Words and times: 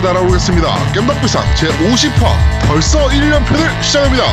함께 0.00 0.08
날아오겠습니다. 0.08 0.92
겜덕비상 0.92 1.44
제50화 1.54 2.66
벌써 2.66 3.06
1년편을 3.08 3.82
시작합니다. 3.82 4.24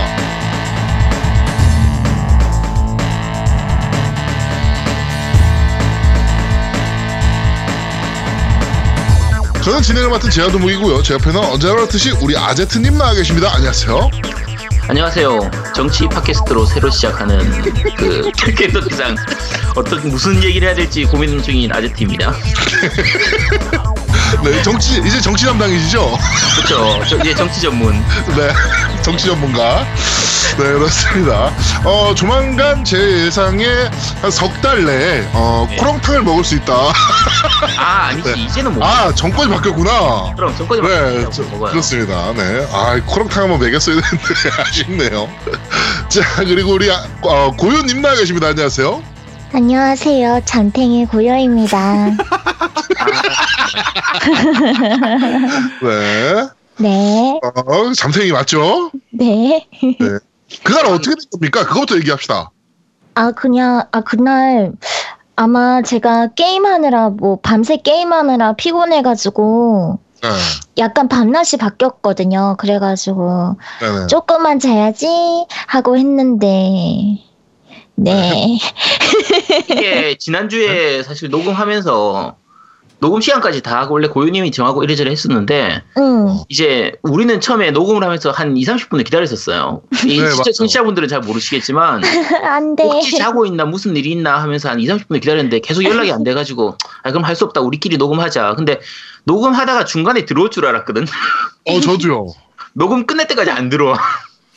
저는 9.61 9.81
진행을 9.81 10.09
맡은 10.09 10.29
제아도목이고요. 10.29 11.03
제 11.03 11.15
옆에는 11.15 11.37
언제나 11.43 11.75
그렇듯이 11.75 12.11
우리 12.21 12.37
아제트님 12.37 12.97
나와 12.97 13.13
계십니다. 13.13 13.53
안녕하세요. 13.53 14.09
안녕하세요. 14.87 15.51
정치 15.75 16.07
팟캐스트로 16.07 16.65
새로 16.65 16.89
시작하는 16.89 17.39
그 17.97 18.31
겜덕비상 18.55 19.15
어떤 19.75 20.09
무슨 20.09 20.41
얘기를 20.41 20.65
해야 20.67 20.75
될지 20.75 21.03
고민 21.03 21.41
중인 21.43 21.73
아제트입니다. 21.73 22.33
네, 24.43 24.61
정치 24.61 24.99
이제 25.05 25.19
정치 25.19 25.45
담당이시죠? 25.45 26.17
그렇죠. 26.55 27.03
저 27.09 27.17
이제 27.17 27.33
정치 27.35 27.61
전문. 27.61 27.93
네, 28.37 28.49
정치 29.01 29.25
전문가. 29.25 29.85
네, 30.57 30.63
그렇습니다. 30.63 31.51
어, 31.83 32.13
조만간 32.15 32.83
제 32.83 32.97
예상에 33.25 33.65
한 34.21 34.31
석 34.31 34.61
달 34.61 34.85
내에 34.85 35.27
어, 35.33 35.67
코롱탕을 35.77 36.21
먹을 36.23 36.43
수 36.43 36.55
있다. 36.55 36.73
아 37.77 38.07
아니지 38.07 38.31
네. 38.33 38.41
이제는 38.43 38.73
뭐 38.75 38.87
아, 38.87 39.13
정권이 39.13 39.49
바뀌었구나. 39.51 40.33
그럼 40.35 40.55
정권이 40.57 40.81
네, 40.81 40.87
먹어요. 41.51 41.71
그렇습니다. 41.71 42.33
네. 42.33 42.67
아, 42.71 42.99
코롱탕 43.05 43.43
한번 43.43 43.59
먹였어야 43.59 43.99
되는데 44.01 44.61
아쉽네요. 44.61 45.29
자, 46.09 46.21
그리고 46.37 46.71
우리 46.73 46.89
아, 46.91 47.03
어, 47.21 47.51
고요님 47.57 48.01
나와 48.01 48.15
계십니다. 48.15 48.47
안녕하세요. 48.47 49.03
안녕하세요. 49.53 50.41
잠탱이 50.45 51.05
고요입니다. 51.05 52.11
네. 55.83 56.47
네, 56.79 57.39
어, 57.43 57.93
잠탱이 57.93 58.31
맞죠? 58.31 58.91
네. 59.11 59.67
그날 60.63 60.85
어떻게 60.85 61.15
된 61.15 61.25
겁니까? 61.31 61.65
그것부터 61.65 61.95
얘기합시다. 61.97 62.51
아, 63.15 63.31
그냥, 63.31 63.87
아, 63.91 64.01
그날, 64.01 64.73
아마 65.35 65.81
제가 65.81 66.27
게임하느라, 66.35 67.09
뭐, 67.09 67.39
밤새 67.41 67.77
게임하느라 67.77 68.53
피곤해가지고, 68.53 69.99
네. 70.21 70.29
약간 70.77 71.07
밤낮이 71.07 71.57
바뀌었거든요. 71.57 72.57
그래가지고, 72.59 73.57
네네. 73.79 74.07
조금만 74.07 74.59
자야지 74.59 75.07
하고 75.65 75.97
했는데, 75.97 77.23
네. 77.95 78.59
이게 79.69 80.15
지난주에 80.19 81.01
사실 81.01 81.31
녹음하면서 81.31 82.35
녹음 82.99 83.21
시간까지 83.21 83.61
다 83.61 83.79
하고 83.79 83.93
원래 83.93 84.07
고유님이 84.07 84.49
정하고 84.51 84.83
이래저래 84.83 85.11
했었는데 85.11 85.83
응, 85.99 86.39
이제 86.49 86.93
우리는 87.03 87.39
처음에 87.39 87.69
녹음을 87.69 88.03
하면서 88.03 88.31
한 88.31 88.57
2, 88.57 88.63
30분을 88.65 89.05
기다렸었어요. 89.05 89.81
이 90.05 90.17
네, 90.19 90.29
진짜. 90.31 90.51
청취자분들은 90.51 91.07
잘 91.07 91.19
모르시겠지만 91.21 92.01
안 92.43 92.75
돼. 92.75 92.83
혹시 92.83 93.17
자고 93.17 93.45
있나 93.45 93.65
무슨 93.65 93.95
일이 93.95 94.11
있나 94.11 94.41
하면서 94.41 94.69
한 94.69 94.79
2, 94.79 94.87
30분을 94.87 95.21
기다렸는데 95.21 95.59
계속 95.59 95.83
연락이 95.83 96.11
안 96.11 96.23
돼가지고 96.23 96.75
아 97.03 97.11
그럼 97.11 97.23
할 97.23 97.35
수 97.37 97.45
없다 97.45 97.61
우리끼리 97.61 97.97
녹음하자. 97.97 98.55
근데 98.55 98.79
녹음하다가 99.25 99.85
중간에 99.85 100.25
들어올 100.25 100.49
줄 100.49 100.65
알았거든. 100.65 101.05
어, 101.69 101.79
저도요. 101.79 102.25
녹음 102.73 103.05
끝날 103.05 103.27
때까지 103.27 103.51
안 103.51 103.69
들어와. 103.69 103.99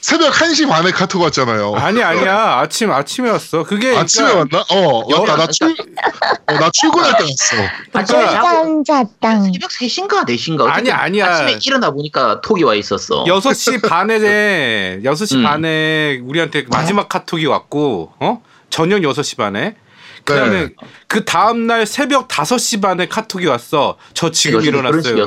새벽 0.01 0.33
1시 0.33 0.67
반에 0.69 0.91
카톡 0.93 1.21
왔잖아요. 1.23 1.75
아니 1.77 2.03
아니야 2.03 2.59
아침 2.61 2.91
아침에 2.91 3.29
왔어. 3.31 3.65
그게 3.65 3.95
아침에 3.97 4.29
그러니까 4.31 4.65
왔나? 4.71 4.87
어, 4.89 5.03
왔다. 5.21 5.37
나, 5.37 5.47
출, 5.47 5.69
어, 5.69 6.53
나 6.59 6.71
출근할 6.73 7.17
때 7.19 7.25
왔어. 7.25 7.69
아침에 7.93 8.19
그러니까- 8.19 8.43
자고 8.43 8.83
짠 8.85 9.07
잤당. 9.21 9.45
새벽 9.53 9.71
3시인가 9.71 10.25
4시인가 10.27 10.67
아니, 10.69 10.91
아니야. 10.91 11.27
아침에 11.27 11.59
일어나 11.65 11.91
보니까 11.91 12.41
톡이 12.41 12.65
와 12.65 12.75
있었어. 12.75 13.25
6시 13.25 13.83
반에 13.89 15.01
6시 15.03 15.37
음. 15.37 15.43
반에 15.43 16.19
우리한테 16.25 16.65
마지막 16.71 17.09
카톡이 17.09 17.45
왔고 17.47 18.13
어? 18.21 18.43
저녁 18.71 19.01
6시 19.01 19.37
반에 19.37 19.77
그다음에 20.35 20.61
네. 20.67 20.75
그 21.07 21.25
다음 21.25 21.67
날 21.67 21.87
새벽 21.87 22.29
5시 22.29 22.81
반에 22.81 23.09
카톡이 23.09 23.47
왔어. 23.47 23.97
저 24.15 24.31
지금 24.31 24.63
일어났어요. 24.63 25.27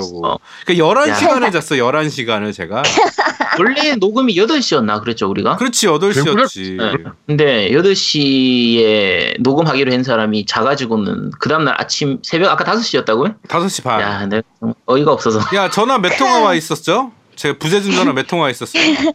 그러니까 0.66 0.74
11시간을 0.74 1.44
야. 1.44 1.52
잤어. 1.52 1.76
11시간을 1.76 2.54
제가. 2.54 2.84
원래 3.60 3.96
녹음이 3.96 4.36
8시였나 4.36 5.02
그랬죠 5.02 5.30
우리가? 5.30 5.58
그렇지. 5.58 5.88
8시였지. 5.88 6.78
네. 6.78 7.12
근데 7.28 7.70
8시에 7.72 9.42
녹음하기로 9.42 9.92
한 9.92 10.04
사람이 10.04 10.46
자가지고는 10.46 11.32
그 11.40 11.50
다음 11.50 11.66
날 11.66 11.76
아침 11.78 12.20
새벽 12.24 12.52
아까 12.52 12.64
5시였다고요? 12.64 13.36
5시 13.48 13.84
반. 13.84 14.02
야, 14.02 14.22
야 14.22 14.26
내가 14.26 14.42
좀 14.60 14.74
어이가 14.86 15.12
없어서 15.12 15.40
전화 15.72 15.98
몇 15.98 16.18
통화 16.18 16.40
와 16.40 16.54
있었죠? 16.56 17.12
제가 17.36 17.58
부재중 17.58 17.94
전화 17.94 18.14
몇 18.14 18.28
통화 18.28 18.50
있었어요. 18.50 18.84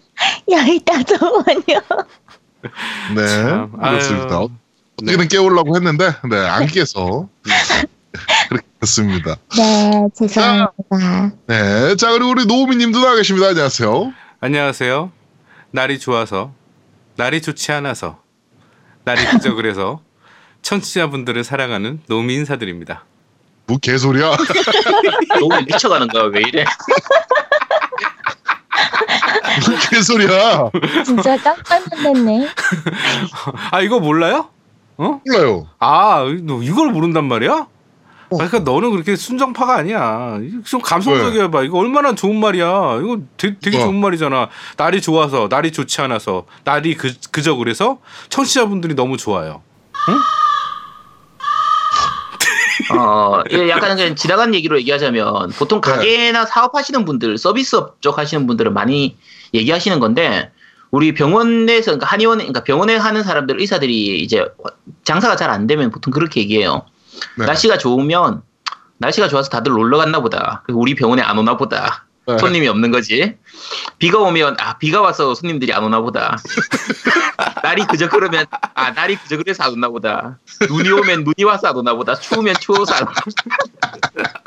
열다섯 0.50 1.18
번이요. 1.18 1.80
네. 3.14 3.26
참, 3.26 3.72
그렇습니다. 3.72 4.38
아유. 4.38 4.48
어떻게든 5.02 5.28
깨우려고 5.28 5.76
했는데, 5.76 6.12
네, 6.28 6.36
안 6.48 6.66
깨서. 6.66 7.28
그렇게 8.48 8.66
됐습니다. 8.80 9.36
네, 9.56 10.08
죄송합니다. 10.16 11.32
네. 11.46 11.96
자, 11.96 12.10
그리고 12.12 12.30
우리 12.30 12.46
노우미 12.46 12.76
님도 12.76 13.00
나와 13.00 13.14
계십니다. 13.16 13.48
안녕하세요. 13.48 14.12
안녕하세요. 14.40 15.12
날이 15.70 15.98
좋아서, 15.98 16.52
날이 17.16 17.42
좋지 17.42 17.72
않아서, 17.72 18.20
날이 19.04 19.24
그저 19.26 19.54
그래서 19.54 20.00
청취자분들을 20.62 21.44
사랑하는 21.44 22.00
노미 22.08 22.34
인사드립니다. 22.34 23.04
뭐 23.66 23.76
개소리야? 23.78 24.34
녹음 25.38 25.64
미쳐가는 25.66 26.08
거야 26.08 26.24
왜 26.24 26.40
이래? 26.40 26.64
무슨 29.58 29.76
개소리야? 29.90 30.70
진짜 31.04 31.36
깜짝 31.36 31.84
놀랐네. 32.02 32.48
아 33.70 33.82
이거 33.82 34.00
몰라요? 34.00 34.48
어? 34.98 35.20
몰라요. 35.24 35.68
아, 35.78 36.24
너 36.42 36.62
이걸 36.62 36.90
모른단 36.90 37.26
말이야? 37.26 37.52
아, 38.30 38.36
그러니까 38.36 38.58
너는 38.58 38.90
그렇게 38.90 39.16
순정파가 39.16 39.76
아니야. 39.76 40.38
좀 40.64 40.82
감성적이야 40.82 41.50
봐. 41.50 41.62
이거 41.62 41.78
얼마나 41.78 42.14
좋은 42.14 42.38
말이야. 42.38 42.98
이거 43.02 43.20
되게, 43.38 43.56
되게 43.62 43.78
뭐? 43.78 43.86
좋은 43.86 44.00
말이잖아. 44.00 44.48
날이 44.76 45.00
좋아서, 45.00 45.48
날이 45.48 45.72
좋지 45.72 46.00
않아서, 46.02 46.44
날이 46.64 46.94
그, 46.94 47.14
그저 47.30 47.54
그래서 47.54 47.98
청취자분들이 48.28 48.94
너무 48.94 49.16
좋아요. 49.16 49.62
어 52.90 53.42
이게 53.50 53.68
약간 53.68 53.96
그냥 53.96 54.14
지나간 54.14 54.54
얘기로 54.54 54.78
얘기하자면 54.78 55.50
보통 55.58 55.80
네. 55.80 55.90
가게나 55.90 56.46
사업하시는 56.46 57.04
분들 57.04 57.36
서비스업 57.36 58.00
쪽 58.00 58.16
하시는 58.18 58.46
분들은 58.46 58.72
많이 58.72 59.16
얘기하시는 59.52 60.00
건데 60.00 60.50
우리 60.90 61.12
병원에서 61.14 61.86
그러니까 61.92 62.06
한의원 62.06 62.38
그러니까 62.38 62.64
병원에 62.64 62.96
하는 62.96 63.22
사람들 63.22 63.60
의사들이 63.60 64.20
이제 64.20 64.44
장사가 65.04 65.36
잘 65.36 65.50
안 65.50 65.66
되면 65.66 65.90
보통 65.90 66.12
그렇게 66.12 66.40
얘기해요. 66.40 66.84
네. 67.36 67.46
날씨가 67.46 67.78
좋으면 67.78 68.42
날씨가 68.98 69.28
좋아서 69.28 69.48
다들 69.50 69.72
놀러 69.72 69.98
갔나 69.98 70.20
보다. 70.20 70.62
우리 70.68 70.94
병원에 70.94 71.22
안 71.22 71.38
오나 71.38 71.56
보다. 71.56 72.04
네. 72.26 72.36
손님이 72.36 72.68
없는 72.68 72.90
거지. 72.90 73.36
비가 73.98 74.18
오면 74.18 74.56
아 74.60 74.76
비가 74.78 75.00
와서 75.00 75.34
손님들이 75.34 75.72
안 75.72 75.84
오나 75.84 76.00
보다. 76.00 76.36
날이 77.62 77.86
그저 77.86 78.08
그러면 78.08 78.44
아 78.74 78.90
날이 78.90 79.16
그저 79.16 79.36
그래서 79.38 79.64
안 79.64 79.72
오나 79.72 79.88
보다. 79.88 80.38
눈이 80.68 80.90
오면 80.90 81.24
눈이 81.24 81.44
와서 81.44 81.68
안 81.68 81.76
오나 81.76 81.94
보다. 81.94 82.14
추우면 82.14 82.56
추워서 82.60 82.94
안 82.94 83.02
오나 83.04 83.12
보다. 83.12 84.42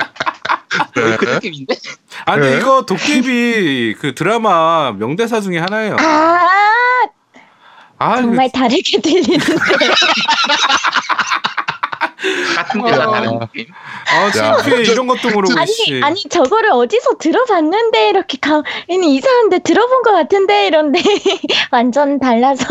네. 1.10 1.16
그 1.16 1.24
느낌인데? 1.24 1.74
아, 2.26 2.34
근데 2.34 2.50
네. 2.50 2.58
이거 2.58 2.84
도깨비 2.86 3.96
그 4.00 4.14
드라마 4.14 4.92
명대사 4.92 5.40
중에 5.40 5.58
하나예요. 5.58 5.96
아, 5.98 6.48
아, 7.98 8.16
정말 8.20 8.50
다르게 8.50 9.00
들리는데. 9.00 9.56
같은 12.54 12.82
데가 12.82 13.08
어. 13.08 13.12
다른 13.12 13.38
느낌. 13.38 13.66
아, 14.06 14.30
창피해. 14.30 14.82
이런 14.82 15.06
것도 15.06 15.30
모르고, 15.30 15.58
아니, 15.58 15.72
씨. 15.72 16.00
아니, 16.02 16.22
저거를 16.28 16.70
어디서 16.72 17.16
들어봤는데, 17.18 18.10
이렇게 18.10 18.38
가, 18.38 18.62
아니, 18.90 19.16
이상한데 19.16 19.60
들어본 19.60 20.02
것 20.02 20.12
같은데, 20.12 20.66
이런데, 20.68 21.00
완전 21.72 22.18
달라서. 22.18 22.64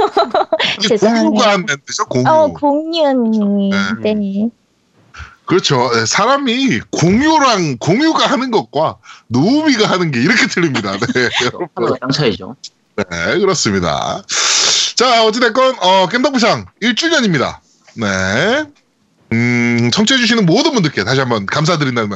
죄송합니다. 0.88 1.24
공유가 1.30 1.52
안 1.52 1.66
된대죠, 1.66 2.06
공유. 2.06 2.30
어, 2.30 2.48
공유언니. 2.54 3.72
네. 4.02 4.14
네. 4.14 4.50
그렇죠. 5.52 5.92
네, 5.94 6.06
사람이 6.06 6.80
공유랑 6.92 7.80
공유가 7.80 8.26
하는 8.26 8.52
것과 8.52 9.00
노우미가 9.28 9.86
하는 9.90 10.12
게 10.12 10.22
이렇게 10.22 10.48
틀립니다. 10.48 10.94
네, 10.94 11.30
땅 12.00 12.10
차이죠. 12.10 12.56
네, 12.96 13.38
그렇습니다. 13.38 14.24
자, 14.96 15.26
어찌됐건, 15.26 15.76
어, 15.82 16.08
겜덕부상 16.08 16.68
1주년입니다. 16.82 17.58
네. 17.96 18.64
음, 19.34 19.90
청취해주시는 19.92 20.46
모든 20.46 20.72
분들께 20.72 21.04
다시 21.04 21.20
한번 21.20 21.46
감사드린다는 21.46 22.16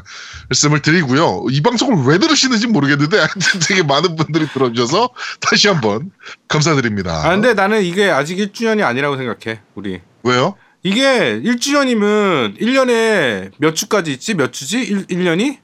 말씀을 0.50 0.82
드리고요. 0.82 1.48
이 1.50 1.62
방송을 1.62 2.06
왜 2.06 2.18
들으시는지 2.20 2.68
모르겠는데, 2.68 3.18
하여튼 3.18 3.60
되게 3.68 3.84
많은 3.84 4.16
분들이 4.16 4.48
들어주셔서 4.48 5.10
다시 5.42 5.68
한번 5.68 6.10
감사드립니다. 6.48 7.26
아, 7.26 7.32
근데 7.32 7.54
나는 7.54 7.84
이게 7.84 8.10
아직 8.10 8.38
1주년이 8.38 8.82
아니라고 8.82 9.18
생각해, 9.18 9.60
우리. 9.76 10.00
왜요? 10.24 10.56
이게 10.86 11.42
1주년이면 11.44 12.60
1년에 12.62 13.52
몇 13.58 13.76
주까지 13.76 14.14
있지? 14.14 14.36
몇 14.36 14.54
주지? 14.54 14.78
1, 14.82 15.06
일년이 15.10 15.58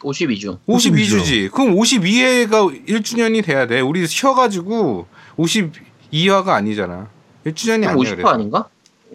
52주. 0.00 0.58
52주 0.66 1.24
지. 1.26 1.50
그럼 1.52 1.74
52회가 1.76 2.86
1주년이 2.88 3.44
돼야 3.44 3.66
돼. 3.66 3.80
우리 3.80 4.06
쉬어가지고 4.06 5.06
52화가 5.36 6.48
아니잖아. 6.48 7.10
1주년이 7.44 7.80
그럼 7.82 7.90
아니야. 8.00 8.12
50화 8.12 8.16
그래서. 8.16 8.28
아닌가? 8.30 8.68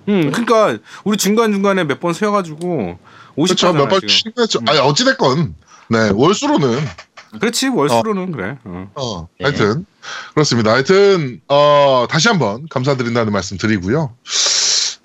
응, 0.07 0.30
그러니까 0.30 0.77
우리 1.04 1.18
중간 1.18 1.51
중간에 1.51 1.83
몇 1.86 2.00
번 2.00 2.13
쉬어가지고 2.13 3.00
50화 3.36 3.36
그렇죠. 3.36 3.56
잖아 3.56 3.80
몇번. 3.80 4.01
쉬겠죠. 4.07 4.60
아니 4.68 4.77
어찌됐건 4.77 5.56
네 5.89 6.12
월수로는 6.13 6.77
그렇지 7.39 7.69
월수로는 7.69 8.31
그래. 8.31 8.57
어. 8.63 8.92
어, 8.94 9.27
네. 9.39 9.45
하여튼 9.45 9.88
그렇습니다. 10.36 10.72
하여튼 10.72 11.42
어, 11.48 12.06
다시 12.07 12.27
한번 12.27 12.68
감사드린다는 12.69 13.33
말씀 13.33 13.57
드리고요. 13.57 14.16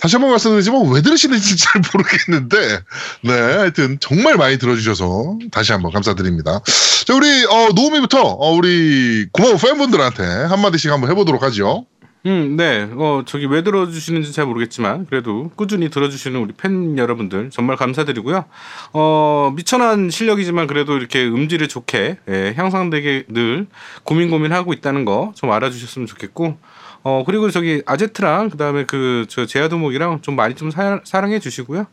다시 0.01 0.17
한번 0.17 0.31
말씀드리지만 0.31 0.91
왜 0.91 1.03
들으시는지 1.03 1.57
잘 1.59 1.83
모르겠는데 1.93 2.81
네 3.23 3.33
하여튼 3.33 3.99
정말 4.01 4.37
많이 4.37 4.59
들어주셔서 4.59 5.39
다시 5.51 5.73
한번 5.73 5.93
감사드립니다. 5.93 6.61
자 7.07 7.15
우리 7.15 7.27
어, 7.45 7.69
노우미부터 7.75 8.21
어, 8.23 8.53
우리 8.53 9.27
고마운 9.33 9.57
팬분들한테 9.59 10.23
한마디씩 10.25 10.91
한번 10.91 11.11
해보도록 11.11 11.43
하죠. 11.43 11.87
음, 12.27 12.55
네. 12.59 12.87
어, 12.97 13.23
저기 13.25 13.47
왜 13.47 13.63
들어주시는지 13.63 14.33
잘 14.33 14.45
모르겠지만, 14.45 15.07
그래도 15.07 15.51
꾸준히 15.57 15.89
들어주시는 15.89 16.39
우리 16.39 16.53
팬 16.53 16.99
여러분들 16.99 17.49
정말 17.51 17.77
감사드리고요. 17.77 18.45
어, 18.93 19.53
미천한 19.57 20.11
실력이지만 20.11 20.67
그래도 20.67 20.99
이렇게 20.99 21.25
음질을 21.25 21.69
좋게, 21.69 22.19
예, 22.29 22.55
향상되게 22.59 23.25
늘 23.29 23.69
고민 24.05 24.29
고민하고 24.31 24.75
있다는 24.75 25.07
거 25.07 25.33
좀 25.35 25.51
알아주셨으면 25.51 26.07
좋겠고, 26.07 26.59
어, 27.03 27.23
그리고 27.25 27.51
저기 27.51 27.83
아제트랑 27.87 28.51
그 28.51 28.57
다음에 28.57 28.85
그, 28.85 29.27
저 29.29 29.47
제아도목이랑 29.47 30.23
좀 30.23 30.37
많이 30.37 30.55
좀 30.55 30.71
사, 30.71 31.01
사랑해 31.05 31.39
주시고요. 31.39 31.87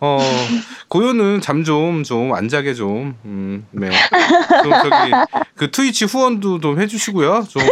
어, 0.00 0.18
고요는 0.88 1.40
잠 1.40 1.64
좀, 1.64 2.02
좀, 2.02 2.34
안 2.34 2.48
자게 2.48 2.74
좀, 2.74 3.16
음, 3.24 3.66
네. 3.70 3.90
좀 4.62 4.72
저기, 4.72 5.12
그 5.56 5.70
트위치 5.70 6.04
후원도 6.04 6.60
좀 6.60 6.80
해주시고요. 6.80 7.46
좀, 7.48 7.62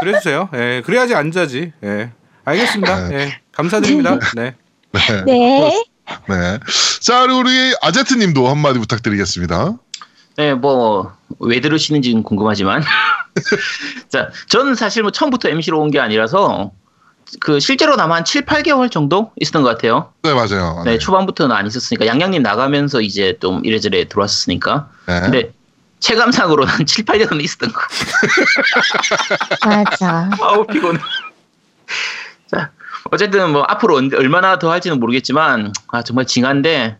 그래주세요. 0.00 0.48
예, 0.54 0.82
그래야지 0.84 1.14
안 1.14 1.32
자지. 1.32 1.72
예. 1.82 2.10
알겠습니다. 2.44 3.12
예. 3.14 3.40
감사드립니다. 3.52 4.18
네. 4.36 4.54
네. 4.92 5.24
네. 5.26 5.84
네. 6.28 6.58
자 7.00 7.22
그리고 7.22 7.40
우리 7.40 7.74
아제트님도 7.82 8.48
한마디 8.48 8.78
부탁드리겠습니다. 8.78 9.74
네, 10.36 10.54
뭐 10.54 11.18
왜 11.40 11.60
들으시는지는 11.60 12.22
궁금하지만, 12.22 12.82
자, 14.08 14.30
저는 14.48 14.74
사실 14.74 15.02
뭐 15.02 15.10
처음부터 15.10 15.48
MC로 15.48 15.80
온 15.80 15.90
게 15.90 16.00
아니라서 16.00 16.72
그 17.40 17.60
실제로 17.60 17.94
나만 17.96 18.18
한 18.18 18.24
7, 18.24 18.46
8개월 18.46 18.90
정도 18.90 19.32
있었던 19.36 19.62
것 19.62 19.68
같아요. 19.68 20.12
네 20.22 20.32
맞아요. 20.32 20.82
네, 20.84 20.98
초반부터는 20.98 21.54
안 21.54 21.66
있었으니까 21.66 22.06
양양님 22.06 22.42
나가면서 22.42 23.00
이제 23.02 23.36
좀 23.40 23.60
이래저래 23.64 24.08
들어왔으니까. 24.08 24.88
네. 25.06 25.20
근데 25.20 25.52
체감상으로는 26.00 26.72
한 26.72 26.86
7, 26.86 27.04
8년은 27.04 27.42
있었던 27.42 27.70
거. 27.72 27.80
맞아. 29.66 30.30
아우 30.40 30.66
피곤해. 30.66 30.98
자, 32.50 32.70
어쨌든 33.10 33.50
뭐 33.52 33.62
앞으로 33.62 33.96
언- 33.96 34.10
얼마나 34.14 34.58
더 34.58 34.70
할지는 34.70 34.98
모르겠지만 35.00 35.72
아 35.88 36.02
정말 36.02 36.26
징한데 36.26 36.98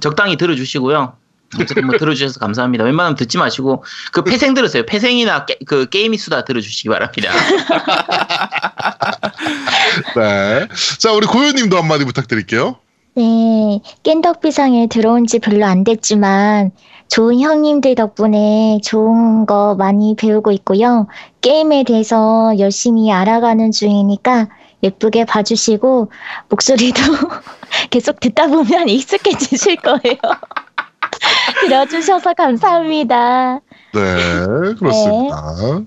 적당히 0.00 0.36
들어주시고요. 0.36 1.16
어쨌든 1.60 1.86
뭐 1.86 1.96
들어주셔서 1.96 2.40
감사합니다. 2.40 2.84
웬만하면 2.84 3.16
듣지 3.16 3.38
마시고 3.38 3.84
그 4.12 4.22
폐생 4.22 4.54
들으세요. 4.54 4.84
폐생이나 4.86 5.46
게, 5.46 5.58
그 5.66 5.88
게임 5.88 6.14
이 6.14 6.18
수다 6.18 6.44
들어주시기 6.44 6.88
바랍니다. 6.88 7.32
네. 10.16 10.68
자 10.98 11.12
우리 11.12 11.26
고요님도 11.26 11.76
한마디 11.76 12.04
부탁드릴게요. 12.04 12.76
네. 13.16 13.80
깬덕비상에 14.02 14.88
들어온 14.88 15.26
지 15.26 15.38
별로 15.38 15.66
안 15.66 15.84
됐지만 15.84 16.72
좋은 17.08 17.40
형님들 17.40 17.94
덕분에 17.94 18.80
좋은 18.82 19.46
거 19.46 19.76
많이 19.76 20.16
배우고 20.16 20.50
있고요. 20.52 21.06
게임에 21.42 21.84
대해서 21.84 22.54
열심히 22.58 23.12
알아가는 23.12 23.70
중이니까 23.70 24.48
예쁘게 24.82 25.24
봐주시고 25.24 26.10
목소리도 26.48 27.00
계속 27.90 28.20
듣다 28.20 28.48
보면 28.48 28.88
익숙해지실 28.88 29.76
거예요. 29.76 30.18
들어주셔서 31.68 32.34
감사합니다. 32.34 33.60
네 33.92 34.74
그렇습니다. 34.78 35.54
네. 35.60 35.86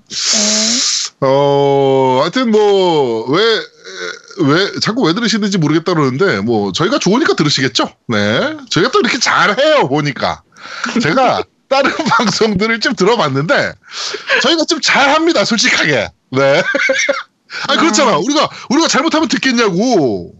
어, 1.20 2.20
하여튼 2.20 2.50
뭐, 2.50 3.26
왜, 3.30 3.42
왜, 4.40 4.80
자꾸 4.80 5.02
왜 5.02 5.14
들으시는지 5.14 5.58
모르겠다 5.58 5.94
그러는데, 5.94 6.40
뭐, 6.40 6.70
저희가 6.72 6.98
좋으니까 6.98 7.34
들으시겠죠? 7.34 7.90
네. 8.06 8.56
저희가 8.70 8.90
또 8.92 9.00
이렇게 9.00 9.18
잘해요, 9.18 9.88
보니까. 9.88 10.42
제가 11.02 11.42
다른 11.68 11.92
방송들을 12.06 12.80
좀 12.80 12.94
들어봤는데, 12.94 13.72
저희가 14.42 14.64
좀 14.66 14.80
잘합니다, 14.80 15.44
솔직하게. 15.44 16.08
네. 16.30 16.62
아니, 17.68 17.80
그렇잖아. 17.80 18.18
우리가, 18.18 18.48
우리가 18.70 18.88
잘못하면 18.88 19.28
듣겠냐고. 19.28 20.34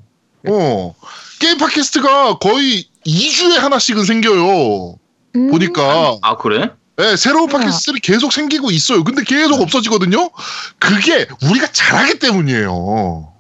어. 0.49 0.95
게임 1.41 1.59
팟캐스트가 1.59 2.39
거의 2.39 2.89
2주에 3.09 3.57
하나씩은 3.57 4.05
생겨요. 4.05 4.97
음, 5.37 5.51
보니까. 5.51 6.19
아 6.23 6.37
그래? 6.37 6.71
네, 6.97 7.17
새로운 7.17 7.51
우와. 7.51 7.61
팟캐스트들이 7.61 8.01
계속 8.01 8.33
생기고 8.33 8.71
있어요. 8.71 9.05
근데 9.05 9.23
계속 9.23 9.61
없어지거든요. 9.61 10.31
그게 10.79 11.27
우리가 11.49 11.69
잘하기 11.69 12.19
때문이에요. 12.19 13.33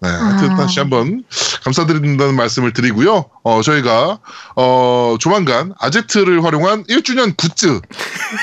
네, 0.00 0.08
하여튼 0.08 0.50
아. 0.50 0.56
다시 0.56 0.78
한번 0.80 1.24
감사드린다는 1.64 2.36
말씀을 2.36 2.72
드리고요. 2.72 3.24
어, 3.42 3.62
저희가 3.62 4.18
어, 4.54 5.16
조만간 5.18 5.72
아제트를 5.78 6.44
활용한 6.44 6.84
1주년 6.84 7.36
굿즈 7.36 7.80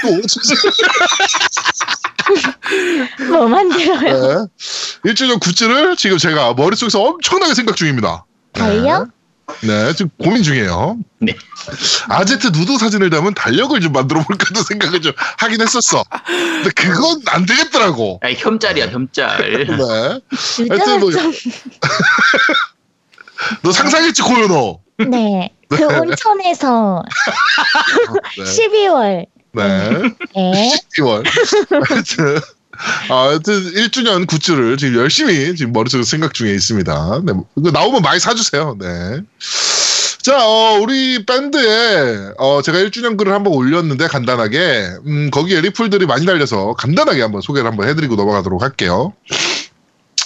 또 0.01 0.10
뭐 3.30 3.48
만들어요? 3.48 4.48
네, 5.03 5.12
1주년 5.12 5.39
굿즈를 5.39 5.96
지금 5.98 6.18
제가 6.18 6.53
머릿속에서 6.56 7.00
엄청나게 7.01 7.53
생각 7.53 7.75
중입니다. 7.75 8.25
달력? 8.53 9.06
네, 9.06 9.12
지금 9.93 10.10
고민 10.22 10.43
중이에요. 10.43 10.98
네. 11.20 11.36
아제트 12.10 12.48
누드 12.48 12.77
사진을 12.77 13.10
담은 13.10 13.34
달력을 13.34 13.79
좀 13.81 13.91
만들어 13.93 14.24
볼까도 14.24 14.63
생각을 14.63 15.01
좀 15.01 15.13
하긴 15.38 15.62
했었어. 15.62 16.03
근데 16.25 16.70
그건 16.72 17.22
안 17.27 17.46
되겠더라고. 17.46 18.20
아니 18.24 18.36
혐짤이야 18.36 18.88
혐짤. 18.88 19.65
네. 19.65 19.65
하여튼 20.70 21.00
뭐- 21.00 21.12
너 23.63 23.72
상상했지 23.72 24.22
너. 24.22 24.79
좀, 24.98 25.05
네. 25.10 25.50
그 25.70 25.84
온천에서 25.86 27.03
네. 28.38 28.43
12월. 28.43 29.25
네. 29.53 29.89
네. 30.36 30.74
10개월. 30.96 31.24
하여튼 31.89 32.39
아, 33.10 33.28
하여튼 33.30 33.54
1주년 33.74 34.28
굿즈를 34.28 34.78
지금 34.78 34.96
열심히 35.00 35.56
지금 35.56 35.72
머릿속에 35.74 36.04
생각 36.04 36.34
중에 36.34 36.54
있습니다. 36.54 37.22
네. 37.26 37.34
이거 37.58 37.72
나오면 37.72 38.02
많이 38.02 38.20
사주세요. 38.20 38.78
네. 38.80 39.22
자, 40.22 40.38
어, 40.46 40.80
우리 40.80 41.26
밴드에 41.26 42.34
어, 42.38 42.62
제가 42.62 42.78
1주년 42.78 43.18
글을 43.18 43.34
한번 43.34 43.54
올렸는데 43.54 44.08
간단하게 44.08 44.92
음, 45.08 45.32
거기에 45.32 45.62
리플들이 45.62 46.06
많이 46.06 46.28
달려서 46.28 46.74
간단하게 46.74 47.22
한번 47.24 47.42
소개를 47.42 47.70
한번 47.70 47.88
해드리고 47.88 48.16
넘어가도록 48.16 48.62
할게요. 48.62 49.14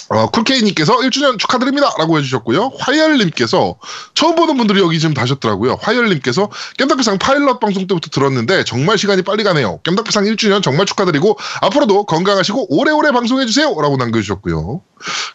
어, 0.08 0.30
쿨케이님께서 0.30 0.98
1주년 0.98 1.38
축하드립니다! 1.38 1.90
라고 1.98 2.18
해주셨고요. 2.18 2.72
화열님께서, 2.78 3.76
처음 4.14 4.36
보는 4.36 4.56
분들이 4.56 4.80
여기 4.80 5.00
지금 5.00 5.14
다셨더라고요. 5.14 5.78
화열님께서, 5.80 6.48
겜덕비상 6.78 7.18
파일럿 7.18 7.58
방송 7.58 7.86
때부터 7.86 8.10
들었는데, 8.10 8.64
정말 8.64 8.98
시간이 8.98 9.22
빨리 9.22 9.42
가네요. 9.42 9.80
겜덕비상 9.82 10.24
1주년 10.24 10.62
정말 10.62 10.86
축하드리고, 10.86 11.36
앞으로도 11.62 12.04
건강하시고, 12.06 12.76
오래오래 12.76 13.10
방송해주세요! 13.10 13.74
라고 13.80 13.96
남겨주셨고요. 13.96 14.82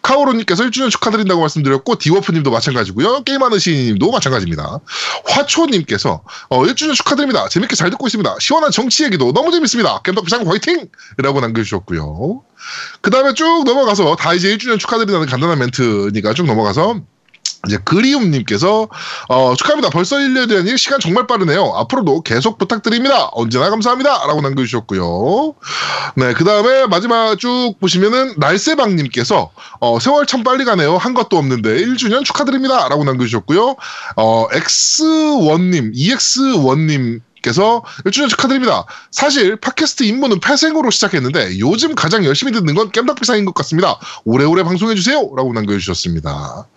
카오로님께서 0.01 0.63
1주년 0.65 0.89
축하드린다고 0.89 1.41
말씀드렸고, 1.41 1.97
디워프님도 1.97 2.51
마찬가지고요. 2.51 3.23
게임하는 3.23 3.59
시인님도 3.59 4.11
마찬가지입니다. 4.11 4.79
화초님께서, 5.25 6.23
어, 6.49 6.63
1주년 6.63 6.95
축하드립니다. 6.95 7.47
재밌게 7.47 7.75
잘 7.75 7.89
듣고 7.91 8.07
있습니다. 8.07 8.35
시원한 8.39 8.71
정치 8.71 9.03
얘기도 9.03 9.31
너무 9.33 9.51
재밌습니다. 9.51 10.01
겜덕비상 10.01 10.49
화이팅! 10.49 10.87
라고 11.17 11.39
남겨주셨고요. 11.41 12.43
그 13.01 13.09
다음에 13.11 13.33
쭉 13.33 13.63
넘어가서 13.65 14.15
다 14.15 14.33
이제 14.33 14.55
1주년 14.55 14.79
축하드린다는 14.79 15.27
간단한 15.27 15.59
멘트니까 15.59 16.33
쭉 16.33 16.45
넘어가서 16.45 17.01
이제 17.67 17.77
그리움님께서 17.83 18.87
어, 19.29 19.55
축하합니다. 19.55 19.89
벌써 19.89 20.17
1년이라니 20.17 20.77
시간 20.77 20.99
정말 20.99 21.27
빠르네요. 21.27 21.73
앞으로도 21.75 22.21
계속 22.21 22.57
부탁드립니다. 22.57 23.29
언제나 23.33 23.69
감사합니다. 23.69 24.25
라고 24.27 24.41
남겨주셨고요. 24.41 25.53
네, 26.15 26.33
그 26.33 26.43
다음에 26.43 26.87
마지막 26.87 27.37
쭉 27.37 27.75
보시면은 27.79 28.35
날새방님께서 28.37 29.51
어, 29.79 29.99
세월 29.99 30.25
참 30.25 30.43
빨리 30.43 30.65
가네요. 30.65 30.97
한 30.97 31.13
것도 31.13 31.37
없는데 31.37 31.77
1주년 31.85 32.23
축하드립니다. 32.23 32.89
라고 32.89 33.03
남겨주셨고요. 33.03 33.75
어, 34.15 34.47
X1님, 34.49 35.93
EX1님 35.95 37.21
께서 37.41 37.83
1주년 38.05 38.29
축하드립니다. 38.29 38.85
사실 39.09 39.55
팟캐스트 39.55 40.03
입문은 40.03 40.39
폐생으로 40.39 40.91
시작했는데 40.91 41.59
요즘 41.59 41.95
가장 41.95 42.23
열심히 42.23 42.51
듣는 42.51 42.75
건 42.75 42.91
겜덕비상인 42.91 43.45
것 43.45 43.53
같습니다. 43.55 43.99
오래오래 44.25 44.63
방송해주세요. 44.63 45.31
라고 45.35 45.51
남겨주셨습니다. 45.53 46.67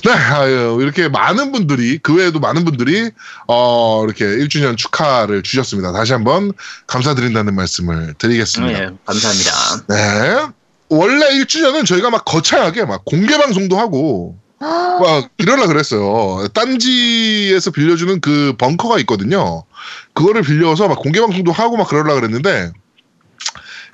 네, 0.00 0.10
아유, 0.10 0.78
이렇게 0.80 1.08
많은 1.08 1.52
분들이, 1.52 1.98
그 1.98 2.14
외에도 2.14 2.40
많은 2.40 2.64
분들이, 2.64 3.10
어, 3.46 4.04
이렇게 4.04 4.24
1주년 4.24 4.76
축하를 4.76 5.42
주셨습니다. 5.42 5.92
다시 5.92 6.12
한번 6.12 6.52
감사드린다는 6.86 7.54
말씀을 7.54 8.14
드리겠습니다. 8.18 8.78
네, 8.78 8.86
감사합니다. 9.04 9.52
네. 9.88 10.52
원래 10.88 11.28
1주년은 11.38 11.86
저희가 11.86 12.10
막 12.10 12.24
거창하게 12.24 12.84
막 12.84 13.04
공개 13.04 13.36
방송도 13.36 13.78
하고, 13.78 14.36
막 14.60 15.28
이러려 15.38 15.66
그랬어요. 15.66 16.46
딴지에서 16.48 17.70
빌려주는 17.72 18.20
그 18.20 18.54
벙커가 18.58 18.98
있거든요. 19.00 19.64
그거를 20.14 20.42
빌려서 20.42 20.86
막 20.86 21.00
공개 21.00 21.20
방송도 21.20 21.50
하고 21.50 21.76
막 21.76 21.88
그러려 21.88 22.14
그랬는데, 22.14 22.70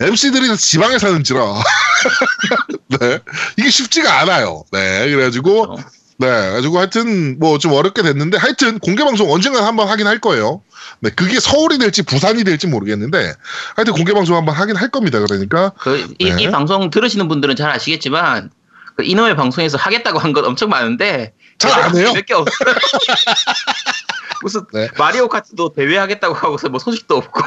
MC들이 0.00 0.56
지방에 0.56 0.98
사는지라. 0.98 1.40
네. 3.00 3.18
이게 3.56 3.70
쉽지가 3.70 4.20
않아요. 4.20 4.64
네. 4.72 5.10
그래가지고, 5.10 5.66
그렇죠. 5.68 5.88
네, 6.20 6.26
그래가지고 6.28 6.78
하여튼 6.78 7.38
뭐 7.38 7.58
좀 7.58 7.72
어렵게 7.72 8.02
됐는데 8.02 8.38
하여튼 8.38 8.78
공개 8.80 9.04
방송 9.04 9.30
언젠가 9.32 9.64
한번 9.66 9.88
하긴 9.88 10.06
할 10.06 10.18
거예요. 10.18 10.62
네, 11.00 11.10
그게 11.10 11.38
서울이 11.38 11.78
될지 11.78 12.02
부산이 12.02 12.42
될지 12.42 12.66
모르겠는데 12.66 13.34
하여튼 13.76 13.92
공개 13.94 14.12
방송 14.12 14.36
한번 14.36 14.54
하긴 14.56 14.74
할 14.76 14.88
겁니다. 14.90 15.20
그러니까 15.20 15.70
그, 15.78 16.14
이, 16.18 16.30
네. 16.32 16.42
이 16.42 16.50
방송 16.50 16.90
들으시는 16.90 17.28
분들은 17.28 17.54
잘 17.56 17.70
아시겠지만, 17.70 18.50
그 18.96 19.04
이놈의 19.04 19.36
방송에서 19.36 19.78
하겠다고 19.78 20.18
한건 20.18 20.44
엄청 20.44 20.70
많은데, 20.70 21.34
잘 21.58 21.70
안 21.72 21.96
해요. 21.96 22.12
몇 22.12 22.24
개 22.26 22.34
없어요. 22.34 22.74
무슨 24.42 24.64
네. 24.72 24.88
마리오 24.98 25.28
카트도 25.28 25.72
대회 25.74 25.96
하겠다고 25.98 26.34
하고서 26.34 26.68
뭐 26.68 26.78
소식도 26.80 27.16
없고, 27.16 27.40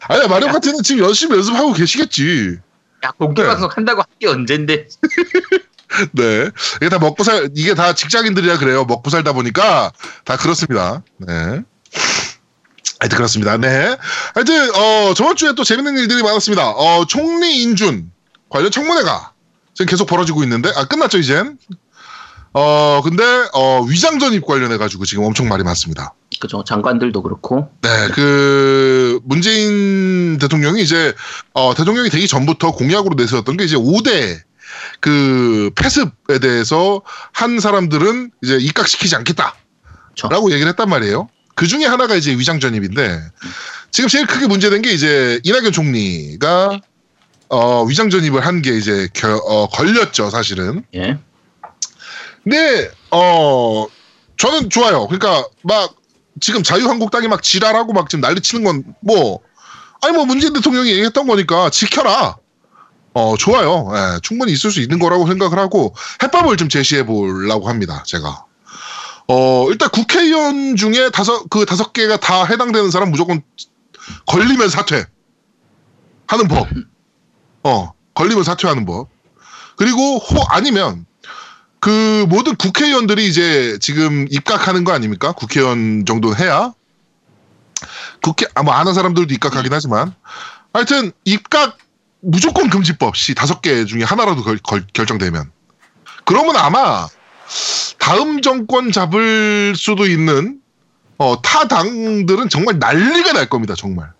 아니야 0.00 0.28
마리오 0.28 0.48
카트는 0.52 0.82
지금 0.82 1.04
열심히 1.04 1.36
연습하고 1.36 1.72
계시겠지. 1.72 2.58
야, 3.04 3.10
공개 3.18 3.42
네. 3.42 3.48
방송 3.48 3.68
한다고 3.72 4.02
할게 4.02 4.28
언젠데. 4.28 4.88
네, 6.12 6.50
이게 6.76 6.88
다 6.88 6.98
먹고 6.98 7.22
살 7.24 7.48
이게 7.54 7.74
다 7.74 7.94
직장인들이야 7.94 8.58
그래요. 8.58 8.84
먹고 8.84 9.10
살다 9.10 9.32
보니까 9.32 9.92
다 10.24 10.36
그렇습니다. 10.36 11.02
네. 11.18 11.62
하여튼 12.98 13.16
그렇습니다. 13.16 13.56
네. 13.56 13.96
하여튼 14.34 14.74
어 14.74 15.14
저번 15.14 15.36
주에 15.36 15.52
또 15.54 15.64
재밌는 15.64 15.96
일들이 15.98 16.22
많았습니다. 16.22 16.70
어 16.70 17.06
총리 17.06 17.62
인준 17.62 18.10
관련 18.48 18.70
청문회가 18.70 19.32
지금 19.74 19.90
계속 19.90 20.06
벌어지고 20.06 20.42
있는데 20.44 20.70
아 20.74 20.86
끝났죠 20.86 21.18
이젠. 21.18 21.58
어 22.52 23.02
근데 23.04 23.22
어 23.52 23.82
위장 23.82 24.18
전입 24.18 24.46
관련해 24.46 24.78
가지고 24.78 25.04
지금 25.04 25.24
엄청 25.24 25.48
말이 25.48 25.62
많습니다. 25.62 26.14
그죠. 26.40 26.64
장관들도 26.64 27.22
그렇고. 27.22 27.68
네, 27.82 27.88
그 28.14 29.20
문재인 29.24 30.38
대통령이 30.38 30.82
이제 30.82 31.14
어 31.54 31.74
대통령이 31.74 32.10
되기 32.10 32.26
전부터 32.28 32.72
공약으로 32.72 33.14
내세웠던 33.16 33.56
게 33.56 33.64
이제 33.64 33.76
5대 33.76 34.40
그 35.00 35.70
폐습에 35.76 36.38
대해서 36.40 37.02
한 37.32 37.58
사람들은 37.60 38.30
이제 38.42 38.56
입각시키지 38.56 39.16
않겠다라고 39.16 40.50
얘기를 40.52 40.68
했단 40.70 40.88
말이에요. 40.88 41.28
그 41.54 41.66
중에 41.66 41.86
하나가 41.86 42.16
이제 42.16 42.32
위장 42.32 42.60
전입인데 42.60 43.18
지금 43.90 44.08
제일 44.08 44.26
크게 44.26 44.46
문제된 44.46 44.82
게 44.82 44.92
이제 44.92 45.40
이낙연 45.42 45.72
총리가 45.72 46.80
어 47.48 47.84
위장 47.84 48.10
전입을 48.10 48.44
한 48.44 48.60
게 48.60 48.76
이제 48.76 49.08
겨- 49.14 49.36
어, 49.36 49.68
걸렸죠, 49.68 50.28
사실은. 50.30 50.84
예. 50.94 51.16
근데 52.44 52.90
어 53.10 53.86
저는 54.36 54.68
좋아요. 54.70 55.06
그러니까 55.06 55.46
막 55.62 55.95
지금 56.40 56.62
자유한국당이 56.62 57.28
막 57.28 57.42
지랄하고 57.42 57.92
막 57.92 58.08
지금 58.08 58.20
난리 58.22 58.40
치는 58.40 58.64
건 58.64 58.94
뭐 59.00 59.40
아니 60.02 60.14
뭐 60.14 60.24
문재인 60.26 60.52
대통령이 60.52 60.90
얘기했던 60.90 61.26
거니까 61.26 61.70
지켜라. 61.70 62.36
어 63.14 63.34
좋아요. 63.38 63.88
예, 63.94 64.20
충분히 64.22 64.52
있을 64.52 64.70
수 64.70 64.80
있는 64.80 64.98
거라고 64.98 65.26
생각을 65.26 65.58
하고 65.58 65.94
해법을 66.22 66.56
좀 66.58 66.68
제시해 66.68 67.06
보려고 67.06 67.68
합니다. 67.68 68.02
제가. 68.06 68.44
어 69.28 69.66
일단 69.70 69.88
국회의원 69.90 70.76
중에 70.76 71.10
다섯 71.10 71.48
그 71.48 71.64
다섯 71.64 71.92
개가 71.92 72.18
다 72.18 72.44
해당되는 72.44 72.90
사람 72.90 73.10
무조건 73.10 73.42
걸리면 74.26 74.68
사퇴 74.68 75.06
하는 76.26 76.48
법. 76.48 76.68
어 77.64 77.92
걸리면 78.14 78.44
사퇴하는 78.44 78.84
법. 78.84 79.08
그리고 79.76 80.18
호 80.18 80.42
아니면 80.48 81.06
그 81.80 82.26
모든 82.28 82.54
국회의원들이 82.56 83.26
이제 83.26 83.78
지금 83.80 84.26
입각하는 84.30 84.84
거 84.84 84.92
아닙니까? 84.92 85.32
국회의원 85.32 86.04
정도는 86.06 86.38
해야. 86.38 86.72
국회 88.22 88.46
아마 88.54 88.78
아는 88.78 88.94
사람들도 88.94 89.32
입각하긴 89.34 89.72
하지만. 89.72 90.14
하여튼 90.72 91.12
입각 91.24 91.78
무조건 92.20 92.68
금지법 92.70 93.16
시 93.16 93.34
다섯 93.34 93.60
개 93.62 93.84
중에 93.84 94.02
하나라도 94.02 94.42
결, 94.42 94.58
걸- 94.58 94.86
결정되면. 94.92 95.50
그러면 96.24 96.56
아마 96.56 97.06
다음 97.98 98.42
정권 98.42 98.90
잡을 98.90 99.74
수도 99.76 100.06
있는 100.06 100.60
어, 101.18 101.40
타 101.40 101.68
당들은 101.68 102.48
정말 102.48 102.78
난리가 102.78 103.32
날 103.32 103.48
겁니다 103.48 103.74
정말 103.76 104.10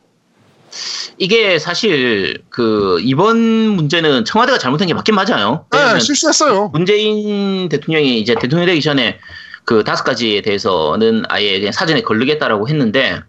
이게 1.18 1.58
사실 1.58 2.42
그 2.50 2.98
이번 3.02 3.36
문제는 3.38 4.24
청와대가 4.24 4.58
잘못한 4.58 4.86
게 4.86 4.94
맞긴 4.94 5.14
맞아요. 5.14 5.64
네 5.94 6.00
실수했어요 6.00 6.68
문재인 6.72 7.68
대통령이 7.68 8.20
이제 8.20 8.34
대통령 8.34 8.66
되기 8.66 8.80
전에 8.82 9.18
그 9.64 9.82
다섯 9.84 10.04
가지에 10.04 10.42
대해서는 10.42 11.24
아예 11.28 11.58
그냥 11.58 11.72
사전에 11.72 12.02
걸르겠다라고 12.02 12.68
했는데 12.68 13.20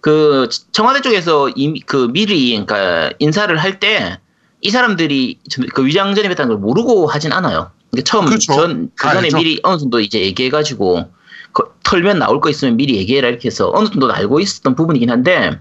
그 0.00 0.48
청와대 0.72 1.00
쪽에서 1.00 1.48
이미 1.56 1.80
그 1.80 2.08
미리 2.12 2.50
그러니까 2.50 3.10
인사를 3.18 3.54
할 3.56 3.78
때 3.80 4.18
이 4.62 4.70
사람들이 4.70 5.38
전- 5.50 5.66
그 5.68 5.84
위장 5.84 6.14
전입했다는 6.14 6.48
걸 6.48 6.58
모르고 6.58 7.06
하진 7.06 7.30
않아요. 7.32 7.70
그러니까 7.90 8.10
처음 8.10 8.24
그렇죠. 8.24 8.54
전다 8.54 8.90
그전에. 8.96 9.28
미리 9.38 9.60
어느 9.62 9.78
정도 9.78 10.00
이제 10.00 10.18
얘기해가지고 10.20 11.10
그 11.52 11.62
털면 11.84 12.18
나올 12.18 12.40
거 12.40 12.48
있으면 12.48 12.76
미리 12.76 12.96
얘기해라 12.96 13.28
이렇게 13.28 13.46
해서 13.48 13.70
어느 13.74 13.86
정도 13.88 14.10
알고 14.10 14.40
있었던 14.40 14.74
부분이긴 14.74 15.10
한데 15.10 15.60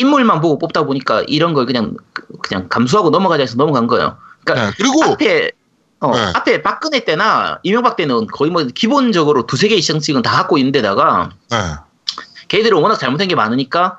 인물만 0.00 0.40
보고 0.40 0.58
뽑다 0.58 0.84
보니까 0.84 1.22
이런 1.26 1.54
걸 1.54 1.66
그냥 1.66 1.94
그냥 2.42 2.68
감수하고 2.68 3.10
넘어가자 3.10 3.42
해서 3.42 3.56
넘어간 3.56 3.86
거예요. 3.86 4.16
그러니까 4.44 4.66
네, 4.66 4.72
그리고 4.76 5.04
앞에 5.04 5.50
어, 6.00 6.16
네. 6.16 6.32
앞에 6.34 6.62
박근혜 6.62 7.04
때나 7.04 7.60
이명박 7.62 7.96
때는 7.96 8.26
거의 8.26 8.50
뭐 8.50 8.64
기본적으로 8.74 9.46
두세 9.46 9.68
개 9.68 9.74
이상씩은 9.76 10.22
다 10.22 10.32
갖고 10.32 10.58
있는데다가 10.58 11.30
네, 11.50 11.56
걔들은 12.48 12.78
워낙 12.78 12.96
잘못한 12.98 13.28
게 13.28 13.34
많으니까 13.34 13.98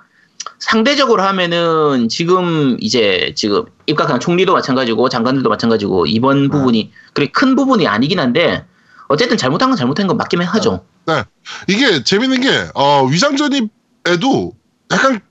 상대적으로 0.58 1.22
하면은 1.22 2.10
지금 2.10 2.78
이제 2.80 3.34
지금 3.36 3.66
입각한 3.86 4.20
총리도 4.20 4.54
마찬가지고 4.54 5.10
장관들도 5.10 5.50
마찬가지고 5.50 6.08
이번 6.08 6.50
부분이 6.50 6.92
그래 7.14 7.28
큰 7.32 7.56
부분이 7.56 7.88
아니긴 7.88 8.20
한데 8.20 8.66
어쨌든 9.08 9.38
잘못한 9.38 9.70
건 9.70 9.78
잘못한 9.78 10.08
건 10.08 10.18
맞기만 10.18 10.48
하죠. 10.48 10.84
이게 11.68 12.04
재밌는 12.04 12.42
게 12.42 12.50
어, 12.74 13.06
위장 13.06 13.36
전입에도 13.36 14.54
약간 14.92 15.22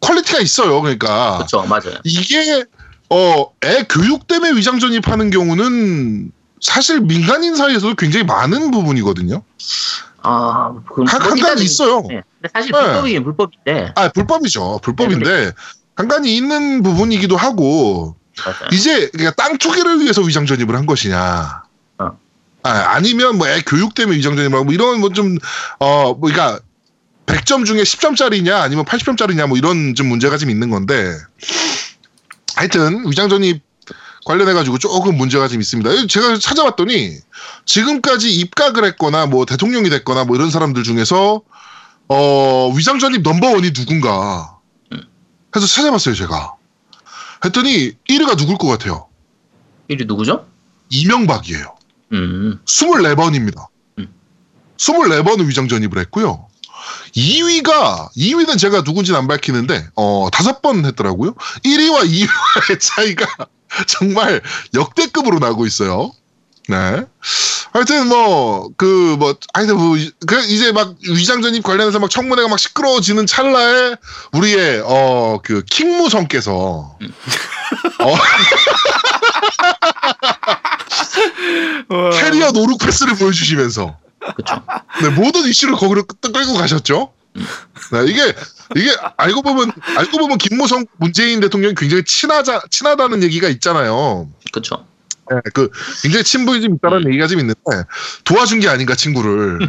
퀄리티가 0.00 0.40
있어요 0.40 0.80
그러니까 0.80 1.36
그렇죠, 1.38 1.62
맞아요. 1.64 1.98
이게 2.04 2.64
어, 3.10 3.46
애 3.64 3.84
교육 3.88 4.26
때문에 4.26 4.52
위장 4.56 4.78
전입하는 4.78 5.30
경우는 5.30 6.30
사실 6.60 7.00
민간인 7.00 7.56
사이에서도 7.56 7.94
굉장히 7.94 8.24
많은 8.24 8.70
부분이거든요. 8.70 9.42
아, 10.22 10.72
가지 11.06 11.40
일단은- 11.40 11.60
있어요. 11.62 12.02
네. 12.08 12.22
근데 12.40 12.50
사실 12.52 12.72
네. 12.72 12.80
불법이긴 12.82 13.24
불법인데 13.24 13.92
아, 13.96 14.08
불법이죠. 14.08 14.80
불법인데 14.82 15.46
네, 15.46 15.52
간간히 15.94 16.36
있는 16.36 16.82
부분이기도 16.82 17.36
하고 17.36 18.16
맞아요. 18.44 18.68
이제 18.72 19.08
그러니까 19.10 19.42
땅 19.42 19.56
투기를 19.58 20.00
위해서 20.00 20.20
위장 20.22 20.44
전입을 20.46 20.76
한 20.76 20.86
것이냐. 20.86 21.62
어. 21.98 22.10
아, 22.62 22.70
아니면 22.88 23.38
뭐 23.38 23.48
애 23.48 23.62
교육 23.66 23.94
때문에 23.94 24.18
위장 24.18 24.36
전입하고 24.36 24.64
뭐 24.64 24.74
이런 24.74 25.00
뭐 25.00 25.10
좀 25.10 25.38
어, 25.78 26.14
뭐 26.14 26.20
그러니까 26.20 26.60
100점 27.28 27.66
중에 27.66 27.82
10점짜리냐 27.82 28.60
아니면 28.60 28.84
80점짜리냐 28.84 29.46
뭐 29.46 29.58
이런 29.58 29.94
좀 29.94 30.08
문제가 30.08 30.38
좀 30.38 30.50
있는 30.50 30.70
건데 30.70 31.14
하여튼 32.56 33.08
위장 33.08 33.28
전입 33.28 33.62
관련해 34.24 34.52
가지고 34.52 34.78
조금 34.78 35.16
문제가 35.16 35.48
좀 35.48 35.60
있습니다. 35.60 36.06
제가 36.06 36.38
찾아봤더니 36.38 37.18
지금까지 37.64 38.34
입각을 38.34 38.84
했거나 38.84 39.26
뭐 39.26 39.46
대통령이 39.46 39.88
됐거나 39.90 40.24
뭐 40.24 40.36
이런 40.36 40.50
사람들 40.50 40.82
중에서 40.82 41.42
어 42.08 42.72
위장 42.74 42.98
전입 42.98 43.22
넘버원이 43.22 43.72
누군가 43.72 44.58
해서 45.54 45.66
찾아봤어요 45.66 46.14
제가. 46.14 46.54
했더니 47.44 47.92
1위가 48.08 48.36
누굴 48.36 48.58
것 48.58 48.66
같아요? 48.68 49.06
이리 49.88 50.04
누구죠? 50.04 50.46
이명박이에요. 50.90 51.76
음, 52.12 52.60
24번입니다. 52.64 53.66
음. 53.98 54.08
24번은 54.76 55.46
위장 55.46 55.68
전입을 55.68 55.98
했고요. 55.98 56.47
2위가 57.18 58.10
2위는 58.16 58.58
제가 58.58 58.82
누군지는 58.82 59.18
안 59.18 59.26
밝히는데 59.28 59.88
어 59.96 60.28
다섯 60.32 60.62
번 60.62 60.84
했더라고요. 60.84 61.34
1위와 61.64 62.02
2위와의 62.06 62.78
차이가 62.80 63.26
정말 63.86 64.40
역대급으로 64.74 65.38
나고 65.40 65.66
있어요. 65.66 66.12
네. 66.68 67.02
하여튼 67.72 68.08
뭐 68.08 68.68
그뭐 68.76 69.34
하여튼 69.54 69.76
뭐 69.76 69.96
그 70.26 70.40
이제 70.48 70.70
막 70.72 70.96
위장 71.00 71.40
전입 71.42 71.62
관련해서 71.62 71.98
막 71.98 72.10
청문회가 72.10 72.48
막 72.48 72.58
시끄러워지는 72.58 73.26
찰나에 73.26 73.96
우리의 74.32 74.82
어 74.84 75.40
그 75.42 75.62
킹무성께서 75.64 76.52
어 78.00 78.14
와. 81.88 82.10
캐리어 82.10 82.52
노룩 82.52 82.78
패스를 82.80 83.14
보여주시면서 83.16 83.96
그렇죠. 84.20 84.62
네, 85.02 85.08
모든 85.10 85.42
이슈를 85.48 85.74
거기로 85.74 86.04
끌- 86.04 86.32
끌고 86.32 86.54
가셨죠. 86.54 87.12
네, 87.92 88.04
이게 88.06 88.34
이게 88.76 88.94
알고 89.16 89.42
보면 89.42 89.70
알고 89.96 90.18
보면 90.18 90.38
김무성 90.38 90.84
문재인 90.96 91.40
대통령이 91.40 91.74
굉장히 91.76 92.04
친하자 92.04 92.62
친하다는 92.70 93.22
얘기가 93.22 93.48
있잖아요. 93.48 94.28
그렇죠. 94.52 94.86
네, 95.30 95.38
그 95.54 95.70
굉장히 96.02 96.24
친분이 96.24 96.60
좀 96.62 96.74
있다는 96.74 97.06
얘기가 97.08 97.26
좀 97.26 97.38
있는데 97.40 97.60
도와준 98.24 98.60
게 98.60 98.68
아닌가 98.68 98.94
친구를. 98.94 99.58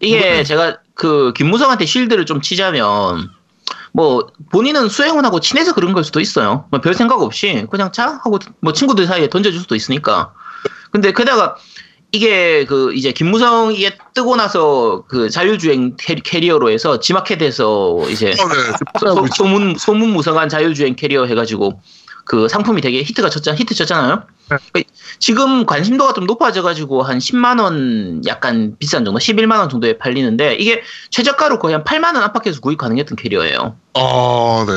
이게 0.00 0.44
제가 0.44 0.78
그 0.94 1.32
김무성한테 1.34 1.86
실드를 1.86 2.26
좀 2.26 2.40
치자면 2.40 3.30
뭐 3.92 4.26
본인은 4.50 4.88
수행원하고 4.88 5.40
친해서 5.40 5.74
그런 5.74 5.92
걸 5.92 6.04
수도 6.04 6.20
있어요. 6.20 6.66
뭐 6.70 6.80
별 6.80 6.94
생각 6.94 7.20
없이 7.20 7.66
그냥 7.70 7.92
자 7.92 8.20
하고 8.24 8.38
뭐 8.60 8.72
친구들 8.72 9.06
사이에 9.06 9.28
던져줄 9.28 9.60
수도 9.60 9.74
있으니까. 9.74 10.32
근데 10.90 11.12
게다가 11.12 11.56
이게 12.12 12.64
그 12.64 12.94
이제 12.94 13.12
김무성 13.12 13.72
이게 13.74 13.96
뜨고 14.14 14.36
나서 14.36 15.04
그 15.08 15.28
자율주행 15.28 15.96
캐리- 15.98 16.22
캐리어로 16.22 16.70
해서 16.70 17.00
지마켓에서 17.00 17.98
이제 18.08 18.30
어, 18.30 18.48
네, 18.48 18.98
소. 18.98 19.26
소문 19.36 19.76
소문 19.76 20.10
무성한 20.10 20.48
자율주행 20.48 20.96
캐리어 20.96 21.26
해가지고 21.26 21.80
그 22.24 22.48
상품이 22.48 22.80
되게 22.80 23.02
히트가 23.02 23.28
쳤잖아 23.28 23.56
히트 23.58 23.74
쳤잖아요. 23.74 24.22
네. 24.50 24.56
그러니까 24.72 24.92
지금 25.18 25.66
관심도가 25.66 26.12
좀 26.12 26.26
높아져가지고 26.26 27.02
한 27.02 27.18
10만 27.18 27.60
원 27.60 28.22
약간 28.26 28.76
비싼 28.78 29.04
정도, 29.04 29.18
11만 29.18 29.58
원 29.58 29.68
정도에 29.68 29.98
팔리는데 29.98 30.54
이게 30.56 30.82
최저가로 31.10 31.58
거의 31.58 31.74
한 31.74 31.84
8만 31.84 32.14
원 32.14 32.16
안팎에서 32.22 32.60
구입 32.60 32.78
가능했던 32.78 33.16
캐리어예요. 33.16 33.76
아, 33.94 34.64
네. 34.66 34.72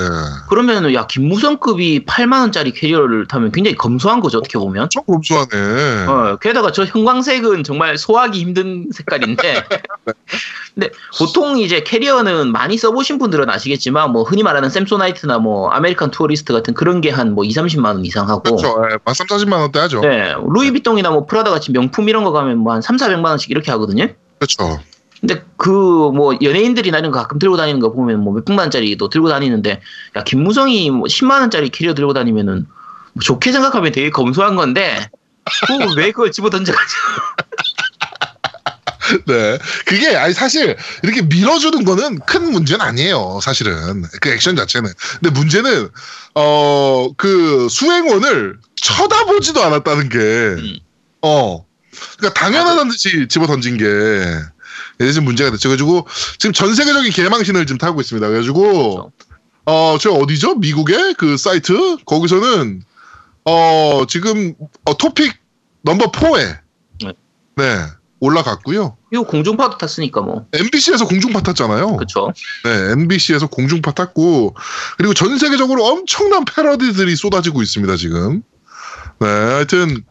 그러면은 0.49 0.93
야 0.95 1.05
김무성급이 1.05 2.05
8만 2.05 2.41
원짜리 2.41 2.71
캐리어를 2.71 3.27
타면 3.27 3.51
굉장히 3.51 3.75
검소한 3.77 4.19
거죠 4.19 4.39
어떻게 4.39 4.57
보면. 4.57 4.89
좀 4.89 5.03
검소하네. 5.05 6.05
어, 6.07 6.37
게다가 6.41 6.71
저 6.71 6.83
형광색은 6.85 7.63
정말 7.63 7.97
소화하기 7.97 8.39
힘든 8.39 8.87
색깔인데. 8.91 9.63
근데 10.73 10.89
보통 11.19 11.59
이제 11.59 11.83
캐리어는 11.83 12.51
많이 12.51 12.77
써보신 12.77 13.17
분들은 13.19 13.49
아시겠지만 13.49 14.11
뭐 14.11 14.23
흔히 14.23 14.41
말하는 14.41 14.69
샘소나이트나 14.69 15.37
뭐 15.37 15.69
아메리칸 15.69 16.11
투어리스트 16.11 16.53
같은 16.53 16.73
그런 16.73 16.99
게 17.01 17.11
한 17.11 17.31
뭐 17.35 17.43
2, 17.43 17.49
30만 17.49 17.85
원 17.85 18.05
이상 18.05 18.27
하고. 18.29 18.41
그렇죠. 18.41 18.81
네, 18.89 18.97
막 19.05 19.15
3, 19.15 19.27
40만 19.27 19.60
원대 19.61 19.79
하죠. 19.79 20.01
네, 20.01 20.33
루이비통이나 20.53 21.09
뭐 21.11 21.25
프라다 21.25 21.51
같이 21.51 21.71
명품 21.71 22.09
이런 22.09 22.23
거 22.23 22.31
가면 22.31 22.57
뭐 22.59 22.73
한 22.73 22.81
3, 22.81 22.97
400만 22.97 23.25
원씩 23.25 23.49
이렇게 23.51 23.71
하거든요. 23.71 24.07
그렇죠. 24.39 24.79
근데 25.19 25.43
그 25.57 25.69
뭐 26.11 26.35
연예인들이나 26.41 26.97
이런 26.97 27.11
거 27.11 27.19
가끔 27.19 27.37
들고 27.39 27.55
다니는 27.57 27.79
거 27.79 27.91
보면 27.93 28.19
뭐 28.19 28.33
몇백만 28.33 28.63
원짜리도 28.65 29.09
들고 29.09 29.29
다니는데 29.29 29.81
야 30.15 30.23
김무성이 30.23 30.89
뭐 30.89 31.03
10만 31.03 31.41
원짜리 31.41 31.69
캐리어 31.69 31.93
들고 31.93 32.13
다니면은 32.13 32.65
뭐 33.13 33.21
좋게 33.21 33.51
생각하면 33.51 33.91
되게 33.91 34.09
검소한 34.09 34.55
건데 34.55 35.09
그거 35.67 35.93
왜 35.95 36.11
그걸 36.11 36.31
집어 36.31 36.49
던져가지고 36.49 37.01
네. 39.27 39.57
그게 39.85 40.15
아니 40.15 40.33
사실 40.33 40.77
이렇게 41.03 41.21
밀어주는 41.21 41.83
거는 41.83 42.19
큰 42.25 42.51
문제는 42.51 42.81
아니에요. 42.85 43.39
사실은 43.41 44.03
그 44.21 44.29
액션 44.29 44.55
자체는. 44.55 44.89
근데 45.19 45.29
문제는 45.37 45.89
어 46.35 47.09
그 47.17 47.67
수행원을 47.69 48.57
쳐다보지도 48.81 49.63
않았다는 49.63 50.09
게 50.09 50.17
음. 50.17 50.79
어. 51.21 51.65
그러니까 52.17 52.39
당연하다는 52.39 52.91
듯이 52.91 53.27
집어 53.27 53.47
던진 53.47 53.77
게 53.77 53.85
이제 54.99 55.13
좀 55.13 55.25
문제가 55.25 55.51
됐죠. 55.51 55.69
그래가지고 55.69 56.07
지금 56.39 56.53
전 56.53 56.73
세계적인 56.73 57.11
개망신을 57.11 57.65
지금 57.65 57.77
타고 57.77 58.01
있습니다. 58.01 58.27
그래가지고 58.27 58.61
그렇죠. 58.63 59.11
어, 59.65 59.97
저 59.99 60.11
어디죠? 60.11 60.55
미국의 60.55 61.15
그 61.17 61.37
사이트 61.37 61.97
거기서는 62.05 62.83
어 63.45 64.03
지금 64.07 64.53
어, 64.85 64.97
토픽 64.97 65.33
넘버 65.83 66.11
4에 66.11 66.59
네. 67.03 67.13
네 67.55 67.85
올라갔고요. 68.19 68.97
이거 69.11 69.23
공중파도 69.23 69.77
탔으니까 69.77 70.21
뭐 70.21 70.45
MBC에서 70.53 71.07
공중파 71.07 71.41
탔잖아요. 71.41 71.97
그쵸 71.97 72.31
네, 72.63 72.91
MBC에서 72.91 73.47
공중파 73.47 73.91
탔고 73.91 74.55
그리고 74.97 75.13
전 75.13 75.37
세계적으로 75.37 75.85
엄청난 75.85 76.45
패러디들이 76.45 77.15
쏟아지고 77.15 77.61
있습니다 77.61 77.95
지금. 77.97 78.43
네, 79.21 79.27
하여튼 79.27 80.03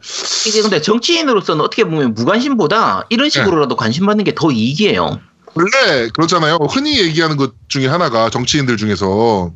이게 0.46 0.62
근데 0.62 0.80
정치인으로서는 0.80 1.64
어떻게 1.64 1.82
보면 1.84 2.14
무관심보다 2.14 3.06
이런 3.10 3.28
식으로라도 3.28 3.74
관심 3.76 4.06
받는 4.06 4.24
게 4.24 4.32
더 4.36 4.50
이익이에요 4.52 5.20
원래 5.54 6.08
그렇잖아요. 6.14 6.58
흔히 6.70 7.00
얘기하는 7.00 7.36
것 7.36 7.54
중에 7.66 7.88
하나가 7.88 8.30
정치인들 8.30 8.76
중에서 8.76 9.52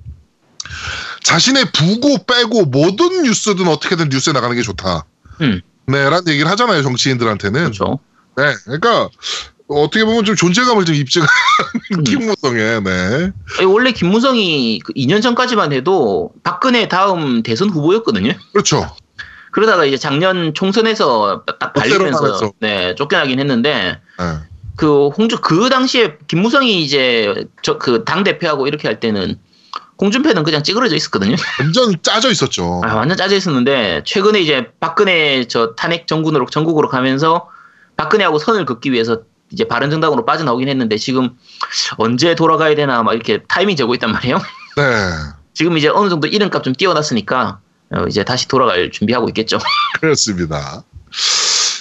자신의 1.22 1.66
부고 1.72 2.24
빼고 2.26 2.64
모든 2.64 3.22
뉴스든 3.22 3.68
어떻게든 3.68 4.08
뉴스에 4.08 4.32
나가는 4.32 4.54
게 4.56 4.62
좋다. 4.62 5.04
음. 5.42 5.60
네, 5.86 6.02
라는 6.10 6.26
얘기를 6.28 6.50
하잖아요, 6.50 6.82
정치인들한테는. 6.82 7.60
그렇죠 7.62 8.00
네, 8.36 8.52
그러니까 8.64 9.08
어떻게 9.68 10.04
보면 10.04 10.24
좀 10.24 10.34
존재감을 10.34 10.84
좀 10.84 10.96
입증하는 10.96 11.30
음. 11.98 12.04
김무성에, 12.04 12.80
네. 12.80 13.30
아니, 13.58 13.66
원래 13.66 13.92
김무성이 13.92 14.80
그 14.80 14.92
2년 14.94 15.22
전까지만 15.22 15.72
해도 15.72 16.32
박근혜 16.42 16.88
다음 16.88 17.42
대선 17.44 17.70
후보였거든요 17.70 18.32
그렇죠. 18.52 18.94
그러다가 19.54 19.84
이제 19.84 19.96
작년 19.96 20.52
총선에서 20.52 21.44
딱 21.60 21.72
발리면서. 21.72 22.50
네 22.58 22.94
쫓겨나긴 22.96 23.38
했는데 23.38 24.00
네. 24.18 24.24
그 24.76 25.08
홍주 25.08 25.38
그 25.40 25.68
당시에 25.68 26.18
김무성이 26.26 26.82
이제 26.82 27.46
저 27.62 27.78
그 27.78 28.04
당 28.04 28.24
대표하고 28.24 28.66
이렇게 28.66 28.88
할 28.88 28.98
때는 28.98 29.38
홍준표는 30.00 30.42
그냥 30.42 30.64
찌그러져 30.64 30.96
있었거든요. 30.96 31.36
완전 31.60 31.94
짜져 32.02 32.30
있었죠. 32.32 32.80
아, 32.84 32.96
완전 32.96 33.16
짜져 33.16 33.36
있었는데 33.36 34.02
최근에 34.04 34.40
이제 34.40 34.72
박근혜 34.80 35.44
저 35.46 35.74
탄핵 35.76 36.08
정군으로 36.08 36.46
전국으로 36.46 36.88
가면서 36.88 37.48
박근혜하고 37.96 38.40
선을 38.40 38.64
긋기 38.66 38.90
위해서 38.90 39.20
이제 39.52 39.68
바른정당으로 39.68 40.24
빠져나오긴 40.24 40.68
했는데 40.68 40.96
지금 40.96 41.30
언제 41.96 42.34
돌아가야 42.34 42.74
되나 42.74 43.04
막 43.04 43.14
이렇게 43.14 43.44
타이밍 43.46 43.76
재고 43.76 43.94
있단 43.94 44.10
말이에요. 44.10 44.38
네. 44.76 44.82
지금 45.54 45.78
이제 45.78 45.86
어느 45.88 46.08
정도 46.10 46.26
이름값 46.26 46.64
좀 46.64 46.72
띄워놨으니까 46.72 47.60
어, 47.96 48.06
이제 48.08 48.24
다시 48.24 48.48
돌아갈 48.48 48.90
준비하고 48.90 49.28
있겠죠. 49.28 49.58
그렇습니다. 50.00 50.82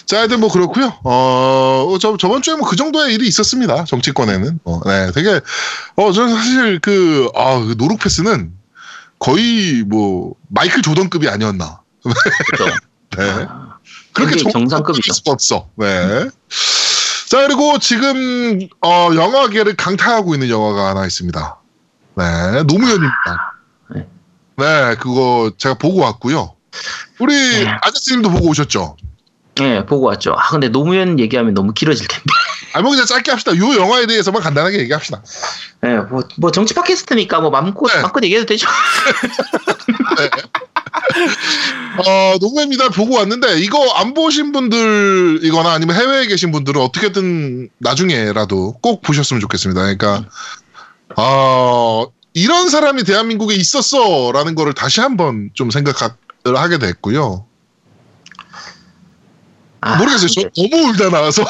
자, 0.05 0.19
하여튼 0.19 0.39
뭐 0.41 0.49
그렇고요. 0.51 0.93
어, 1.03 1.97
저 1.99 2.17
저번 2.17 2.41
주에 2.41 2.55
뭐 2.55 2.67
그 2.69 2.75
정도의 2.75 3.13
일이 3.15 3.27
있었습니다. 3.27 3.85
정치권에는. 3.85 4.59
어, 4.65 4.79
네, 4.85 5.11
되게 5.11 5.39
어 5.95 6.11
저는 6.11 6.35
사실 6.35 6.79
그 6.79 7.29
아, 7.35 7.59
그 7.59 7.75
노룩 7.77 7.99
패스는 7.99 8.51
거의 9.19 9.83
뭐 9.87 10.35
마이클 10.49 10.81
조던급이 10.81 11.27
아니었나. 11.29 11.81
그렇죠. 12.03 12.75
네. 13.17 13.45
아, 13.47 13.77
그렇게 14.11 14.37
정상급이죠. 14.37 15.13
없어. 15.27 15.69
네. 15.75 16.29
자, 17.29 17.47
그리고 17.47 17.79
지금 17.79 18.59
어 18.81 19.09
영화계를 19.15 19.75
강타하고 19.75 20.35
있는 20.35 20.49
영화가 20.49 20.89
하나 20.89 21.05
있습니다. 21.05 21.57
네, 22.15 22.63
노무현입니다. 22.63 23.52
네. 24.57 24.89
네, 24.89 24.95
그거 24.95 25.51
제가 25.57 25.75
보고 25.75 25.99
왔고요. 26.01 26.55
우리 27.19 27.33
네. 27.35 27.67
아저씨님도 27.81 28.29
보고 28.29 28.47
오셨죠? 28.49 28.97
네, 29.55 29.85
보고 29.85 30.07
왔죠. 30.07 30.33
아, 30.33 30.49
근데 30.49 30.69
노무현 30.69 31.19
얘기하면 31.19 31.53
너무 31.53 31.73
길어질 31.73 32.07
텐데. 32.07 32.25
아, 32.73 32.81
뭐 32.81 32.91
그냥 32.91 33.05
짧게 33.05 33.29
합시다. 33.29 33.55
요 33.55 33.75
영화에 33.75 34.07
대해서만 34.07 34.41
간단하게 34.41 34.79
얘기합시다. 34.79 35.21
네, 35.81 35.97
뭐, 35.97 36.23
뭐 36.37 36.51
정치 36.51 36.73
팟캐스트니까 36.73 37.39
뭐 37.39 37.51
맘껏, 37.51 37.91
네. 37.93 38.01
맘껏 38.01 38.23
얘기해도 38.23 38.47
되죠. 38.47 38.67
어, 42.05 42.35
노무현입니다. 42.39 42.89
보고 42.89 43.15
왔는데 43.17 43.59
이거 43.59 43.91
안 43.93 44.15
보신 44.15 44.51
분들이거나 44.51 45.71
아니면 45.71 45.95
해외에 45.95 46.25
계신 46.25 46.51
분들은 46.51 46.81
어떻게든 46.81 47.69
나중에라도 47.77 48.73
꼭 48.81 49.03
보셨으면 49.03 49.39
좋겠습니다. 49.41 49.81
그러니까 49.81 50.25
어, 51.15 52.07
이런 52.33 52.69
사람이 52.69 53.03
대한민국에 53.03 53.55
있었어라는 53.55 54.55
거를 54.55 54.73
다시 54.73 55.01
한번 55.01 55.49
좀 55.53 55.69
생각을 55.69 55.95
하게 56.55 56.79
됐고요. 56.79 57.45
아, 59.81 59.97
모르겠어요. 59.97 60.29
저 60.29 60.49
너무 60.55 60.89
울다 60.89 61.09
나와서. 61.09 61.43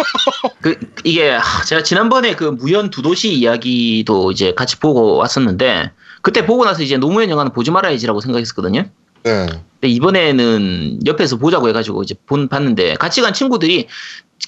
그, 0.60 0.78
이게, 1.02 1.30
하, 1.30 1.64
제가 1.64 1.82
지난번에 1.82 2.36
그 2.36 2.44
무연 2.44 2.90
두 2.90 3.00
도시 3.00 3.32
이야기도 3.32 4.30
이제 4.32 4.52
같이 4.54 4.78
보고 4.78 5.16
왔었는데, 5.16 5.90
그때 6.20 6.44
보고 6.44 6.66
나서 6.66 6.82
이제 6.82 6.98
노무현 6.98 7.30
영화는 7.30 7.52
보지 7.52 7.70
말아야지라고 7.70 8.20
생각했었거든요. 8.20 8.84
네. 9.22 9.46
근데 9.46 9.88
이번에는 9.88 11.06
옆에서 11.06 11.38
보자고 11.38 11.70
해가지고 11.70 12.02
이제 12.02 12.14
본, 12.26 12.48
봤는데, 12.48 12.96
같이 12.96 13.22
간 13.22 13.32
친구들이 13.32 13.88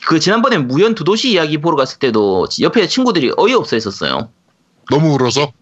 그 0.07 0.21
지난번에 0.21 0.59
무연 0.59 0.95
두 0.95 1.03
도시 1.03 1.31
이야기 1.33 1.59
보러 1.59 1.77
갔을 1.77 1.99
때도 1.99 2.49
옆에 2.61 2.87
친구들이 2.87 3.33
어이없어 3.39 3.77
했었어요. 3.77 4.29
너무 4.91 5.13
울어서. 5.15 5.53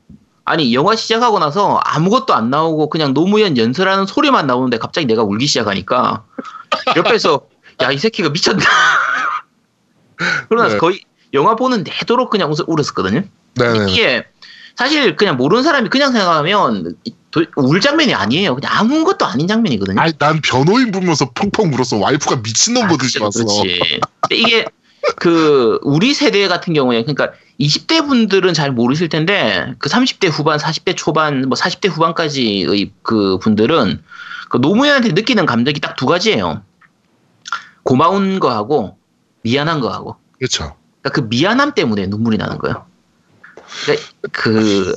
아니 0.44 0.74
영화 0.74 0.96
시작하고 0.96 1.38
나서 1.38 1.76
아무것도 1.84 2.34
안 2.34 2.50
나오고 2.50 2.88
그냥 2.90 3.14
노무현 3.14 3.56
연설하는 3.56 4.06
소리만 4.06 4.46
나오는데 4.46 4.78
갑자기 4.78 5.06
내가 5.06 5.22
울기 5.22 5.46
시작하니까 5.46 6.24
옆에서 6.96 7.42
야 7.82 7.92
이 7.92 7.98
새끼가 7.98 8.30
미쳤나 8.30 8.62
그러나서 10.48 10.74
네. 10.74 10.78
거의 10.78 11.00
영화 11.34 11.54
보는 11.56 11.84
내도록 11.84 12.30
그냥 12.30 12.50
웃, 12.50 12.58
울었었거든요 12.66 13.22
네네. 13.54 13.90
이게 13.92 14.24
사실 14.76 15.16
그냥 15.16 15.36
모르는 15.36 15.62
사람이 15.62 15.88
그냥 15.88 16.12
생각하면 16.12 16.96
도- 17.30 17.44
울 17.56 17.80
장면이 17.80 18.12
아니에요. 18.14 18.54
그냥 18.56 18.72
아무것도 18.74 19.24
아닌 19.24 19.46
장면이거든요. 19.46 20.00
아니 20.00 20.12
난 20.18 20.40
변호인 20.42 20.90
부면서 20.90 21.30
펑펑 21.30 21.72
울었어. 21.72 21.98
와이프가 21.98 22.36
미친놈 22.42 22.84
아, 22.84 22.88
보듯이 22.88 23.18
그렇죠, 23.18 23.44
봤어. 23.44 23.62
그렇지. 23.62 24.00
근데 24.22 24.36
이게 24.36 24.64
그 25.16 25.78
우리 25.82 26.14
세대 26.14 26.46
같은 26.48 26.74
경우에 26.74 27.02
그러니까 27.02 27.32
20대 27.58 28.06
분들은 28.06 28.54
잘 28.54 28.72
모르실 28.72 29.08
텐데 29.08 29.74
그 29.78 29.88
30대 29.88 30.30
후반, 30.30 30.58
40대 30.58 30.96
초반, 30.96 31.42
뭐 31.42 31.56
40대 31.56 31.88
후반까지의 31.90 32.92
그 33.02 33.38
분들은 33.38 34.02
그 34.48 34.56
노무현한테 34.58 35.12
느끼는 35.12 35.46
감정이 35.46 35.78
딱 35.80 35.96
두 35.96 36.06
가지예요. 36.06 36.62
고마운 37.82 38.40
거하고 38.40 38.96
미안한 39.42 39.80
거하고. 39.80 40.16
그렇죠. 40.38 40.76
그러니까 41.02 41.10
그 41.10 41.26
미안함 41.28 41.74
때문에 41.74 42.06
눈물이 42.06 42.36
나는 42.36 42.58
거예요. 42.58 42.86
그러니까 43.84 44.06
그, 44.32 44.94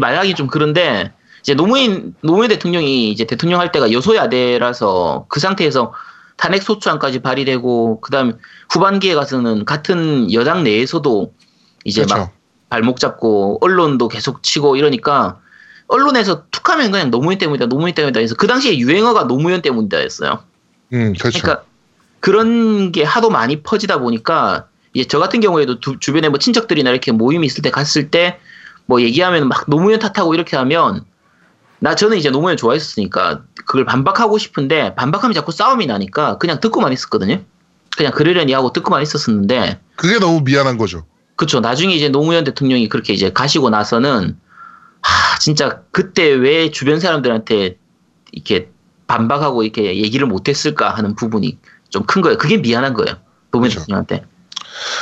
말하기 0.00 0.34
좀 0.34 0.46
그런데, 0.46 1.12
이제 1.40 1.54
노무현, 1.54 2.14
노무현 2.22 2.48
대통령이 2.48 3.10
이제 3.10 3.24
대통령 3.24 3.60
할 3.60 3.72
때가 3.72 3.92
여소야대라서 3.92 5.26
그 5.28 5.40
상태에서 5.40 5.92
탄핵 6.40 6.62
소추안까지 6.62 7.18
발의되고, 7.20 8.00
그 8.00 8.10
다음 8.10 8.38
후반기에 8.70 9.14
가서는 9.14 9.66
같은 9.66 10.32
여당 10.32 10.64
내에서도 10.64 11.34
이제 11.84 12.00
막 12.08 12.14
그렇죠. 12.14 12.30
발목 12.70 12.98
잡고, 12.98 13.58
언론도 13.60 14.08
계속 14.08 14.42
치고 14.42 14.76
이러니까, 14.76 15.38
언론에서 15.88 16.44
툭 16.50 16.70
하면 16.70 16.90
그냥 16.92 17.10
노무현 17.10 17.36
때문이다, 17.36 17.66
노무현 17.66 17.92
때문이다 17.94 18.20
해서 18.20 18.34
그 18.36 18.46
당시에 18.46 18.78
유행어가 18.78 19.24
노무현 19.24 19.60
때문이다 19.60 20.02
였어요. 20.02 20.38
음, 20.94 21.12
그렇죠. 21.20 21.40
그러니까 21.40 21.64
그런 22.20 22.90
게 22.92 23.04
하도 23.04 23.28
많이 23.28 23.62
퍼지다 23.62 23.98
보니까 23.98 24.66
이제 24.94 25.06
저 25.06 25.18
같은 25.18 25.40
경우에도 25.40 25.78
두- 25.78 25.98
주변에 25.98 26.30
뭐 26.30 26.38
친척들이나 26.38 26.88
이렇게 26.90 27.12
모임이 27.12 27.46
있을 27.46 27.62
때 27.62 27.70
갔을 27.70 28.10
때 28.10 28.38
뭐 28.86 29.02
얘기하면 29.02 29.46
막 29.46 29.64
노무현 29.68 30.00
탓하고 30.00 30.34
이렇게 30.34 30.56
하면 30.56 31.04
나 31.80 31.94
저는 31.94 32.16
이제 32.16 32.30
노무현 32.30 32.56
좋아했었으니까 32.56 33.42
그걸 33.66 33.84
반박하고 33.84 34.38
싶은데 34.38 34.94
반박하면 34.94 35.34
자꾸 35.34 35.50
싸움이 35.50 35.86
나니까 35.86 36.38
그냥 36.38 36.60
듣고만 36.60 36.92
있었거든요. 36.92 37.42
그냥 37.96 38.12
그러려니 38.12 38.52
하고 38.52 38.72
듣고만 38.72 39.02
있었었는데 39.02 39.80
그게 39.96 40.18
너무 40.18 40.42
미안한 40.42 40.78
거죠. 40.78 41.04
그쵸 41.36 41.60
나중에 41.60 41.94
이제 41.94 42.08
노무현 42.08 42.44
대통령이 42.44 42.88
그렇게 42.88 43.12
이제 43.12 43.32
가시고 43.32 43.70
나서는 43.70 44.38
하 45.02 45.38
진짜 45.38 45.80
그때 45.90 46.24
왜 46.30 46.70
주변 46.70 47.00
사람들한테 47.00 47.76
이렇게 48.32 48.70
반박하고 49.06 49.62
이렇게 49.62 49.96
얘기를 49.96 50.26
못했을까 50.26 50.90
하는 50.90 51.14
부분이 51.16 51.58
좀 51.90 52.04
큰 52.04 52.22
거예요. 52.22 52.38
그게 52.38 52.56
미안한 52.56 52.94
거예요. 52.94 53.16
노무현 53.50 53.70
그쵸. 53.70 53.80
대통령한테. 53.80 54.24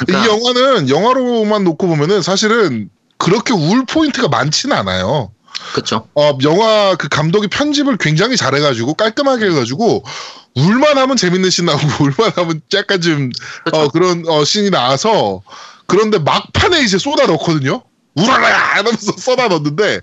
이 0.02 0.04
그러니까 0.06 0.32
영화는 0.32 0.88
영화로만 0.88 1.64
놓고 1.64 1.86
보면은 1.86 2.22
사실은 2.22 2.88
그렇게 3.18 3.52
울 3.52 3.84
포인트가 3.84 4.28
많지는 4.28 4.74
않아요. 4.76 5.30
그쵸. 5.74 6.08
어, 6.14 6.38
영화 6.42 6.96
그 6.96 7.08
감독이 7.08 7.48
편집을 7.48 7.96
굉장히 7.98 8.36
잘해가지고 8.36 8.94
깔끔하게 8.94 9.46
해가지고 9.46 10.04
울만 10.54 10.98
하면 10.98 11.16
재밌는 11.16 11.50
씬 11.50 11.66
나오고 11.66 11.84
울만 12.04 12.32
하면 12.36 12.60
약간 12.74 13.00
좀 13.00 13.30
그쵸. 13.64 13.76
어, 13.76 13.88
그런 13.88 14.24
어, 14.28 14.44
씬이 14.44 14.70
나와서 14.70 15.42
그런데 15.86 16.18
막판에 16.18 16.82
이제 16.82 16.98
쏟아 16.98 17.26
넣거든요. 17.26 17.82
울어라 18.14 18.80
이러면서 18.80 19.12
쏟아 19.16 19.48
넣는데 19.48 20.00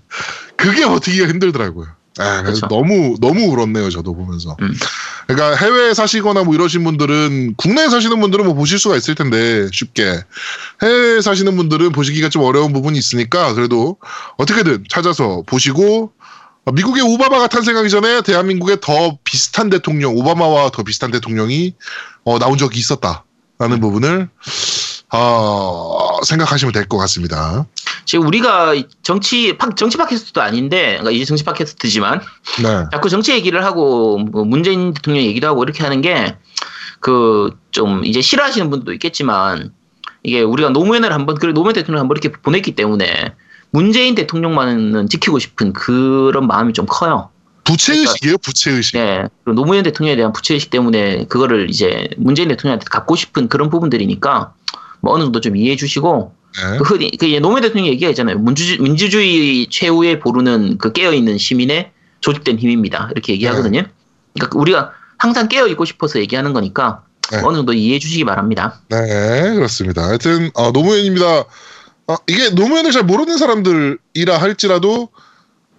그게 0.55 0.85
버티기가 0.85 1.27
힘들더라고요. 1.27 1.87
아, 2.17 2.41
그래서 2.43 2.61
그쵸. 2.61 2.67
너무 2.67 3.17
너무 3.19 3.41
울었네요 3.51 3.89
저도 3.89 4.15
보면서. 4.15 4.55
음. 4.61 4.73
그러니까 5.27 5.55
해외에 5.55 5.93
사시거나 5.93 6.43
뭐 6.43 6.53
이러신 6.53 6.83
분들은 6.83 7.55
국내에 7.57 7.89
사시는 7.89 8.21
분들은 8.21 8.45
뭐 8.45 8.53
보실 8.53 8.79
수가 8.79 8.95
있을 8.95 9.15
텐데 9.15 9.67
쉽게 9.71 10.21
해외에 10.81 11.21
사시는 11.21 11.55
분들은 11.57 11.91
보시기가 11.91 12.29
좀 12.29 12.43
어려운 12.43 12.73
부분이 12.73 12.97
있으니까 12.97 13.53
그래도 13.53 13.97
어떻게든 14.37 14.85
찾아서 14.89 15.43
보시고 15.45 16.13
어, 16.65 16.71
미국의 16.71 17.03
오바마가 17.03 17.47
탄생하기 17.47 17.89
전에 17.89 18.21
대한민국에 18.21 18.77
더 18.81 19.17
비슷한 19.23 19.69
대통령 19.69 20.15
오바마와 20.15 20.71
더 20.71 20.83
비슷한 20.83 21.11
대통령이 21.11 21.73
어, 22.23 22.39
나온 22.39 22.57
적이 22.57 22.79
있었다라는 22.79 23.79
부분을 23.81 24.29
어, 25.15 26.19
생각하시면 26.23 26.71
될 26.73 26.85
것 26.87 26.97
같습니다. 26.97 27.65
지금 28.05 28.27
우리가 28.27 28.73
정치 29.01 29.57
팟- 29.57 29.75
정치 29.75 29.97
팟캐스트도 29.97 30.41
아닌데 30.41 30.97
그러니까 30.99 31.11
이제 31.11 31.25
정치 31.25 31.43
팟캐스트지만 31.43 32.21
네, 32.61 32.85
자꾸 32.91 33.09
정치 33.09 33.31
얘기를 33.31 33.63
하고 33.65 34.17
뭐 34.19 34.43
문재인 34.45 34.93
대통령 34.93 35.23
얘기도 35.23 35.47
하고 35.47 35.63
이렇게 35.63 35.83
하는 35.83 36.01
게 36.01 36.35
그 37.01 37.51
좀 37.71 38.03
이제 38.05 38.21
싫어하시는 38.21 38.69
분도 38.69 38.93
있겠지만 38.93 39.71
이게 40.23 40.41
우리가 40.41 40.69
노무현을 40.69 41.11
한번 41.13 41.35
그래 41.35 41.51
노무현 41.53 41.73
대통령 41.75 41.97
을 41.97 42.01
한번 42.01 42.17
이렇게 42.17 42.31
보냈기 42.41 42.71
때문에 42.73 43.33
문재인 43.69 44.15
대통령만은 44.15 45.09
지키고 45.09 45.37
싶은 45.39 45.73
그런 45.73 46.47
마음이 46.47 46.71
좀 46.73 46.85
커요. 46.87 47.29
부채의식이에요, 47.65 48.37
부채의식. 48.37 48.95
네. 48.97 49.23
그리고 49.43 49.55
노무현 49.61 49.83
대통령에 49.83 50.15
대한 50.15 50.31
부채의식 50.31 50.69
때문에 50.69 51.25
그거를 51.25 51.69
이제 51.69 52.07
문재인 52.17 52.47
대통령한테 52.47 52.85
갖고 52.89 53.15
싶은 53.15 53.49
그런 53.49 53.69
부분들이니까 53.69 54.53
뭐 55.05 55.13
어느 55.13 55.23
정도 55.23 55.39
좀 55.39 55.55
이해해 55.55 55.75
주시고 55.75 56.33
네. 56.57 56.77
그 56.79 56.97
그 57.17 57.25
노무현 57.39 57.61
대통령이 57.61 57.89
얘기하잖아요. 57.91 58.39
민주주, 58.39 58.81
민주주의 58.81 59.67
최후에 59.69 60.19
보르는 60.19 60.79
그 60.79 60.91
깨어 60.91 61.13
있는 61.13 61.37
시민의 61.37 61.91
조직된 62.21 62.57
힘입니다. 62.57 63.09
이렇게 63.11 63.33
얘기하거든요. 63.33 63.83
그러니까 64.33 64.59
우리가 64.59 64.91
항상 65.17 65.47
깨어 65.47 65.67
있고 65.67 65.85
싶어서 65.85 66.19
얘기하는 66.19 66.53
거니까 66.53 67.03
네. 67.31 67.39
어느 67.43 67.55
정도 67.55 67.73
이해해 67.73 67.99
주시기 67.99 68.25
바랍니다. 68.25 68.79
네, 68.89 69.53
그렇습니다. 69.53 70.07
하여튼 70.07 70.49
어, 70.55 70.71
노무현입니다. 70.71 71.45
어, 72.07 72.15
이게 72.27 72.49
노무현을 72.49 72.91
잘 72.91 73.03
모르는 73.03 73.37
사람들이라 73.37 74.37
할지라도 74.39 75.09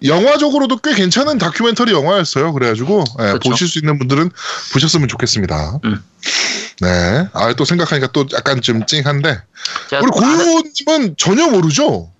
영화적으로도 0.02 0.76
꽤 0.78 0.94
괜찮은 0.94 1.38
다큐멘터리 1.38 1.92
영화였어요. 1.92 2.52
그래가지고 2.52 3.04
예, 3.20 3.24
그렇죠. 3.24 3.50
보실 3.50 3.66
수 3.68 3.78
있는 3.78 3.98
분들은 3.98 4.30
보셨으면 4.72 5.08
좋겠습니다. 5.08 5.80
음. 5.84 6.04
네, 6.82 7.28
아 7.32 7.54
또 7.54 7.64
생각하니까 7.64 8.08
또 8.12 8.26
약간 8.34 8.60
좀 8.60 8.84
찡한데 8.84 9.40
자, 9.90 10.00
우리 10.00 10.10
고유님은 10.10 11.16
전혀 11.16 11.46
모르죠 11.48 12.10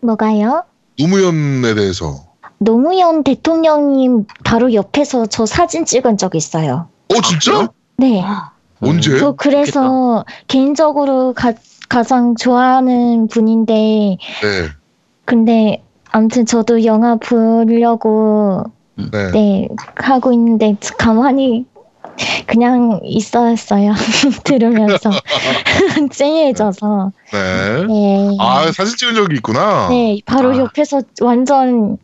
뭐가요? 0.00 0.64
노무현에 0.98 1.74
대해서. 1.74 2.26
노무현 2.58 3.24
대통령님 3.24 4.26
바로 4.44 4.74
옆에서 4.74 5.26
저 5.26 5.46
사진 5.46 5.86
찍은 5.86 6.18
적 6.18 6.34
있어요. 6.34 6.88
어 7.08 7.20
진짜? 7.22 7.52
그래요? 7.52 7.68
네. 7.96 8.22
언제? 8.80 9.18
저 9.18 9.32
그래서 9.32 10.24
개인적으로 10.48 11.32
가, 11.34 11.54
가장 11.88 12.34
좋아하는 12.36 13.28
분인데, 13.28 13.72
네, 14.42 14.68
근데 15.24 15.82
아무튼 16.12 16.46
저도 16.46 16.84
영화 16.84 17.16
보려고 17.16 18.64
네. 18.94 19.30
네 19.32 19.68
하고 19.96 20.32
있는데 20.32 20.76
가만히 20.98 21.66
그냥 22.46 23.00
있었어요. 23.02 23.94
들으면서 24.44 25.10
찡해져서. 26.12 27.12
네. 27.32 27.86
네. 27.86 28.36
아 28.38 28.70
사진 28.72 28.96
찍은 28.96 29.14
적이 29.14 29.36
있구나. 29.36 29.88
네, 29.88 30.20
바로 30.26 30.52
아. 30.52 30.58
옆에서 30.58 31.00
완전 31.22 31.96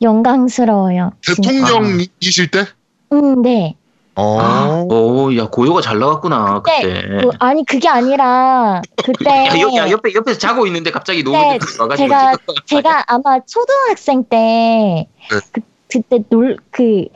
영광스러워요. 0.00 1.12
대통령이실 1.26 2.50
때? 2.50 2.66
음, 3.12 3.42
네. 3.42 3.76
어. 4.14 4.86
오, 4.90 5.34
야 5.36 5.46
고요가 5.46 5.80
잘 5.80 5.98
나갔구나 5.98 6.62
네, 6.66 6.82
그때. 6.82 7.08
그, 7.22 7.30
아니 7.38 7.64
그게 7.64 7.88
아니라 7.88 8.82
그때 9.04 9.46
야, 9.46 9.58
여, 9.58 9.74
야 9.76 9.90
옆에 9.90 10.12
옆에서 10.14 10.38
자고 10.38 10.66
있는데 10.66 10.90
갑자기 10.90 11.24
네, 11.24 11.58
대통령 11.58 11.60
와가지고 11.80 11.96
제가 12.08 12.36
제가 12.66 13.04
아마 13.06 13.40
초등학생 13.40 14.24
때 14.24 15.08
네. 15.30 15.38
그, 15.52 15.60
그때 15.88 16.20
놀 16.28 16.58
그 16.70 17.06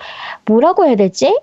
뭐라고 0.46 0.86
해야 0.86 0.96
되지? 0.96 1.38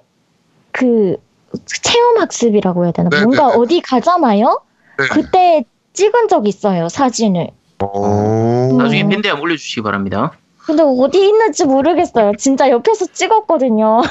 그 0.72 1.18
체험 1.66 2.18
학습이라고 2.20 2.86
해야 2.86 2.92
되나? 2.92 3.10
네, 3.10 3.22
뭔가 3.22 3.48
네, 3.48 3.54
네. 3.54 3.60
어디 3.60 3.82
가잖아요. 3.82 4.62
네. 4.98 5.06
그때 5.12 5.66
찍은 5.94 6.28
적 6.30 6.48
있어요 6.48 6.90
사진을. 6.90 7.50
어. 7.80 8.70
나중에 8.78 9.04
음. 9.04 9.10
팬데 9.10 9.30
한번 9.30 9.44
올려주시기 9.46 9.82
바랍니다. 9.82 10.32
근데 10.66 10.82
어디 10.82 11.18
있는지 11.28 11.66
모르겠어요. 11.66 12.34
진짜 12.38 12.70
옆에서 12.70 13.06
찍었거든요. 13.14 14.02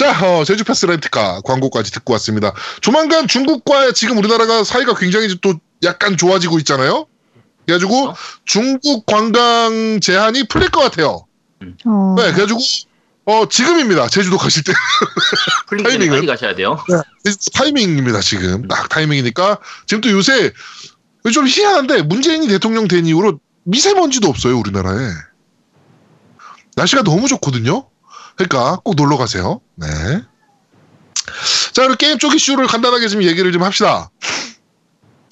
자, 0.00 0.26
어, 0.26 0.44
제주 0.44 0.64
패스 0.64 0.86
렌트카 0.86 1.42
광고까지 1.44 1.92
듣고 1.92 2.14
왔습니다. 2.14 2.54
조만간 2.80 3.28
중국과 3.28 3.92
지금 3.92 4.16
우리나라가 4.16 4.64
사이가 4.64 4.94
굉장히 4.94 5.36
또 5.42 5.52
약간 5.82 6.16
좋아지고 6.16 6.58
있잖아요. 6.60 7.06
그래가지고 7.66 8.00
그렇죠. 8.00 8.16
중국 8.46 9.04
관광 9.04 10.00
제한이 10.00 10.48
풀릴 10.48 10.70
것 10.70 10.80
같아요. 10.80 11.26
어, 11.84 12.14
네, 12.16 12.32
그래가지고 12.32 12.58
어, 13.26 13.48
지금입니다. 13.48 14.08
제주도 14.08 14.38
가실 14.38 14.64
때 14.64 14.72
타이밍은? 15.84 16.16
빨리 16.16 16.26
가셔야 16.26 16.54
돼요. 16.54 16.78
타이밍입니다. 17.54 18.20
지금 18.20 18.66
딱 18.66 18.88
타이밍이니까 18.88 19.58
지금 19.86 20.00
또 20.00 20.10
요새 20.10 20.52
좀 21.32 21.46
희한한데 21.46 22.02
문재인이 22.02 22.48
대통령 22.48 22.88
된 22.88 23.06
이후로 23.06 23.38
미세먼지도 23.64 24.28
없어요 24.28 24.58
우리나라에. 24.58 25.10
날씨가 26.76 27.02
너무 27.02 27.28
좋거든요. 27.28 27.88
그러니까 28.36 28.80
꼭 28.84 28.96
놀러 28.96 29.16
가세요. 29.16 29.60
네. 29.76 29.86
자, 31.72 31.82
그럼 31.82 31.96
게임 31.98 32.18
쪽 32.18 32.34
이슈를 32.34 32.66
간단하게 32.66 33.08
좀 33.08 33.22
얘기를 33.22 33.52
좀 33.52 33.62
합시다. 33.62 34.10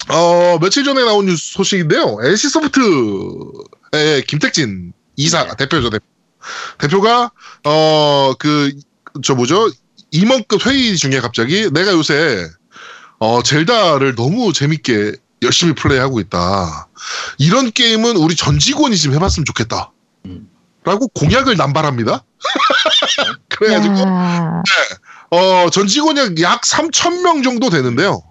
어, 0.09 0.57
며칠 0.59 0.83
전에 0.83 1.03
나온 1.03 1.25
뉴스 1.25 1.53
소식인데요. 1.53 2.17
NC소프트의 2.23 4.23
김택진 4.27 4.93
이사, 5.15 5.45
네. 5.45 5.55
대표죠, 5.57 5.89
대표. 5.89 6.05
대표가, 6.77 7.31
어, 7.65 8.33
그, 8.39 8.71
저 9.23 9.35
뭐죠? 9.35 9.69
임원급 10.11 10.65
회의 10.65 10.97
중에 10.97 11.19
갑자기 11.19 11.69
내가 11.71 11.91
요새, 11.91 12.47
어, 13.19 13.43
젤다를 13.43 14.15
너무 14.15 14.53
재밌게 14.53 15.13
열심히 15.41 15.73
플레이하고 15.73 16.19
있다. 16.19 16.87
이런 17.37 17.71
게임은 17.71 18.15
우리 18.17 18.35
전 18.35 18.59
직원이 18.59 18.97
좀 18.97 19.13
해봤으면 19.13 19.45
좋겠다. 19.45 19.91
음. 20.25 20.49
라고 20.83 21.07
공약을 21.09 21.57
남발합니다. 21.57 22.23
그래가지고, 23.49 23.99
야, 23.99 24.63
어, 25.31 25.69
전 25.69 25.87
직원이 25.87 26.41
약 26.41 26.61
3,000명 26.61 27.43
정도 27.43 27.69
되는데요. 27.69 28.23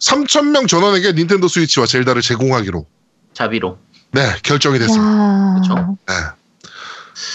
3,000명 0.00 0.68
전원에게 0.68 1.12
닌텐도 1.12 1.48
스위치와 1.48 1.86
젤다를 1.86 2.22
제공하기로, 2.22 2.86
자비로. 3.32 3.78
네, 4.12 4.34
결정이 4.42 4.78
됐습니다. 4.78 5.04
야. 5.04 5.54
그쵸. 5.60 5.98
네. 6.06 6.14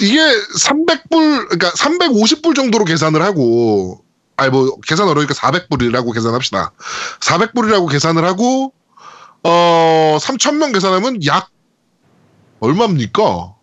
이게 0.01 0.19
300불, 0.19 1.49
그러니까 1.49 1.71
350불 1.71 2.55
정도로 2.55 2.85
계산을 2.85 3.21
하고, 3.21 4.03
아니 4.35 4.51
뭐 4.51 4.79
계산 4.81 5.07
어려우니까 5.07 5.33
400불이라고 5.33 6.13
계산합시다. 6.13 6.71
400불이라고 7.19 7.89
계산을 7.89 8.25
하고, 8.25 8.73
어, 9.43 10.17
3,000명 10.19 10.73
계산하면 10.73 11.25
약 11.25 11.49
얼마입니까? 12.59 13.55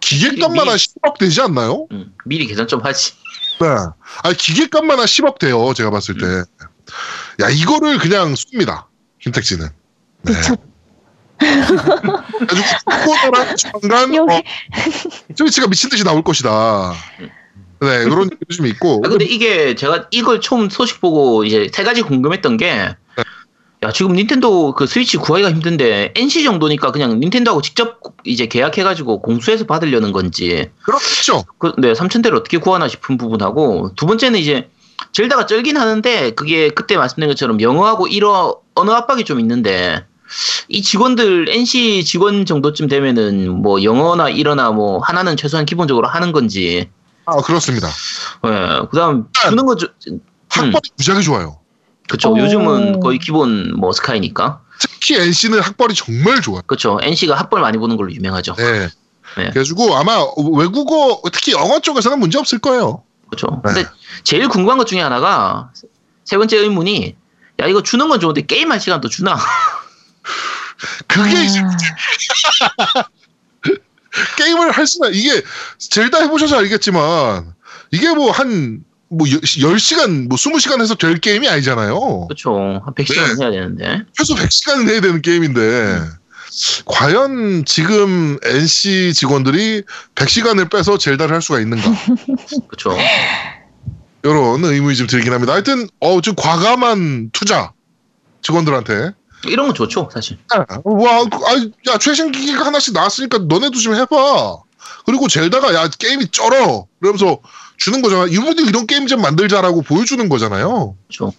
기계값만 0.00 0.68
한 0.68 0.76
10억 0.76 1.18
되지 1.18 1.40
않나요? 1.42 1.86
음, 1.92 2.12
미리 2.24 2.46
계산 2.46 2.66
좀 2.66 2.80
하지. 2.80 3.12
네. 3.60 3.66
아니, 4.22 4.36
기계값만 4.36 4.98
한 4.98 5.06
10억 5.06 5.38
돼요, 5.38 5.72
제가 5.74 5.90
봤을 5.90 6.16
때. 6.18 6.26
야, 7.44 7.48
이거를 7.50 7.98
그냥 7.98 8.34
씁니다. 8.34 8.88
김택진은. 9.20 9.68
네. 10.22 10.32
미쳤. 10.32 10.69
아주 13.34 13.56
중간, 13.56 14.14
여기 14.14 14.34
어, 14.34 14.42
스위치가 15.36 15.66
미친 15.66 15.90
듯이 15.90 16.04
나올 16.04 16.22
것이다. 16.22 16.92
네, 17.80 18.04
그런 18.04 18.24
얘기도 18.32 18.54
좀 18.54 18.66
있고. 18.66 19.02
아, 19.04 19.08
근데 19.08 19.24
이게 19.24 19.74
제가 19.74 20.06
이걸 20.10 20.40
처음 20.40 20.68
소식 20.68 21.00
보고 21.00 21.44
이제 21.44 21.68
세 21.72 21.82
가지 21.82 22.02
궁금했던 22.02 22.56
게, 22.58 22.94
야, 23.82 23.92
지금 23.92 24.12
닌텐도 24.12 24.74
그 24.74 24.86
스위치 24.86 25.16
구하기가 25.16 25.50
힘든데, 25.50 26.12
NC 26.14 26.44
정도니까 26.44 26.92
그냥 26.92 27.18
닌텐도하고 27.18 27.62
직접 27.62 27.98
이제 28.24 28.46
계약해가지고 28.46 29.22
공수해서 29.22 29.64
받으려는 29.64 30.12
건지, 30.12 30.70
그렇죠. 30.82 31.44
그, 31.58 31.72
네, 31.78 31.94
3,000대를 31.94 32.34
어떻게 32.36 32.58
구하나 32.58 32.88
싶은 32.88 33.16
부분하고, 33.16 33.92
두 33.96 34.04
번째는 34.06 34.38
이제, 34.38 34.68
젤다가 35.12 35.46
쩔긴 35.46 35.78
하는데, 35.78 36.32
그게 36.32 36.68
그때 36.68 36.98
말씀드린 36.98 37.28
것처럼 37.30 37.62
영어하고 37.62 38.06
일어, 38.08 38.60
언어 38.74 38.92
압박이 38.92 39.24
좀 39.24 39.40
있는데, 39.40 40.04
이 40.68 40.82
직원들, 40.82 41.48
NC 41.48 42.04
직원 42.04 42.46
정도쯤 42.46 42.88
되면은, 42.88 43.62
뭐, 43.62 43.82
영어나 43.82 44.28
일어나 44.28 44.70
뭐, 44.70 44.98
하나는 45.00 45.36
최소한 45.36 45.66
기본적으로 45.66 46.06
하는 46.08 46.32
건지, 46.32 46.88
아, 47.26 47.36
그렇습니다. 47.42 47.88
예, 48.46 48.80
그 48.90 48.96
다음, 48.96 49.26
주는 49.42 49.66
거, 49.66 49.76
좀- 49.76 49.90
학벌이 50.48 50.80
무지하게 50.96 51.22
좋아요. 51.22 51.58
그쵸. 52.08 52.32
오. 52.32 52.38
요즘은 52.38 52.98
거의 53.00 53.18
기본 53.18 53.72
뭐 53.76 53.92
스카이니까. 53.92 54.60
특히 54.80 55.14
NC는 55.16 55.60
학벌이 55.60 55.94
정말 55.94 56.40
좋아요. 56.40 56.62
그쵸. 56.66 56.98
NC가 57.00 57.36
학벌 57.36 57.60
많이 57.60 57.78
보는 57.78 57.96
걸로 57.96 58.12
유명하죠. 58.12 58.54
네. 58.56 58.88
네. 59.36 59.50
그래가지고 59.50 59.94
아마 59.96 60.16
외국어, 60.56 61.20
특히 61.30 61.52
영어 61.52 61.78
쪽에서는 61.78 62.18
문제 62.18 62.38
없을 62.38 62.58
거예요. 62.58 63.04
그쵸. 63.30 63.46
네. 63.64 63.74
근데 63.74 63.88
제일 64.24 64.48
궁금한 64.48 64.76
것 64.78 64.86
중에 64.88 65.00
하나가 65.00 65.70
세 66.24 66.36
번째 66.36 66.56
의문이 66.56 67.14
야, 67.60 67.66
이거 67.66 67.82
주는 67.82 68.08
건 68.08 68.18
좋은데 68.18 68.46
게임할 68.46 68.80
시간도 68.80 69.08
주나? 69.08 69.36
그게 71.06 71.44
이제 71.44 71.60
아, 71.60 73.04
게임을 74.36 74.70
할 74.72 74.86
수가, 74.86 75.08
이게, 75.10 75.42
젤다 75.78 76.22
해보셔서 76.22 76.58
알겠지만, 76.58 77.54
이게 77.90 78.12
뭐 78.12 78.30
한, 78.30 78.82
뭐 79.08 79.26
10시간, 79.26 80.28
뭐 80.28 80.36
20시간 80.36 80.80
해서 80.80 80.94
될 80.94 81.18
게임이 81.18 81.48
아니잖아요. 81.48 82.26
그쵸. 82.28 82.80
한 82.84 82.94
100시간 82.94 83.38
네. 83.38 83.44
해야 83.44 83.50
되는데. 83.50 84.02
최소 84.16 84.34
100시간은 84.34 84.88
해야 84.88 85.00
되는 85.00 85.22
게임인데, 85.22 86.00
과연 86.86 87.64
지금 87.64 88.38
NC 88.44 89.12
직원들이 89.14 89.82
100시간을 90.16 90.70
빼서 90.70 90.98
젤다를 90.98 91.34
할 91.34 91.42
수가 91.42 91.60
있는가? 91.60 91.88
그쵸. 92.68 92.96
이런 94.22 94.64
의문이 94.64 94.96
좀 94.96 95.06
들긴 95.06 95.32
합니다. 95.32 95.52
하여튼, 95.52 95.88
어, 96.00 96.20
좀 96.20 96.34
과감한 96.34 97.30
투자. 97.32 97.72
직원들한테. 98.42 99.12
이런 99.46 99.66
건 99.66 99.74
좋죠, 99.74 100.08
사실. 100.12 100.38
와, 100.84 101.24
그, 101.24 101.36
아, 101.46 101.92
야, 101.92 101.98
최신 101.98 102.32
기기가 102.32 102.66
하나씩 102.66 102.92
나왔으니까 102.94 103.38
너네도 103.38 103.78
좀 103.78 103.94
해봐. 103.94 104.58
그리고 105.06 105.28
젤다가, 105.28 105.74
야, 105.74 105.88
게임이 105.88 106.28
쩔어. 106.30 106.86
그러면서 107.00 107.38
주는 107.76 108.02
거잖아. 108.02 108.26
이분들 108.26 108.68
이런 108.68 108.86
게임 108.86 109.06
좀 109.06 109.22
만들자라고 109.22 109.82
보여주는 109.82 110.28
거잖아요. 110.28 110.96
그쵸. 111.08 111.32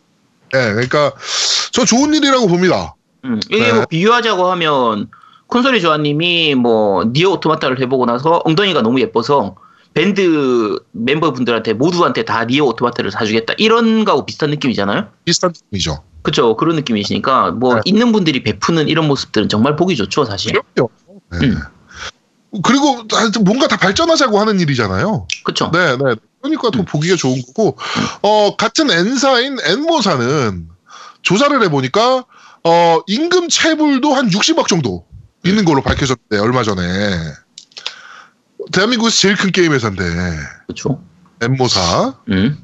예, 0.55 0.71
그러니까, 0.73 1.13
저 1.71 1.85
좋은 1.85 2.13
일이라고 2.13 2.47
봅니다. 2.47 2.95
음, 3.23 3.39
이게 3.49 3.59
네. 3.59 3.73
뭐 3.73 3.85
비유하자고 3.85 4.49
하면 4.51 5.09
콘솔이 5.47 5.81
조아님이 5.81 6.55
뭐 6.55 7.03
니어 7.05 7.31
오토마타를 7.31 7.79
해보고 7.81 8.05
나서 8.05 8.41
엉덩이가 8.45 8.81
너무 8.81 8.99
예뻐서 8.99 9.55
밴드 9.93 10.79
멤버분들한테 10.91 11.73
모두한테 11.73 12.23
다 12.23 12.45
니어 12.45 12.65
오토마타를 12.65 13.11
사주겠다 13.11 13.55
이런 13.57 14.05
거하고 14.05 14.25
비슷한 14.25 14.49
느낌이잖아요. 14.51 15.09
비슷한 15.25 15.51
느낌이죠. 15.53 16.03
그쵸 16.21 16.55
그런 16.55 16.75
느낌이시니까 16.77 17.51
뭐 17.51 17.75
네. 17.75 17.81
있는 17.85 18.11
분들이 18.11 18.43
베푸는 18.43 18.87
이런 18.87 19.07
모습들은 19.07 19.49
정말 19.49 19.75
보기 19.75 19.95
좋죠 19.95 20.25
사실. 20.25 20.53
그럼요. 20.53 20.89
네. 21.31 21.47
음. 21.47 21.59
그리고 22.63 23.03
하여튼 23.11 23.43
뭔가 23.43 23.67
다 23.67 23.77
발전하자고 23.77 24.39
하는 24.39 24.59
일이잖아요. 24.59 25.27
그쵸. 25.43 25.71
네, 25.71 25.95
네. 25.95 26.15
그러니까 26.41 26.69
더 26.71 26.79
음. 26.79 26.85
보기가 26.85 27.15
좋은 27.15 27.41
거고, 27.41 27.77
어, 28.21 28.55
같은 28.57 28.89
N사인 28.89 29.57
N모사는 29.63 30.67
조사를 31.21 31.63
해보니까, 31.63 32.25
어, 32.63 32.99
임금 33.07 33.47
체불도 33.47 34.13
한 34.13 34.29
60억 34.29 34.67
정도 34.67 35.05
있는 35.45 35.63
걸로 35.63 35.81
밝혀졌대, 35.81 36.39
얼마 36.39 36.63
전에. 36.63 36.81
대한민국에서 38.71 39.15
제일 39.15 39.35
큰 39.35 39.51
게임 39.51 39.73
회사인데 39.73 40.03
그렇죠. 40.67 41.01
엠모사 41.41 42.15
음. 42.29 42.57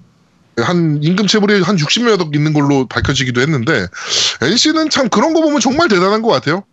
한 0.57 0.99
임금 1.03 1.27
체불이 1.27 1.61
한 1.61 1.75
60몇 1.75 2.19
억 2.19 2.35
있는 2.35 2.53
걸로 2.53 2.87
밝혀지기도 2.87 3.41
했는데 3.41 3.87
NC는 4.41 4.89
참 4.89 5.09
그런 5.09 5.33
거 5.33 5.41
보면 5.41 5.59
정말 5.59 5.87
대단한 5.87 6.21
것 6.21 6.29
같아요. 6.29 6.63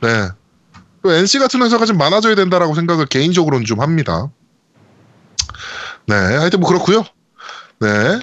네. 0.00 0.28
또 1.02 1.12
NC 1.12 1.38
같은 1.38 1.62
회사가 1.62 1.84
좀 1.86 1.98
많아져야 1.98 2.34
된다라고 2.34 2.74
생각을 2.74 3.06
개인적으로는 3.06 3.64
좀 3.66 3.80
합니다. 3.80 4.30
네, 6.06 6.14
하여튼 6.14 6.60
뭐 6.60 6.68
그렇고요. 6.68 7.04
네. 7.80 8.18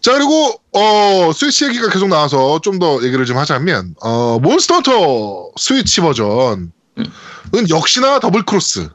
자 0.00 0.12
그리고 0.14 0.54
어 0.72 1.32
스위치 1.32 1.66
얘기가 1.66 1.88
계속 1.90 2.08
나와서 2.08 2.60
좀 2.60 2.78
더 2.78 3.02
얘기를 3.02 3.24
좀 3.26 3.36
하자면 3.36 3.94
어 4.02 4.38
몬스터 4.40 4.74
헌터 4.76 5.50
스위치 5.58 6.00
버전은 6.00 6.70
역시나 7.68 8.18
더블 8.20 8.44
크로스 8.44 8.88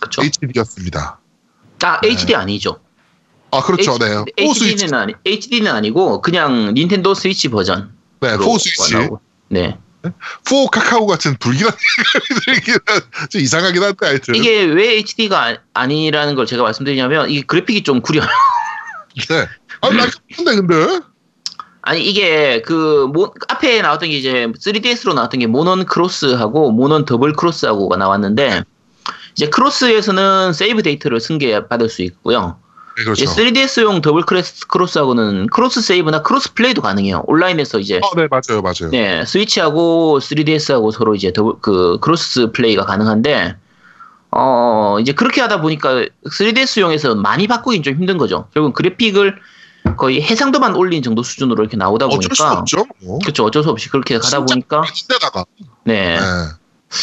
그렇죠. 0.00 0.22
HD였습니다. 0.22 1.18
아 1.82 2.00
HD 2.02 2.34
아니죠. 2.34 2.80
아 3.50 3.62
그렇죠, 3.62 3.98
네. 3.98 4.16
for 4.44 4.54
스위치, 4.54 4.84
HD는 4.84 4.94
아니 4.94 5.14
HD는 5.24 5.70
아니고 5.70 6.22
그냥 6.22 6.74
닌텐도 6.74 7.14
스위치 7.14 7.48
버전. 7.48 7.92
네, 8.20 8.36
for 8.36 8.58
스위치. 8.58 8.94
네. 9.48 9.78
for 10.46 10.66
카카오 10.66 11.06
같은 11.06 11.36
불길한 11.38 11.72
좀 13.30 13.40
이상하긴 13.40 13.82
한데 13.82 14.06
하여튼 14.06 14.34
이게 14.34 14.62
왜 14.64 14.96
HD가 14.98 15.56
아니라는 15.72 16.34
걸 16.34 16.46
제가 16.46 16.62
말씀드리냐면 16.62 17.30
이게 17.30 17.42
그래픽이 17.42 17.82
좀 17.84 18.00
구려요. 18.02 18.26
네. 19.28 19.46
아, 19.80 19.90
나 19.90 20.06
근데 20.36 20.56
근데 20.56 21.00
아니 21.82 22.02
이게 22.04 22.60
그 22.62 23.08
모- 23.12 23.32
앞에 23.48 23.82
나왔던 23.82 24.08
게 24.08 24.16
이제 24.18 24.46
3DS로 24.58 25.14
나왔던 25.14 25.40
게 25.40 25.46
몬헌 25.46 25.84
크로스하고 25.84 26.70
몬헌 26.72 27.04
더블 27.04 27.32
크로스하고가 27.34 27.96
나왔는데 27.96 28.64
이제 29.34 29.48
크로스에서는 29.48 30.52
save 30.52 30.82
데이터를 30.82 31.20
승계 31.20 31.68
받을 31.68 31.88
수 31.88 32.02
있고요. 32.02 32.56
네, 32.96 33.04
그렇죠. 33.04 33.24
이제 33.24 33.26
3DS용 33.26 34.00
더블 34.02 34.22
크로스, 34.22 34.68
크로스하고는 34.68 35.48
cross 35.48 35.82
save나 35.82 36.22
cross 36.22 36.54
play도 36.54 36.80
가능해요. 36.82 37.24
온라인에서 37.26 37.80
이제 37.80 38.00
아, 38.02 38.16
네 38.16 38.28
맞아요, 38.30 38.62
맞아요. 38.62 38.90
네, 38.90 39.24
스위치하고 39.24 40.20
3DS하고 40.20 40.92
서로 40.92 41.14
이제 41.14 41.32
더블, 41.32 41.54
그 41.60 41.98
cross 42.00 42.52
play가 42.52 42.84
가능한데 42.84 43.56
어 44.30 44.98
이제 45.00 45.12
그렇게 45.12 45.40
하다 45.40 45.60
보니까 45.60 46.06
3DS용에서 46.28 47.16
많이 47.16 47.48
바꾸긴 47.48 47.82
좀 47.82 47.94
힘든 47.94 48.18
거죠. 48.18 48.48
결국 48.54 48.68
은 48.68 48.72
그래픽을 48.72 49.40
거의 49.96 50.22
해상도만 50.22 50.76
올린 50.76 51.02
정도 51.02 51.22
수준으로 51.22 51.62
이렇게 51.62 51.76
나오다 51.76 52.06
어쩔 52.06 52.34
수 52.34 52.42
보니까 52.42 52.60
없죠. 52.60 52.86
뭐. 53.02 53.18
그렇죠. 53.18 53.44
어쩔 53.44 53.62
수 53.62 53.70
없이 53.70 53.88
그렇게 53.90 54.18
가다 54.18 54.44
보니까 54.44 54.82
아닌데다가 54.82 55.44
네. 55.84 56.18
네. 56.18 56.20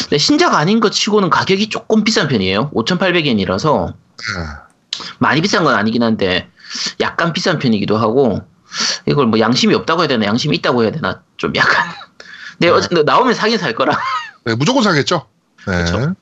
근데 0.00 0.18
신작 0.18 0.54
아닌 0.54 0.80
것 0.80 0.90
치고는 0.90 1.30
가격이 1.30 1.68
조금 1.68 2.04
비싼 2.04 2.28
편이에요. 2.28 2.70
5,800엔이라서 2.70 3.86
네. 3.88 5.04
많이 5.18 5.40
비싼 5.40 5.64
건 5.64 5.74
아니긴 5.74 6.02
한데 6.02 6.48
약간 7.00 7.32
비싼 7.32 7.58
편이기도 7.58 7.96
하고 7.96 8.40
이걸 9.06 9.26
뭐 9.26 9.38
양심이 9.38 9.74
없다고 9.74 10.02
해야 10.02 10.08
되나 10.08 10.26
양심이 10.26 10.56
있다고 10.56 10.82
해야 10.82 10.90
되나 10.90 11.22
좀 11.36 11.54
약간 11.56 11.86
네. 12.58 12.68
어쨌든 12.68 13.04
나오면 13.04 13.34
사긴 13.34 13.58
살 13.58 13.74
거라. 13.74 13.98
네, 14.44 14.54
무조건 14.54 14.82
사겠죠. 14.82 15.26
네. 15.66 15.84
그렇죠. 15.84 16.14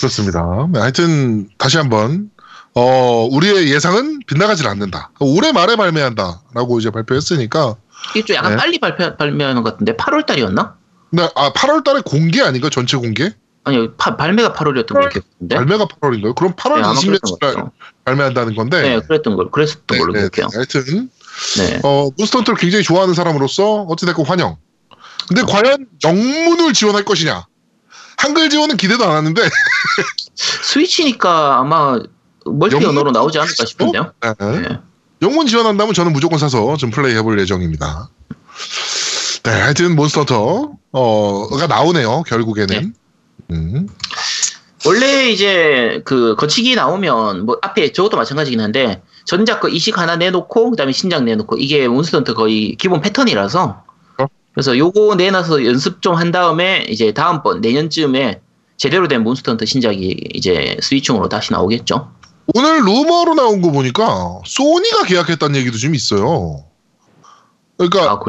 그렇습니다. 0.00 0.68
네, 0.70 0.80
하여튼 0.80 1.48
다시 1.58 1.78
한번 1.78 2.30
어 2.74 3.26
우리의 3.30 3.70
예상은 3.70 4.20
빗나가질 4.26 4.66
않는다. 4.66 5.10
올해 5.20 5.52
말에 5.52 5.76
발매한다 5.76 6.42
라고 6.54 6.78
이제 6.78 6.90
발표했으니까. 6.90 7.76
이게 8.10 8.24
좀 8.24 8.36
약간 8.36 8.52
네. 8.52 8.56
빨리 8.56 8.78
발표, 8.78 9.16
발매하는 9.16 9.62
것 9.62 9.72
같은데 9.72 9.96
8월 9.96 10.26
달이었나? 10.26 10.76
네, 11.14 11.28
아 11.34 11.52
8월 11.52 11.84
달에 11.84 12.00
공개 12.04 12.42
아닌가 12.42 12.68
전체 12.70 12.96
공개? 12.96 13.32
아니 13.64 13.90
파- 13.96 14.16
발매가 14.16 14.52
8월이었던 14.52 14.92
걸 14.92 15.08
기억했는데. 15.08 15.54
발매가 15.56 15.86
8월인가요? 15.86 16.34
그럼 16.34 16.54
8월 16.54 16.76
네, 16.76 16.82
아마 16.82 16.94
그랬던 17.00 17.20
것 17.20 17.38
20일 17.38 17.40
날 17.40 17.54
같아요. 17.54 17.70
발매한다는 18.04 18.54
건데. 18.56 18.82
네, 18.82 19.00
그랬던 19.00 19.36
걸 19.36 19.50
그랬었던 19.50 19.84
네, 19.88 19.98
걸로 19.98 20.12
네, 20.12 20.28
기억해요. 20.32 20.48
네. 20.48 20.56
하여튼 20.56 21.10
네. 21.58 21.80
어, 21.82 22.10
몬스터헌터를 22.18 22.58
굉장히 22.58 22.84
좋아하는 22.84 23.14
사람으로서 23.14 23.82
어찌됐건 23.84 24.26
환영. 24.26 24.56
근데 25.28 25.42
과연 25.42 25.86
영문을 26.04 26.74
지원할 26.74 27.04
것이냐? 27.04 27.46
한글 28.18 28.50
지원은 28.50 28.76
기대도 28.76 29.04
안 29.04 29.16
하는데. 29.16 29.42
스위치니까 30.34 31.58
아마 31.58 31.98
멀티 32.44 32.76
영문 32.76 32.90
언어로 32.90 33.10
나오지 33.12 33.38
않을까 33.38 33.64
싶은데요. 33.64 34.12
네. 34.20 34.34
네. 34.60 34.78
영문 35.22 35.46
지원한다면 35.46 35.94
저는 35.94 36.12
무조건 36.12 36.38
사서 36.38 36.76
좀 36.76 36.90
플레이 36.90 37.14
해볼 37.16 37.38
예정입니다. 37.40 38.10
네, 39.44 39.50
하여튼 39.50 39.94
몬스터헌터, 39.94 40.72
어, 40.92 41.48
가 41.48 41.66
나오네요, 41.66 42.22
결국에는. 42.22 42.94
음. 43.50 43.86
원래 44.86 45.30
이제 45.30 46.02
그 46.04 46.34
거치기 46.36 46.74
나오면 46.74 47.46
뭐 47.46 47.58
앞에 47.62 47.92
저것도 47.92 48.16
마찬가지긴 48.16 48.60
한데 48.60 49.02
전작 49.24 49.60
거 49.60 49.68
이식 49.68 49.98
하나 49.98 50.16
내놓고 50.16 50.70
그다음에 50.70 50.92
신작 50.92 51.24
내놓고 51.24 51.56
이게 51.56 51.88
몬스터헌터 51.88 52.34
거의 52.34 52.76
기본 52.76 53.00
패턴이라서 53.00 53.82
어? 54.18 54.26
그래서 54.52 54.76
요거 54.76 55.14
내놔서 55.16 55.64
연습 55.64 56.02
좀 56.02 56.16
한 56.16 56.30
다음에 56.30 56.86
이제 56.88 57.12
다음번 57.12 57.62
내년쯤에 57.62 58.40
제대로 58.76 59.08
된 59.08 59.22
몬스터헌터 59.22 59.64
신작이 59.64 60.28
이제 60.34 60.76
스위치용으로 60.82 61.28
다시 61.30 61.52
나오겠죠. 61.52 62.10
오늘 62.54 62.84
루머로 62.84 63.34
나온 63.34 63.62
거 63.62 63.70
보니까 63.70 64.40
소니가 64.44 65.04
계약했다는 65.04 65.56
얘기도 65.60 65.78
좀 65.78 65.94
있어요. 65.94 66.62
그러니까 67.78 68.12
아? 68.12 68.20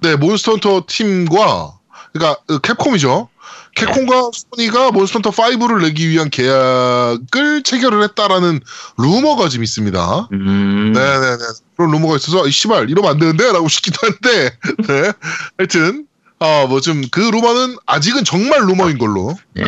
네, 0.00 0.16
몬스터 0.16 0.52
헌터 0.52 0.84
팀과 0.86 1.78
그러니까 2.12 2.40
그 2.46 2.60
캡콤이죠. 2.60 3.28
캡콤과 3.74 4.30
소니가 4.32 4.90
몬스터 4.90 5.18
헌터 5.18 5.30
5를 5.30 5.82
내기 5.82 6.08
위한 6.08 6.30
계약을 6.30 7.62
체결을 7.62 8.02
했다라는 8.02 8.60
루머가 8.96 9.48
좀 9.48 9.62
있습니다. 9.62 10.28
음. 10.32 10.92
네네네. 10.92 11.38
그런 11.76 11.90
루머가 11.92 12.16
있어서, 12.16 12.46
이 12.46 12.50
씨발, 12.50 12.90
이러면 12.90 13.10
안 13.12 13.18
되는데? 13.18 13.52
라고 13.52 13.68
싶기도 13.68 13.98
한데, 14.02 14.56
네. 14.88 15.12
하여튼, 15.58 16.06
어, 16.40 16.66
뭐 16.68 16.80
좀, 16.80 17.02
그 17.10 17.20
루머는 17.20 17.76
아직은 17.86 18.24
정말 18.24 18.62
루머인 18.62 18.98
걸로 18.98 19.36
네. 19.54 19.64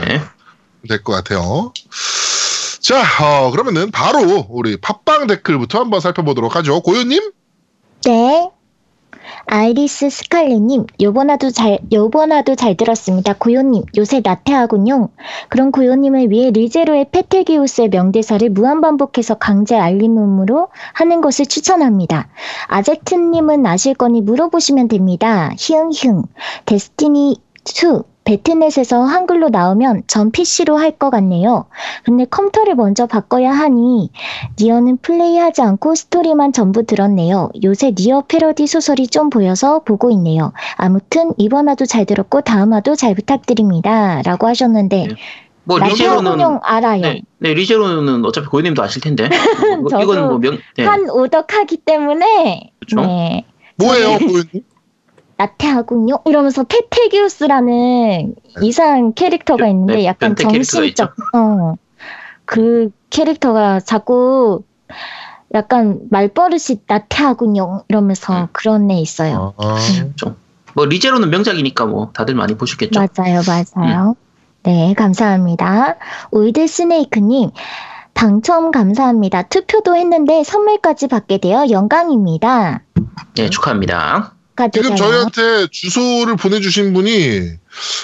될것 0.89 1.15
같아요. 1.15 1.73
자, 2.81 3.05
어, 3.23 3.51
그러면은 3.53 3.93
바로 3.93 4.47
우리 4.49 4.77
팟빵 4.77 5.29
댓글부터 5.29 5.79
한번 5.79 6.01
살펴보도록 6.01 6.57
하죠. 6.57 6.81
고요님? 6.81 7.31
네. 8.07 8.51
아이리스 9.47 10.11
스칼렛님, 10.11 10.87
요번화도 11.01 11.51
잘, 11.51 11.79
요번화도 11.93 12.55
잘 12.55 12.77
들었습니다. 12.77 13.35
고요님, 13.35 13.85
요새 13.97 14.21
나태하군요. 14.25 15.09
그럼 15.49 15.73
고요님을 15.73 16.31
위해 16.31 16.51
리제로의 16.51 17.11
페텔기우스의 17.11 17.89
명대사를 17.89 18.49
무한반복해서 18.51 19.35
강제 19.37 19.77
알림음으로 19.77 20.69
하는 20.93 21.21
것을 21.21 21.47
추천합니다. 21.47 22.29
아제트님은 22.69 23.67
아실 23.67 23.95
거니 23.95 24.21
물어보시면 24.21 24.89
됩니다. 24.89 25.51
히응히응. 25.59 26.23
데스티니 26.67 27.37
2. 27.65 28.10
배틀넷에서 28.25 29.03
한글로 29.03 29.49
나오면 29.49 30.03
전 30.07 30.31
PC로 30.31 30.77
할 30.77 30.91
것 31.01 31.09
같네요. 31.11 31.65
근데 32.05 32.27
컴퓨터를 32.27 32.75
먼저 32.75 33.07
바꿔야 33.07 33.53
하니 33.53 34.11
니어는 34.61 34.99
플레이하지 34.99 35.63
않고 35.63 35.95
스토리만 35.95 36.53
전부 36.53 36.85
들었네요. 36.85 37.51
요새 37.65 37.95
니어 37.97 38.25
패러디 38.29 38.67
소설이 38.67 39.07
좀 39.09 39.31
보여서 39.31 39.79
보고 39.83 40.11
있네요. 40.11 40.53
아무튼 40.77 41.33
이번 41.39 41.69
화도 41.69 41.87
잘 41.87 42.05
들었고 42.05 42.43
다음 42.43 42.73
화도 42.75 42.97
잘 42.97 43.15
부탁드립니다. 43.15 44.21
라고 44.23 44.47
하셨는데 44.47 45.07
네. 45.09 45.15
뭐 45.65 45.79
리제로는 45.79 46.59
알아요. 46.63 47.01
네, 47.03 47.23
네, 47.39 47.55
리제로는 47.55 48.25
어차피 48.25 48.49
고객님도 48.49 48.83
아실 48.83 49.01
텐데. 49.01 49.29
뭐, 49.81 49.89
저도 49.89 50.03
이건 50.03 50.29
뭐 50.29 50.39
명, 50.39 50.59
네. 50.77 50.85
한 50.85 51.09
오덕하기 51.09 51.79
때문에 51.79 52.73
그쵸? 52.81 53.01
네. 53.01 53.45
뭐예요, 53.77 54.19
고요님? 54.19 54.63
나태하군요. 55.41 56.19
이러면서 56.27 56.65
페테기우스라는 56.65 58.35
이상한 58.61 59.15
캐릭터가 59.15 59.65
네, 59.65 59.71
있는데 59.71 59.95
네, 59.95 60.05
약간 60.05 60.37
정신적 60.37 61.15
어. 61.35 61.77
그 62.45 62.91
캐릭터가 63.09 63.81
자꾸 63.81 64.63
약간 65.55 66.01
말버릇이 66.11 66.83
나태하군요. 66.87 67.85
이러면서 67.89 68.43
음. 68.43 68.47
그런 68.53 68.91
애 68.91 69.01
있어요. 69.01 69.55
아, 69.57 69.79
뭐 70.75 70.85
리제로는 70.85 71.31
명작이니까 71.31 71.87
뭐 71.87 72.11
다들 72.13 72.35
많이 72.35 72.55
보셨겠죠. 72.55 73.01
맞아요, 73.01 73.41
맞아요. 73.47 74.17
네, 74.63 74.93
감사합니다. 74.93 75.97
울드 76.33 76.67
스네이크님, 76.67 77.51
당첨 78.13 78.71
감사합니다. 78.71 79.43
투표도 79.45 79.97
했는데 79.97 80.45
선물까지 80.45 81.09
받게 81.09 81.39
되어 81.39 81.71
영광입니다. 81.71 82.83
네, 83.37 83.49
축하합니다. 83.49 84.35
지금 84.69 84.97
축하드려요. 84.97 85.29
저희한테 85.31 85.69
주소를 85.71 86.37
보내주신 86.37 86.93
분이 86.93 87.41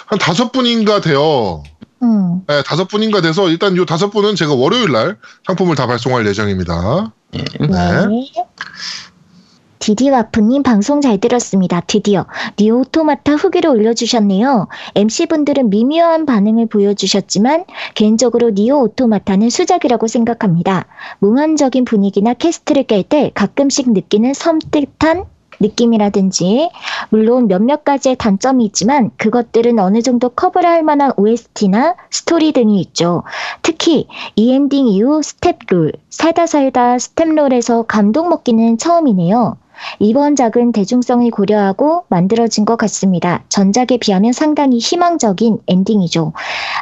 한 0.07 0.19
다섯 0.19 0.53
분인가 0.53 1.01
돼요. 1.01 1.63
음, 2.03 2.43
네, 2.47 2.63
다섯 2.63 2.89
분인가 2.89 3.21
돼서 3.21 3.49
일단 3.49 3.77
요 3.77 3.85
다섯 3.85 4.11
분은 4.11 4.37
제가 4.37 4.55
월요일 4.55 4.93
날 4.93 5.17
상품을 5.47 5.77
다 5.77 5.87
발송할 5.87 6.27
예정입니다. 6.27 7.13
네. 7.33 7.45
네. 7.61 8.31
디디와프님 9.79 10.65
방송 10.65 11.01
잘 11.01 11.19
들었습니다. 11.19 11.81
드디어 11.87 12.27
니오 12.59 12.81
오토마타 12.81 13.35
후기를 13.35 13.71
올려주셨네요. 13.71 14.67
MC분들은 14.97 15.71
미묘한 15.71 16.27
반응을 16.27 16.67
보여주셨지만 16.67 17.67
개인적으로 17.95 18.51
니오 18.51 18.83
오토마타는 18.83 19.49
수작이라고 19.49 20.09
생각합니다. 20.09 20.87
몽환적인 21.21 21.85
분위기나 21.85 22.35
퀘스트를 22.35 22.85
깰 22.85 23.09
때 23.09 23.31
가끔씩 23.35 23.93
느끼는 23.93 24.35
섬뜩한 24.35 25.27
느낌이라든지 25.61 26.71
물론 27.11 27.49
몇몇 27.49 27.85
가지의 27.85 28.17
단점이 28.17 28.65
있지만 28.67 29.11
그것들은 29.17 29.79
어느 29.79 30.03
정도 30.03 30.29
커버를 30.29 30.69
할 30.69 30.83
만한 30.83 31.13
OST나 31.17 31.95
스토리 32.11 32.53
등이 32.53 32.81
있죠. 32.81 33.23
특히 33.63 34.07
이 34.35 34.53
엔딩 34.53 34.87
이후 34.89 35.23
staff 35.23 35.58
roll, 35.58 35.93
살다 36.11 36.47
살다 36.47 36.99
staff 36.99 37.32
roll에서 37.32 37.85
감동 37.85 38.29
먹기는 38.29 38.79
처음이네요. 38.79 39.57
이번 39.99 40.37
작은 40.37 40.73
대중성을 40.73 41.31
고려하고 41.31 42.05
만들어진 42.09 42.65
것 42.65 42.77
같습니다. 42.77 43.45
전작에 43.49 43.99
비하면 44.01 44.33
상당히 44.33 44.79
희망적인 44.79 45.59
엔딩이죠. 45.67 46.33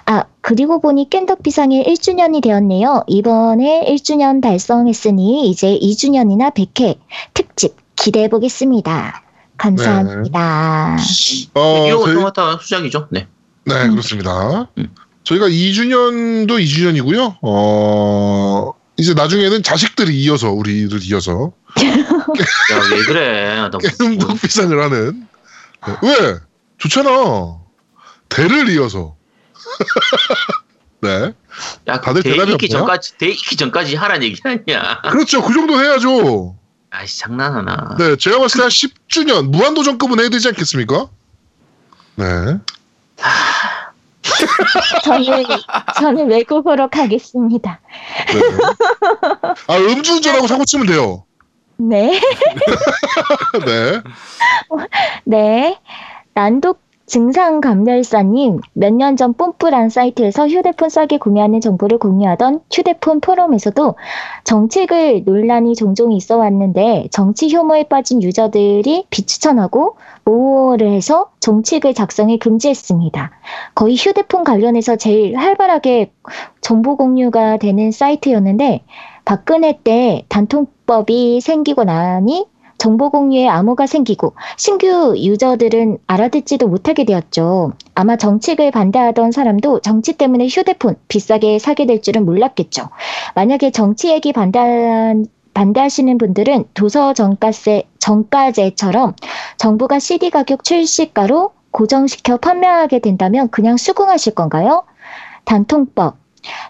아, 0.07 0.25
그리고 0.41 0.81
보니 0.81 1.11
깬덕비상이 1.11 1.85
1주년이 1.85 2.43
되었네요. 2.43 3.05
이번에 3.07 3.85
1주년 3.89 4.41
달성했으니 4.41 5.49
이제 5.49 5.79
2주년이나 5.79 6.55
100회 6.55 6.99
특집 7.33 7.84
기대해 7.97 8.29
보겠습니다. 8.29 9.23
감사합니다. 9.57 10.97
어, 11.55 11.87
이거 11.89 12.05
저희- 12.05 12.15
오토마타 12.15 12.59
수작이죠. 12.61 13.09
네. 13.11 13.29
네, 13.65 13.89
그렇습니다. 13.89 14.69
음. 14.79 14.95
저희가 15.23 15.47
2주년도 15.49 16.51
2주년이고요. 16.63 17.39
어, 17.43 18.73
이제 18.97 19.15
나중에는 19.15 19.63
자식들이 19.63 20.21
이어서, 20.23 20.51
우리를 20.51 21.03
이어서 21.05 21.53
야, 21.83 22.79
왜 22.91 23.03
그래? 23.07 23.57
나 23.57 23.71
깻덕 23.71 24.41
비상을 24.41 24.83
하는. 24.83 25.27
네. 25.87 25.95
왜? 26.03 26.35
좋잖아. 26.79 27.59
대를 28.29 28.69
이어서. 28.71 29.17
네. 31.01 31.33
야, 31.89 32.01
다들 32.01 32.23
대 32.23 32.33
대답이 32.33 32.53
익기 32.53 32.67
없나요? 32.67 32.81
전까지 32.87 33.19
대 33.19 33.29
익기 33.29 33.57
전까지 33.57 33.95
하란 33.97 34.23
얘기 34.23 34.41
아니야? 34.45 35.01
그렇죠. 35.11 35.43
그 35.43 35.53
정도 35.55 35.79
해야죠. 35.81 36.57
아이씨 36.95 37.19
장난하나? 37.21 37.97
네, 37.99 38.17
제가 38.17 38.39
봤을 38.39 38.59
때 38.59 38.63
한 38.63 38.69
10주년, 38.71 39.51
무한도전급은 39.51 40.21
해야 40.21 40.29
되지 40.29 40.49
않겠습니까? 40.49 41.09
네. 42.17 42.25
저는, 45.05 45.45
저는 45.99 46.29
외국어로 46.31 46.89
가겠습니다. 46.89 47.81
네. 48.33 48.41
아, 49.67 49.77
음주운전하고 49.77 50.47
사고 50.47 50.65
치면 50.65 50.87
돼요. 50.87 51.25
네. 51.77 52.21
네. 53.67 54.01
네. 55.25 55.81
난독 56.35 56.81
증상 57.07 57.61
감별사님, 57.61 58.61
몇 58.73 58.95
년 58.95 59.17
전 59.17 59.35
뽐뿌란 59.35 59.91
사이트에서 59.91 60.49
휴대폰 60.49 60.89
싸게 60.89 61.19
구매하는 61.19 61.61
정보를 61.61 61.99
공유하던 61.99 62.61
휴대폰 62.73 63.21
포럼에서도 63.21 63.95
정책을 64.45 65.25
논란이 65.25 65.75
종종 65.75 66.13
있어 66.13 66.39
왔는데 66.39 67.09
정치 67.11 67.51
혐오에 67.51 67.85
빠진 67.85 68.23
유저들이 68.23 69.07
비추천하고 69.11 69.97
모호를 70.25 70.91
해서 70.93 71.31
정책을 71.41 71.93
작성에 71.93 72.39
금지했습니다. 72.39 73.31
거의 73.75 73.97
휴대폰 73.97 74.43
관련해서 74.43 74.97
제일 74.97 75.37
활발하게 75.37 76.11
정보 76.63 76.97
공유가 76.97 77.59
되는 77.59 77.91
사이트였는데 77.91 78.83
박근혜 79.27 79.79
때 79.85 80.25
단통법이 80.31 81.41
생기고 81.43 81.85
나니 81.85 82.47
정보 82.79 83.11
공유에 83.11 83.49
암호가 83.49 83.87
생기고 83.87 84.35
신규 84.57 85.15
유저들은 85.17 85.99
알아듣지도 86.07 86.69
못하게 86.69 87.05
되었죠. 87.05 87.73
아마 87.95 88.17
정책을 88.17 88.71
반대하던 88.71 89.33
사람도 89.33 89.81
정치 89.81 90.15
때문에 90.15 90.47
휴대폰 90.49 90.97
비싸게 91.09 91.59
사게 91.59 91.87
될 91.87 92.03
줄은 92.03 92.25
몰랐겠죠. 92.25 92.89
만약에 93.35 93.71
정치 93.71 94.11
얘기 94.11 94.33
반대 94.33 95.15
반대하시는 95.55 96.19
분들은 96.19 96.65
도서 96.75 97.15
정가세 97.15 97.85
정가제처럼 98.01 99.15
정부가 99.57 100.01
CD 100.01 100.31
가격 100.31 100.65
출시가로 100.65 101.53
고정시켜 101.71 102.37
판매하게 102.37 102.99
된다면 102.99 103.49
그냥 103.51 103.77
수긍하실 103.77 104.35
건가요? 104.35 104.85
단통법 105.45 106.17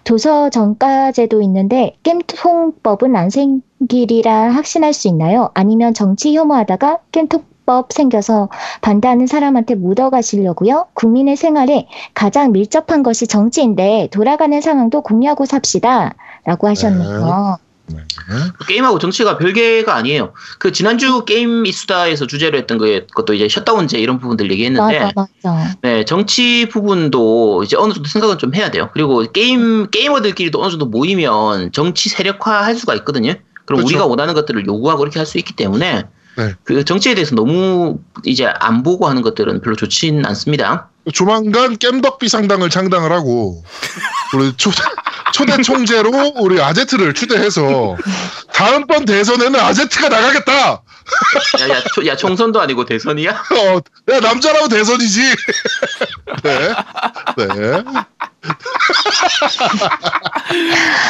도서 0.03 0.49
정가 0.49 1.11
제도 1.11 1.41
있는데 1.41 1.95
겜통법은 2.03 3.15
안 3.15 3.29
생기리라 3.29 4.51
확신할 4.51 4.93
수 4.93 5.07
있나요? 5.07 5.49
아니면 5.53 5.93
정치 5.93 6.35
혐오하다가 6.35 6.99
겜통법 7.11 7.91
생겨서 7.91 8.49
반대하는 8.81 9.27
사람한테 9.27 9.75
묻어가시려고요? 9.75 10.87
국민의 10.93 11.35
생활에 11.35 11.87
가장 12.13 12.51
밀접한 12.51 13.03
것이 13.03 13.27
정치인데 13.27 14.09
돌아가는 14.11 14.59
상황도 14.61 15.01
공유하고 15.01 15.45
삽시다. 15.45 16.15
라고 16.45 16.67
하셨네요. 16.67 17.57
네. 17.87 18.01
게임하고 18.67 18.99
정치가 18.99 19.37
별개가 19.37 19.95
아니에요. 19.95 20.33
그 20.59 20.71
지난주 20.71 21.25
게임 21.25 21.65
이수다에서 21.65 22.27
주제로 22.27 22.57
했던 22.57 22.77
그 22.77 23.05
것도 23.13 23.33
이제 23.33 23.47
셧다운제 23.47 23.99
이런 23.99 24.19
부분들 24.19 24.51
얘기했는데 24.51 24.99
맞아, 24.99 25.27
맞아. 25.43 25.75
네, 25.81 26.05
정치 26.05 26.67
부분도 26.69 27.63
이제 27.63 27.77
어느 27.77 27.93
정도 27.93 28.09
생각은 28.09 28.37
좀 28.37 28.55
해야 28.55 28.71
돼요. 28.71 28.89
그리고 28.93 29.23
게임 29.31 29.89
게이머들끼리도 29.89 30.61
어느 30.61 30.71
정도 30.71 30.85
모이면 30.85 31.71
정치 31.71 32.09
세력화 32.09 32.63
할 32.63 32.75
수가 32.75 32.95
있거든요. 32.95 33.33
그럼 33.65 33.77
그렇죠. 33.79 33.85
우리가 33.87 34.05
원하는 34.05 34.33
것들을 34.33 34.65
요구하고 34.65 34.99
그렇게 34.99 35.19
할 35.19 35.25
수 35.25 35.37
있기 35.37 35.55
때문에 35.55 36.03
네. 36.37 36.53
그 36.63 36.83
정치에 36.83 37.15
대해서 37.15 37.35
너무 37.35 37.99
이제 38.25 38.45
안 38.45 38.83
보고 38.83 39.07
하는 39.07 39.21
것들은 39.21 39.61
별로 39.61 39.75
좋진 39.75 40.25
않습니다. 40.25 40.89
조만간 41.13 41.77
깸덕비 41.77 42.27
상당을 42.29 42.69
창당을 42.69 43.11
하고 43.11 43.63
우리 44.35 44.53
초, 44.57 44.71
초대 45.35 45.61
총재로 45.61 46.31
우리 46.37 46.61
아제트를 46.61 47.13
추대해서 47.13 47.97
다음번 48.53 49.03
대선에는 49.03 49.59
아제트가 49.59 50.07
나가겠다. 50.07 50.53
야, 51.59 51.69
야, 51.69 51.81
초- 51.93 52.05
야 52.07 52.15
총선도 52.15 52.61
아니고 52.61 52.85
대선이야? 52.85 53.31
어, 53.31 54.13
야 54.13 54.19
남자라고 54.21 54.69
대선이지. 54.69 55.21
네, 56.41 56.69
네. 57.35 57.83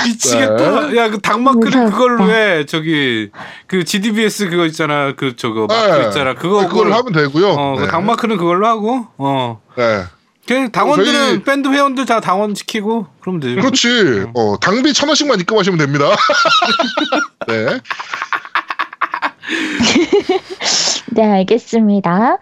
미치겠다. 0.06 0.96
야그 0.96 1.20
당마크를 1.22 1.84
무섭다. 1.84 1.92
그걸 1.92 2.28
왜 2.28 2.66
저기 2.66 3.30
그 3.68 3.84
GDBS 3.84 4.50
그거 4.50 4.66
있잖아. 4.66 5.14
그 5.16 5.36
저거 5.36 5.68
마크 5.68 5.92
네. 6.00 6.06
있잖아. 6.08 6.34
그거 6.34 6.64
네, 6.64 6.68
그걸 6.68 6.92
하면 6.92 7.14
되고요. 7.14 7.50
어, 7.52 7.76
그 7.76 7.82
네. 7.84 7.88
당마크는 7.90 8.38
그걸로 8.38 8.66
하고 8.66 9.06
어. 9.20 9.62
네. 9.78 10.04
그냥 10.48 10.72
당원들은 10.72 11.12
저희- 11.14 11.44
밴드 11.44 11.68
회원들 11.70 12.06
다 12.06 12.20
당원 12.22 12.54
시키고 12.54 13.08
그러면 13.20 13.40
되죠. 13.42 13.62
그렇지. 13.62 14.26
어, 14.36 14.58
당비 14.60 14.94
천 14.94 15.10
원씩만 15.10 15.40
입금하시면 15.42 15.80
됩니다. 15.80 16.06
네. 17.48 17.80
네, 21.12 21.24
알겠습니다. 21.24 22.38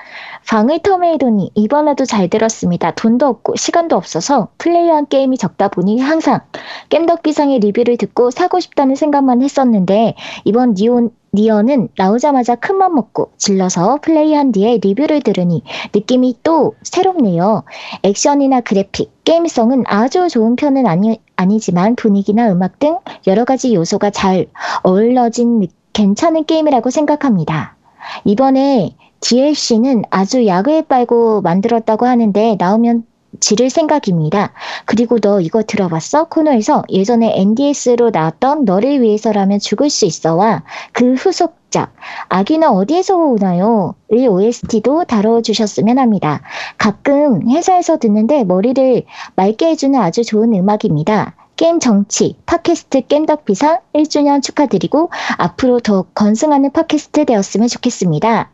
방울토메이도니 0.47 1.51
이번에도 1.55 2.05
잘 2.05 2.27
들었습니다. 2.29 2.91
돈도 2.91 3.25
없고 3.27 3.55
시간도 3.55 3.95
없어서 3.95 4.49
플레이한 4.57 5.07
게임이 5.07 5.37
적다 5.37 5.69
보니 5.69 5.99
항상 6.01 6.41
겜덕비상의 6.89 7.59
리뷰를 7.59 7.97
듣고 7.97 8.29
사고 8.31 8.59
싶다는 8.59 8.95
생각만 8.95 9.41
했었는데 9.41 10.15
이번 10.43 10.73
니온 10.77 11.11
니어는 11.33 11.89
나오자마자 11.97 12.55
큰맘 12.55 12.93
먹고 12.93 13.31
질러서 13.37 13.99
플레이한 14.01 14.51
뒤에 14.51 14.77
리뷰를 14.81 15.21
들으니 15.21 15.63
느낌이 15.93 16.37
또 16.43 16.75
새롭네요. 16.83 17.63
액션이나 18.03 18.61
그래픽, 18.61 19.11
게임성은 19.23 19.83
아주 19.87 20.29
좋은 20.29 20.55
편은 20.55 20.85
아니, 20.85 21.19
아니지만 21.35 21.95
분위기나 21.95 22.51
음악 22.51 22.77
등 22.77 22.99
여러 23.25 23.45
가지 23.45 23.73
요소가 23.73 24.11
잘 24.11 24.45
어우러진 24.83 25.59
느- 25.61 25.67
괜찮은 25.93 26.45
게임이라고 26.45 26.89
생각합니다. 26.91 27.77
이번에 28.25 28.95
DLC는 29.21 30.03
아주 30.09 30.45
약을 30.45 30.83
빨고 30.83 31.41
만들었다고 31.41 32.05
하는데 32.05 32.57
나오면 32.59 33.05
지를 33.43 33.69
생각입니다. 33.69 34.53
그리고 34.85 35.19
너 35.19 35.41
이거 35.41 35.63
들어봤어? 35.63 36.29
코너에서 36.29 36.83
예전에 36.89 37.33
NDS로 37.35 38.09
나왔던 38.09 38.63
너를 38.63 39.01
위해서라면 39.01 39.59
죽을 39.59 39.89
수 39.89 40.05
있어와 40.05 40.63
그 40.93 41.13
후속 41.15 41.57
작 41.69 41.93
아기는 42.29 42.69
어디에서 42.69 43.17
오나요? 43.17 43.95
의 44.09 44.27
OST도 44.27 45.03
다뤄주셨으면 45.05 45.99
합니다. 45.99 46.41
가끔 46.77 47.49
회사에서 47.49 47.97
듣는데 47.97 48.45
머리를 48.45 49.03
맑게 49.35 49.67
해주는 49.71 49.99
아주 49.99 50.23
좋은 50.23 50.53
음악입니다. 50.53 51.35
게임 51.57 51.79
정치, 51.79 52.37
팟캐스트 52.45 53.07
겜덕 53.07 53.43
비상 53.43 53.79
1주년 53.93 54.41
축하드리고 54.41 55.09
앞으로 55.37 55.81
더 55.81 56.03
건승하는 56.15 56.71
팟캐스트 56.71 57.25
되었으면 57.25 57.67
좋겠습니다. 57.67 58.51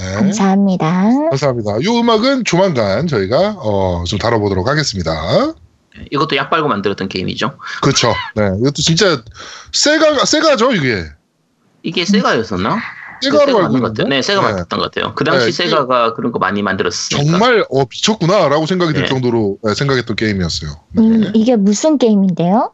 네. 0.00 0.14
감사합니다. 0.14 0.90
감사합니다. 1.30 1.76
이 1.82 1.86
음악은 1.86 2.44
조만간 2.44 3.06
저희가 3.06 3.56
어, 3.58 4.02
좀 4.06 4.18
다뤄보도록 4.18 4.66
하겠습니다. 4.66 5.12
이것도 6.10 6.36
약 6.36 6.48
빨고 6.48 6.68
만들었던 6.68 7.08
게임이죠. 7.08 7.58
그렇죠. 7.82 8.14
네, 8.34 8.50
이것도 8.60 8.80
진짜 8.82 9.22
세가 9.72 10.24
세가죠 10.24 10.72
이게. 10.72 11.04
이게 11.82 12.04
세가였었나? 12.04 12.78
세가로 13.22 13.42
알고 13.48 13.58
맞는 13.62 13.80
것 13.80 13.88
같아요. 13.88 14.04
있는데 14.04 14.16
네, 14.16 14.22
세가 14.22 14.46
네. 14.46 14.52
맞던 14.54 14.78
것 14.78 14.90
같아요. 14.90 15.14
그 15.14 15.24
당시 15.24 15.46
네, 15.46 15.52
세가가 15.52 16.14
그런 16.14 16.32
거 16.32 16.38
많이 16.38 16.62
만들었으니까. 16.62 17.30
정말 17.30 17.66
어 17.70 17.80
미쳤구나라고 17.80 18.64
생각이 18.64 18.94
들 18.94 19.02
네. 19.02 19.08
정도로 19.08 19.58
네, 19.62 19.74
생각했던 19.74 20.16
게임이었어요. 20.16 20.70
네. 20.92 21.02
음, 21.02 21.32
이게 21.34 21.56
무슨 21.56 21.98
게임인데요? 21.98 22.72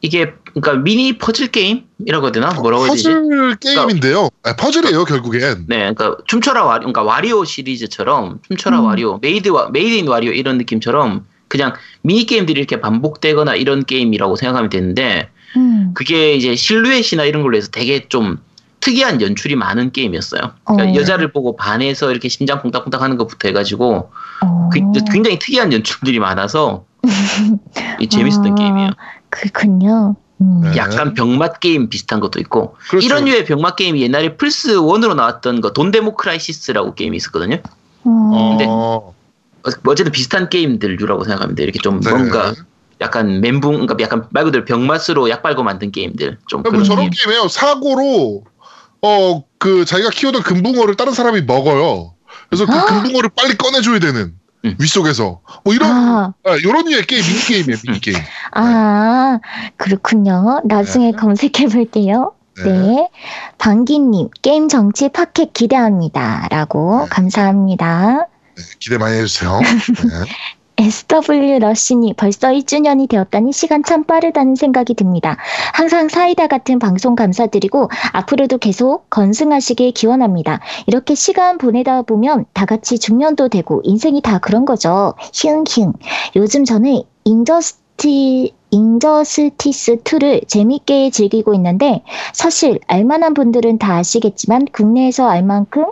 이게 0.00 0.32
그러니까 0.54 0.82
미니 0.82 1.18
퍼즐 1.18 1.48
게임이라고 1.48 2.26
해야 2.26 2.32
되나? 2.32 2.52
뭐라고 2.52 2.84
해야 2.86 2.92
되지? 2.92 3.08
퍼즐 3.08 3.56
게임인데요. 3.60 4.28
네, 4.44 4.56
퍼즐이에요 4.56 5.04
결국엔. 5.04 5.64
네, 5.68 5.78
그러니까 5.94 6.16
춤춰라 6.26 6.64
와리, 6.64 6.80
그러니까 6.80 7.02
와리오 7.02 7.44
시리즈처럼 7.44 8.40
춤춰라 8.48 8.80
음. 8.80 8.84
와리오, 8.86 9.18
메이드 9.20 9.48
와 9.50 9.68
메이드 9.70 9.94
인 9.94 10.08
와리오 10.08 10.32
이런 10.32 10.58
느낌처럼 10.58 11.26
그냥 11.48 11.74
미니 12.02 12.24
게임들이 12.26 12.58
이렇게 12.58 12.80
반복되거나 12.80 13.54
이런 13.54 13.84
게임이라고 13.84 14.36
생각하면 14.36 14.70
되는데 14.70 15.30
음. 15.56 15.92
그게 15.94 16.34
이제 16.34 16.54
실루엣이나 16.56 17.24
이런 17.24 17.42
걸로 17.42 17.56
해서 17.56 17.68
되게 17.70 18.08
좀 18.08 18.38
특이한 18.80 19.20
연출이 19.20 19.56
많은 19.56 19.90
게임이었어요. 19.90 20.40
그러니까 20.64 20.90
어. 20.92 20.94
여자를 21.00 21.32
보고 21.32 21.56
반해서 21.56 22.10
이렇게 22.10 22.28
심장 22.28 22.60
콩닥콩닥 22.60 23.00
하는 23.02 23.16
것부터 23.16 23.48
해가지고 23.48 24.10
어. 24.44 24.68
그- 24.72 24.80
굉장히 25.10 25.38
특이한 25.38 25.72
연출들이 25.72 26.18
많아서 26.20 26.84
이 28.00 28.08
재밌었던 28.08 28.52
아, 28.52 28.54
게임이에요. 28.54 28.90
그렇군요. 29.30 30.16
음. 30.40 30.60
네. 30.62 30.76
약간 30.76 31.14
병맛 31.14 31.60
게임 31.60 31.88
비슷한 31.88 32.20
것도 32.20 32.40
있고 32.40 32.76
그렇죠. 32.90 33.06
이런 33.06 33.24
류의 33.24 33.44
병맛 33.46 33.76
게임이 33.76 34.02
옛날에 34.02 34.36
플스 34.36 34.76
1으로 34.76 35.14
나왔던 35.14 35.60
거 35.60 35.72
돈데모크라이시스라고 35.72 36.94
게임이 36.94 37.16
있었거든요. 37.16 37.56
음. 38.06 38.10
어, 38.10 38.58
어, 38.66 39.14
어쨌든 39.86 40.12
비슷한 40.12 40.48
게임들류라고 40.48 41.24
생각하면 41.24 41.54
돼. 41.54 41.62
이렇게 41.64 41.78
좀 41.78 42.00
네. 42.00 42.10
뭔가 42.10 42.54
약간 43.00 43.40
멘붕, 43.40 43.72
그러니까 43.72 43.96
약간 44.00 44.26
말 44.30 44.44
그대로 44.44 44.64
병맛으로 44.64 45.28
약 45.30 45.42
빨고 45.42 45.62
만든 45.62 45.90
게임들. 45.90 46.38
좀뭐 46.46 46.70
그런 46.70 46.84
저런 46.84 47.00
게임. 47.00 47.10
게임 47.10 47.32
이에요. 47.32 47.48
사고로 47.48 48.44
어 49.02 49.46
그 49.58 49.84
자기가 49.84 50.10
키우던 50.10 50.42
금붕어를 50.42 50.94
다른 50.94 51.12
사람이 51.12 51.42
먹어요. 51.42 52.14
그래서 52.48 52.66
그 52.66 52.72
아. 52.72 52.84
금붕어를 52.84 53.30
빨리 53.36 53.56
꺼내줘야 53.56 53.98
되는 53.98 54.34
음. 54.66 54.76
위 54.80 54.93
속에서 54.93 55.40
뭐 55.64 55.74
이런 55.74 55.90
아, 55.90 56.34
아, 56.44 56.56
이런 56.56 56.86
류의 56.86 57.06
게임 57.06 57.22
미니 57.22 57.40
게임이에요 57.40 57.78
미니 57.86 58.00
게임. 58.00 58.16
아, 58.52 59.38
그렇군요. 59.76 60.60
나중에 60.64 61.12
네. 61.12 61.16
검색해 61.16 61.68
볼게요. 61.72 62.32
네. 62.64 63.08
방기님, 63.58 64.30
게임 64.42 64.68
정치 64.68 65.10
파켓 65.10 65.52
기대합니다. 65.52 66.48
라고, 66.50 67.02
네. 67.02 67.08
감사합니다. 67.10 68.28
네, 68.56 68.62
기대 68.78 68.96
많이 68.96 69.18
해주세요. 69.18 69.60
네. 70.78 70.86
SW 70.86 71.58
러시니 71.58 72.14
벌써 72.14 72.48
1주년이 72.48 73.08
되었다니 73.08 73.52
시간 73.52 73.82
참 73.82 74.04
빠르다는 74.04 74.56
생각이 74.56 74.94
듭니다. 74.94 75.36
항상 75.72 76.08
사이다 76.08 76.46
같은 76.46 76.78
방송 76.78 77.14
감사드리고 77.14 77.88
앞으로도 78.12 78.58
계속 78.58 79.08
건승하시길 79.10 79.92
기원합니다. 79.92 80.60
이렇게 80.86 81.14
시간 81.14 81.58
보내다 81.58 82.02
보면 82.02 82.44
다 82.52 82.66
같이 82.66 82.98
중년도 82.98 83.48
되고 83.48 83.80
인생이 83.84 84.20
다 84.20 84.38
그런 84.38 84.64
거죠. 84.64 85.14
흉흉. 85.34 85.94
요즘 86.36 86.64
저는 86.64 87.02
인저스티 87.24 88.54
인저스티스 88.70 90.02
2를 90.02 90.46
재밌게 90.46 91.10
즐기고 91.10 91.54
있는데 91.54 92.02
사실 92.32 92.78
알만한 92.86 93.32
분들은 93.32 93.78
다 93.78 93.96
아시겠지만 93.96 94.66
국내에서 94.72 95.28
알만큼 95.28 95.86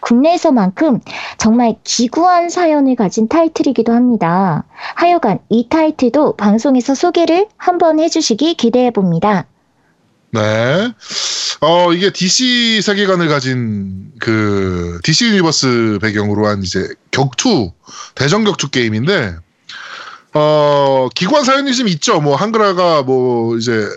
국내에서만큼 0.00 1.00
정말 1.38 1.76
기구한 1.84 2.48
사연을 2.48 2.96
가진 2.96 3.28
타이틀이기도 3.28 3.92
합니다. 3.92 4.64
하여간 4.94 5.40
이 5.48 5.68
타이틀도 5.68 6.36
방송에서 6.36 6.94
소개를 6.94 7.46
한번 7.56 8.00
해주시기 8.00 8.54
기대해 8.54 8.90
봅니다. 8.90 9.46
네. 10.32 10.92
어, 11.60 11.92
이게 11.92 12.10
DC 12.10 12.80
세계관을 12.82 13.28
가진 13.28 14.12
그 14.18 14.98
DC 15.02 15.26
유니버스 15.26 15.98
배경으로 16.00 16.46
한 16.46 16.62
이제 16.62 16.88
격투, 17.10 17.72
대전 18.14 18.44
격투 18.44 18.70
게임인데, 18.70 19.36
어, 20.32 21.08
기구한 21.14 21.44
사연이 21.44 21.74
좀 21.74 21.88
있죠. 21.88 22.20
뭐, 22.20 22.36
한글화가 22.36 23.02
뭐, 23.02 23.56
이제, 23.56 23.88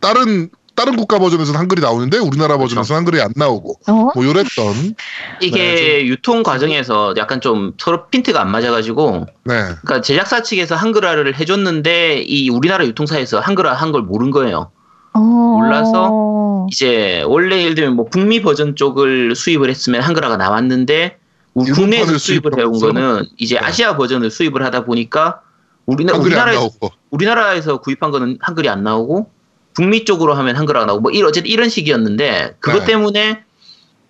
다른, 0.00 0.50
다른 0.76 0.94
국가 0.96 1.18
버전에서는 1.18 1.58
한글이 1.58 1.80
나오는데, 1.80 2.18
우리나라 2.18 2.56
그렇죠. 2.56 2.74
버전에서는 2.74 2.98
한글이 2.98 3.20
안 3.22 3.32
나오고, 3.34 3.80
어? 3.88 3.92
뭐, 4.14 4.24
요랬던, 4.24 4.94
이게 5.40 5.74
네, 5.74 6.06
유통 6.06 6.42
과정에서 6.42 7.14
약간 7.16 7.40
좀 7.40 7.72
서로 7.78 8.06
핀트가 8.08 8.40
안 8.40 8.50
맞아가지고, 8.50 9.26
네. 9.44 9.54
그러니까 9.54 10.02
제작사 10.02 10.42
측에서 10.42 10.76
한글화를 10.76 11.38
해줬는데 11.40 12.22
이 12.22 12.50
우리나라 12.50 12.84
유통사에서 12.84 13.40
한글화 13.40 13.72
한 13.72 13.90
걸 13.92 14.02
모른 14.02 14.30
거예요. 14.30 14.70
어... 15.14 15.18
몰라서 15.20 16.66
이제 16.70 17.22
원래 17.26 17.62
예를 17.62 17.74
들면 17.74 17.94
뭐 17.96 18.04
북미 18.10 18.42
버전 18.42 18.76
쪽을 18.76 19.34
수입을 19.34 19.70
했으면 19.70 20.02
한글화가 20.02 20.36
나왔는데 20.36 21.16
국내에서 21.54 22.18
수입을 22.18 22.58
해온? 22.58 22.78
거는 22.78 23.24
이제 23.38 23.54
네. 23.54 23.64
아시아 23.64 23.96
버전을 23.96 24.30
수입을 24.30 24.62
하다 24.64 24.84
보니까 24.84 25.40
우리나, 25.86 26.14
우리나라에서. 26.18 26.68
우리나라에서 27.10 27.78
구입한 27.78 28.10
거는 28.10 28.38
한글이 28.42 28.68
안 28.68 28.82
나오고 28.82 29.30
북미 29.76 30.04
쪽으로 30.04 30.34
하면 30.34 30.56
한글화가 30.56 30.86
나오고 30.86 31.02
뭐 31.02 31.10
이런 31.12 31.28
어쨌든 31.28 31.50
이런 31.50 31.68
식이었는데 31.68 32.56
그것 32.60 32.80
네. 32.80 32.84
때문에 32.86 33.44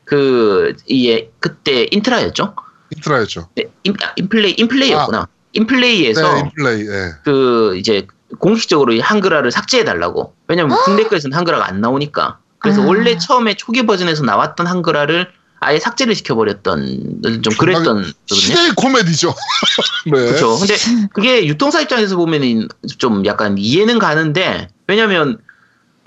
그 0.04 0.74
이게 0.86 1.30
그때 1.40 1.88
인트라였죠? 1.90 2.54
힌트라였죠. 2.94 3.48
네, 3.56 3.64
인, 3.82 3.94
아, 4.02 4.12
인플레이 4.16 4.54
인플레이였구나. 4.58 5.26
인플레이에서 5.52 6.34
네, 6.34 6.40
인플레이, 6.40 6.84
네. 6.84 7.12
그 7.24 7.76
이제 7.76 8.06
공식적으로 8.38 8.92
이 8.92 9.00
한글화를 9.00 9.50
삭제해 9.50 9.84
달라고. 9.84 10.34
왜냐면 10.46 10.78
국내 10.84 11.02
거에서는 11.04 11.36
한글화가 11.36 11.66
안 11.66 11.80
나오니까. 11.80 12.38
그래서 12.58 12.82
아. 12.82 12.86
원래 12.86 13.18
처음에 13.18 13.54
초기 13.54 13.84
버전에서 13.84 14.22
나왔던 14.22 14.68
한글화를 14.68 15.28
아예 15.58 15.80
삭제를 15.80 16.14
시켜버렸던 16.14 17.22
좀 17.42 17.54
그랬던. 17.58 18.12
희대의 18.26 18.70
코미디죠. 18.76 19.34
네. 20.06 20.12
그렇죠. 20.12 20.58
근데 20.58 20.76
그게 21.12 21.46
유통사 21.46 21.80
입장에서 21.80 22.16
보면은 22.16 22.68
좀 22.98 23.24
약간 23.26 23.58
이해는 23.58 23.98
가는데 23.98 24.68
왜냐면 24.86 25.38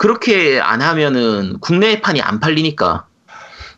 그렇게 0.00 0.58
안 0.58 0.80
하면은 0.80 1.58
국내판이 1.60 2.22
안 2.22 2.40
팔리니까. 2.40 3.04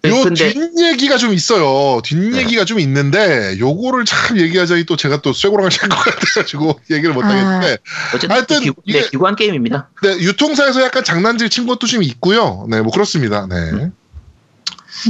요 0.06 0.22
근데 0.22 0.52
뒷얘기가 0.52 1.16
좀 1.16 1.32
있어요. 1.34 2.00
뒷얘기가 2.04 2.64
좀 2.64 2.78
있는데 2.78 3.58
요거를 3.58 4.04
참 4.04 4.38
얘기하자니 4.38 4.84
또 4.84 4.94
제가 4.94 5.20
또 5.20 5.32
쇠고랑을 5.32 5.70
찰것 5.70 5.98
같아가지고 5.98 6.78
얘기를 6.92 7.12
못 7.12 7.24
아. 7.24 7.26
하겠는데 7.28 7.78
어쨌든 8.14 8.30
하여튼 8.30 8.60
기, 8.60 8.70
이게- 8.84 9.00
네, 9.00 9.08
기관 9.08 9.34
게임입니다. 9.34 9.88
네, 10.00 10.10
유통사에서 10.20 10.84
약간 10.84 11.02
장난질 11.02 11.50
친 11.50 11.66
것도 11.66 11.88
좀 11.88 12.04
있고요. 12.04 12.66
네, 12.70 12.80
뭐 12.82 12.92
그렇습니다. 12.92 13.48
네. 13.48 13.90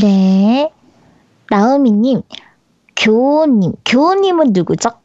네. 0.01 0.71
나우미님, 1.51 2.23
교호님, 2.97 3.73
교호님은 3.85 4.55
누구죠? 4.55 5.02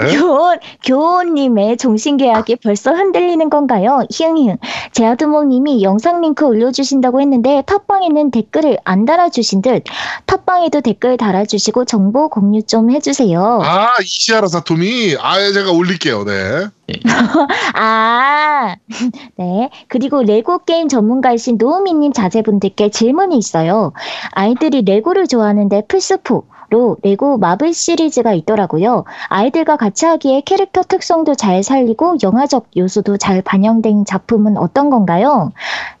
네. 0.00 0.16
교원, 0.18 0.58
교원님의 0.84 1.76
종신계약이 1.76 2.56
벌써 2.56 2.92
흔들리는 2.92 3.48
건가요? 3.50 4.00
히응히응. 4.10 4.58
제아두목님이 4.92 5.82
영상 5.82 6.20
링크 6.20 6.44
올려주신다고 6.44 7.20
했는데 7.20 7.62
팟빵에는 7.62 8.30
댓글을 8.30 8.78
안 8.84 9.04
달아주신 9.04 9.62
듯 9.62 9.84
팟빵에도 10.26 10.80
댓글 10.80 11.16
달아주시고 11.16 11.84
정보 11.84 12.28
공유 12.28 12.62
좀 12.62 12.90
해주세요. 12.90 13.60
아 13.62 13.92
이시아라 14.02 14.48
사토미, 14.48 15.16
아 15.20 15.38
제가 15.52 15.72
올릴게요. 15.72 16.24
네. 16.24 16.68
아, 17.74 18.76
네. 19.36 19.70
그리고 19.88 20.22
레고 20.22 20.58
게임 20.58 20.88
전문가이신 20.88 21.56
노우미님 21.58 22.12
자제분들께 22.12 22.90
질문이 22.90 23.38
있어요. 23.38 23.92
아이들이 24.32 24.82
레고를 24.82 25.26
좋아하는데 25.26 25.82
플스4 25.88 26.42
로 26.74 26.96
레고 27.02 27.38
마블 27.38 27.72
시리즈가 27.72 28.34
있더라고요. 28.34 29.04
아이들과 29.28 29.76
같이 29.76 30.06
하기에 30.06 30.40
캐릭터 30.40 30.82
특성도 30.82 31.36
잘 31.36 31.62
살리고 31.62 32.16
영화적 32.20 32.66
요소도 32.76 33.16
잘 33.16 33.42
반영된 33.42 34.04
작품은 34.04 34.56
어떤 34.56 34.90
건가요? 34.90 35.52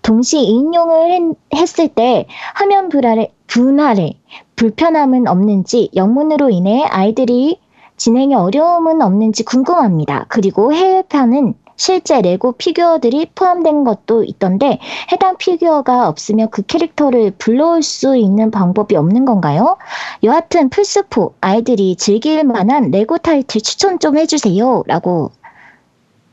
동시 0.02 0.40
인용을 0.40 1.36
했, 1.54 1.78
을 1.78 1.88
때 1.94 2.26
화면 2.54 2.88
불화를, 2.88 3.28
분할에 3.46 4.14
불편함은 4.56 5.28
없는지 5.28 5.90
영문으로 5.94 6.50
인해 6.50 6.82
아이들이 6.90 7.60
진행에 7.96 8.34
어려움은 8.34 9.00
없는지 9.00 9.44
궁금합니다. 9.44 10.26
그리고 10.28 10.72
해외판은 10.72 11.54
실제 11.76 12.20
레고 12.20 12.52
피규어들이 12.52 13.30
포함된 13.34 13.84
것도 13.84 14.24
있던데 14.24 14.78
해당 15.12 15.36
피규어가 15.36 16.08
없으면 16.08 16.50
그 16.50 16.62
캐릭터를 16.62 17.32
불러올 17.38 17.82
수 17.82 18.16
있는 18.16 18.50
방법이 18.50 18.96
없는 18.96 19.24
건가요? 19.24 19.76
여하튼 20.22 20.70
플스4 20.70 21.32
아이들이 21.40 21.96
즐길 21.96 22.44
만한 22.44 22.90
레고 22.90 23.18
타이틀 23.18 23.60
추천 23.60 23.98
좀 23.98 24.16
해주세요. 24.16 24.84
라고. 24.86 25.32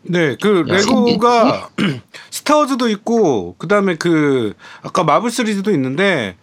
네, 0.03 0.35
그 0.41 0.65
야, 0.67 0.73
레고가 0.75 1.69
스타워즈도 2.31 2.89
있고 2.89 3.55
그다음에 3.57 3.95
그 3.95 4.53
아까 4.81 5.03
마블 5.03 5.29
시리즈도 5.29 5.71
있는데 5.71 6.35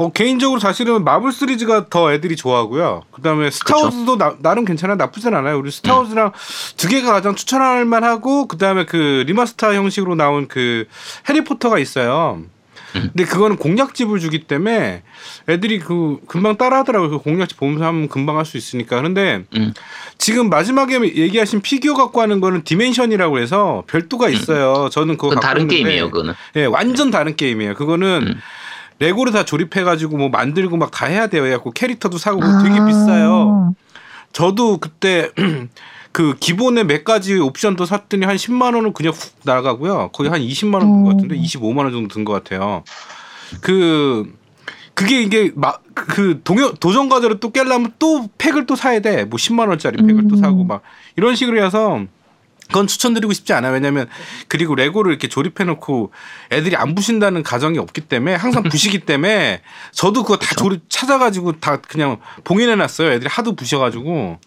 어 0.00 0.10
개인적으로 0.10 0.58
사실은 0.60 1.04
마블 1.04 1.30
시리즈가 1.30 1.90
더 1.90 2.10
애들이 2.10 2.34
좋아하고요. 2.34 3.02
그다음에 3.10 3.50
스타워즈도 3.50 4.16
나, 4.16 4.34
나름 4.38 4.64
괜찮아 4.64 4.94
나쁘진 4.94 5.34
않아요. 5.34 5.58
우리 5.58 5.70
스타워즈랑 5.70 6.32
두 6.78 6.88
개가 6.88 7.12
가장 7.12 7.34
추천할 7.34 7.84
만하고 7.84 8.48
그다음에 8.48 8.86
그 8.86 9.24
remaster 9.26 9.74
형식으로 9.74 10.14
나온 10.14 10.48
그 10.48 10.86
해리포터가 11.28 11.78
있어요. 11.78 12.40
근데 12.94 13.24
그거는 13.24 13.58
공략집을 13.58 14.20
주기 14.20 14.44
때문에 14.44 15.02
애들이 15.50 15.78
그 15.78 16.16
금방 16.26 16.56
따라하더라고요. 16.56 17.10
그 17.10 17.18
공략집 17.18 17.58
보면서 17.58 17.84
하면 17.84 18.08
금방 18.08 18.38
할 18.38 18.46
수 18.46 18.56
있으니까. 18.56 18.96
그런데 18.96 19.44
음. 19.54 19.74
지금 20.16 20.48
마지막에 20.48 20.98
얘기하신 20.98 21.60
피규어 21.60 21.92
갖고 21.94 22.22
하는 22.22 22.40
거는 22.40 22.64
디멘션이라고 22.64 23.38
해서 23.38 23.84
별도가 23.86 24.30
있어요. 24.30 24.88
저는 24.90 25.18
그거 25.18 25.28
그건 25.28 25.40
갖고 25.42 25.46
다른 25.46 25.68
게임이에요, 25.68 26.10
그거는. 26.10 26.34
예, 26.56 26.64
완전 26.64 27.10
다른 27.10 27.36
게임이에요. 27.36 27.74
그거는 27.74 28.28
음. 28.28 28.40
레고를 29.00 29.32
다 29.32 29.44
조립해가지고 29.44 30.16
뭐 30.16 30.28
만들고 30.28 30.76
막 30.76 30.90
다 30.92 31.06
해야 31.06 31.26
돼요. 31.26 31.42
그래갖고 31.42 31.72
캐릭터도 31.72 32.18
사고 32.18 32.40
아. 32.44 32.62
되게 32.62 32.74
비싸요. 32.84 33.74
저도 34.32 34.78
그때 34.78 35.30
그 36.12 36.34
기본에 36.38 36.84
몇 36.84 37.04
가지 37.04 37.36
옵션도 37.38 37.84
샀더니 37.86 38.26
한 38.26 38.36
10만 38.36 38.74
원은 38.74 38.92
그냥 38.92 39.12
훅 39.12 39.32
나가고요. 39.44 40.10
거의 40.12 40.30
한 40.30 40.40
20만 40.40 40.74
원 40.74 40.82
든 40.82 41.04
것 41.04 41.10
같은데 41.10 41.36
음. 41.36 41.42
25만 41.42 41.78
원 41.78 41.92
정도 41.92 42.14
든 42.14 42.24
것 42.24 42.32
같아요. 42.32 42.84
그 43.60 44.32
그게 44.94 45.22
이게 45.22 45.50
막 45.54 45.82
그 45.94 46.40
동요 46.44 46.72
도전 46.74 47.10
과제를 47.10 47.40
또 47.40 47.50
깨려면 47.52 47.92
또 47.98 48.26
팩을 48.38 48.64
또 48.64 48.74
사야 48.74 49.00
돼. 49.00 49.24
뭐 49.26 49.36
10만 49.36 49.68
원짜리 49.68 49.98
팩을 49.98 50.28
또 50.28 50.36
음. 50.36 50.40
사고 50.40 50.64
막 50.64 50.80
이런 51.16 51.34
식으로 51.36 51.62
해서 51.62 52.00
그건 52.70 52.86
추천드리고 52.86 53.32
싶지 53.32 53.52
않아요. 53.52 53.72
왜냐면 53.72 54.08
그리고 54.48 54.74
레고를 54.74 55.12
이렇게 55.12 55.28
조립해 55.28 55.64
놓고 55.64 56.12
애들이 56.52 56.76
안 56.76 56.94
부신다는 56.94 57.42
가정이 57.42 57.78
없기 57.78 58.02
때문에 58.02 58.36
항상 58.36 58.62
부시기 58.62 59.00
때문에 59.06 59.62
저도 59.92 60.22
그거 60.22 60.36
다 60.36 60.54
조립 60.56 60.82
찾아가지고 60.88 61.60
다 61.60 61.80
그냥 61.80 62.18
봉인해 62.44 62.76
놨어요. 62.76 63.12
애들이 63.12 63.28
하도 63.28 63.54
부셔가지고. 63.54 64.38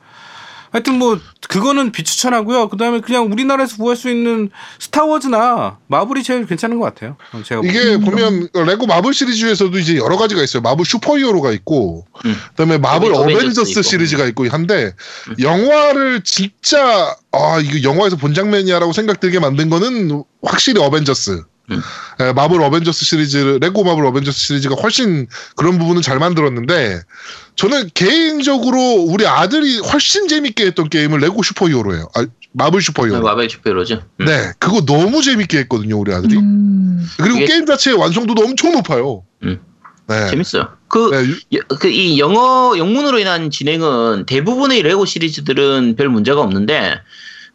하여튼 0.73 0.95
뭐 0.97 1.19
그거는 1.47 1.91
비추천하고요. 1.91 2.67
그다음에 2.69 2.99
그냥 2.99 3.31
우리나라에서 3.31 3.77
구할 3.77 3.95
수 3.95 4.09
있는 4.09 4.49
스타워즈나 4.79 5.77
마블이 5.85 6.23
제일 6.23 6.47
괜찮은 6.47 6.79
것 6.79 6.85
같아요. 6.85 7.15
제가 7.45 7.61
이게 7.63 7.97
보면 7.97 8.49
레고 8.65 8.87
마블 8.87 9.13
시리즈에서도 9.13 9.77
이제 9.77 9.97
여러 9.97 10.17
가지가 10.17 10.41
있어요. 10.41 10.63
마블 10.63 10.83
슈퍼히어로가 10.83 11.51
있고, 11.51 12.07
음. 12.25 12.35
그다음에 12.49 12.79
마블 12.79 13.13
어벤져스 13.13 13.37
어벤져스 13.37 13.69
있고. 13.69 13.81
시리즈가 13.83 14.25
있고 14.25 14.49
한데 14.49 14.93
음. 15.29 15.35
영화를 15.39 16.23
진짜 16.23 17.15
아 17.31 17.59
이거 17.63 17.87
영화에서 17.87 18.15
본 18.15 18.33
장면이야라고 18.33 18.93
생각들게 18.93 19.39
만든 19.39 19.69
거는 19.69 20.23
확실히 20.41 20.81
어벤져스. 20.81 21.43
음. 21.71 21.81
예, 22.19 22.33
마블 22.33 22.61
어벤져스 22.61 23.05
시리즈, 23.05 23.37
레고 23.61 23.83
마블 23.83 24.05
어벤져스 24.05 24.37
시리즈가 24.37 24.75
훨씬 24.75 25.27
그런 25.55 25.79
부분은 25.79 26.01
잘 26.01 26.19
만들었는데 26.19 27.01
저는 27.55 27.89
개인적으로 27.93 28.77
우리 29.07 29.25
아들이 29.25 29.79
훨씬 29.79 30.27
재밌게 30.27 30.65
했던 30.65 30.89
게임은 30.89 31.19
레고 31.19 31.41
슈퍼 31.43 31.69
히어로예요. 31.69 32.09
아, 32.15 32.25
마블 32.51 32.81
슈퍼 32.81 33.07
히어로. 33.07 33.21
마벨 33.23 33.49
슈퍼 33.49 33.69
히어로죠. 33.69 34.03
음. 34.19 34.25
네, 34.25 34.51
그거 34.59 34.81
너무 34.85 35.21
재밌게 35.21 35.59
했거든요, 35.59 35.97
우리 35.99 36.13
아들이. 36.13 36.35
음. 36.37 37.07
그리고 37.17 37.37
이게- 37.37 37.45
게임 37.47 37.65
자체의 37.65 37.97
완성도도 37.97 38.43
엄청 38.43 38.73
높아요. 38.73 39.23
음. 39.43 39.59
네. 40.07 40.29
재밌어요. 40.29 40.67
그 40.89 41.09
네, 41.11 41.33
유- 41.53 41.59
그이 41.79 42.19
영어 42.19 42.77
영문으로 42.77 43.19
인한 43.19 43.49
진행은 43.49 44.25
대부분의 44.25 44.81
레고 44.83 45.05
시리즈들은 45.05 45.95
별 45.95 46.09
문제가 46.09 46.41
없는데 46.41 46.99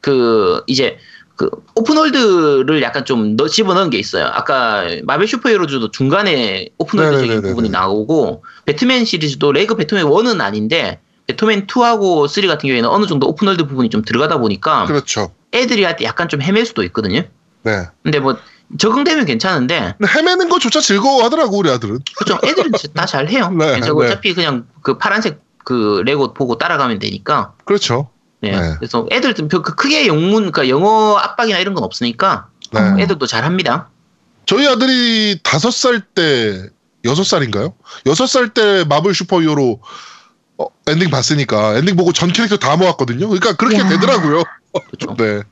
그 0.00 0.62
이제 0.66 0.96
그 1.38 1.48
open 1.76 2.09
world를 2.09 2.82
약간 2.82 3.04
좀 3.04 3.36
넣, 3.36 3.46
집어넣은 3.46 3.90
게 3.90 3.98
있어요. 3.98 4.26
아까 4.26 4.84
마벨 5.04 5.28
슈퍼히어로즈도 5.28 5.92
중간에 5.92 6.68
open 6.78 6.92
world적인 6.92 7.28
네네네네네. 7.28 7.48
부분이 7.50 7.70
나오고 7.70 8.44
배트맨 8.66 9.04
시리즈도 9.04 9.52
레고 9.52 9.76
배트맨 9.76 10.04
1은 10.04 10.40
아닌데 10.40 11.00
배트맨 11.28 11.68
2하고 11.68 12.26
3 12.26 12.46
같은 12.48 12.66
경우에는 12.66 12.88
어느 12.90 13.06
정도 13.06 13.28
open 13.28 13.45
world 13.45 13.66
부분이 13.68 13.88
좀 13.88 14.02
들어가다 14.02 14.38
보니까 14.38 14.86
그렇죠. 14.86 15.30
애들이 15.54 15.84
할 15.84 15.96
때 15.96 16.04
약간 16.04 16.28
좀 16.28 16.42
헤맬 16.42 16.66
수도 16.66 16.82
있거든요. 16.82 17.22
네. 17.62 17.86
근데 18.02 18.18
뭐 18.18 18.36
적응되면 18.76 19.24
괜찮은데 19.24 19.94
헤매는 20.04 20.48
것조차 20.48 20.80
즐거워하더라고 20.80 21.56
우리 21.56 21.70
아들은. 21.70 22.00
그렇죠. 22.16 22.46
애들은 22.46 22.72
다 22.94 23.06
잘해요. 23.06 23.50
네, 23.56 23.78
네. 23.78 23.88
어차피 23.88 24.34
그냥 24.34 24.66
그 24.82 24.98
파란색 24.98 25.40
그 25.64 26.02
레고 26.04 26.34
보고 26.34 26.58
따라가면 26.58 26.98
되니까. 26.98 27.52
그렇죠. 27.64 28.10
네. 28.40 28.52
네. 28.52 28.74
그래서 28.78 29.06
애들도 29.10 29.48
별- 29.48 29.62
그 29.62 29.74
크게 29.74 30.06
영문, 30.06 30.50
그러니까 30.50 30.68
영어 30.68 31.16
압박이나 31.16 31.58
이런 31.58 31.74
건 31.74 31.84
없으니까 31.84 32.48
네. 32.72 33.02
애들도 33.02 33.26
잘 33.26 33.44
합니다. 33.44 33.88
저희 34.46 34.66
아들이 34.66 35.40
다섯 35.42 35.70
살 35.72 36.00
때, 36.00 36.68
여섯 37.04 37.24
살인가요? 37.24 37.74
여섯 38.06 38.26
살 38.26 38.48
때 38.50 38.84
마블 38.88 39.14
슈퍼히어로 39.14 39.80
어, 40.58 40.66
엔딩 40.86 41.10
봤으니까 41.10 41.76
엔딩 41.76 41.96
보고 41.96 42.12
전 42.12 42.32
캐릭터 42.32 42.56
다 42.56 42.76
모았거든요. 42.76 43.28
그러니까 43.28 43.54
그렇게 43.54 43.78
야. 43.78 43.88
되더라고요. 43.88 44.42
그렇죠. 44.72 45.14
네. 45.22 45.42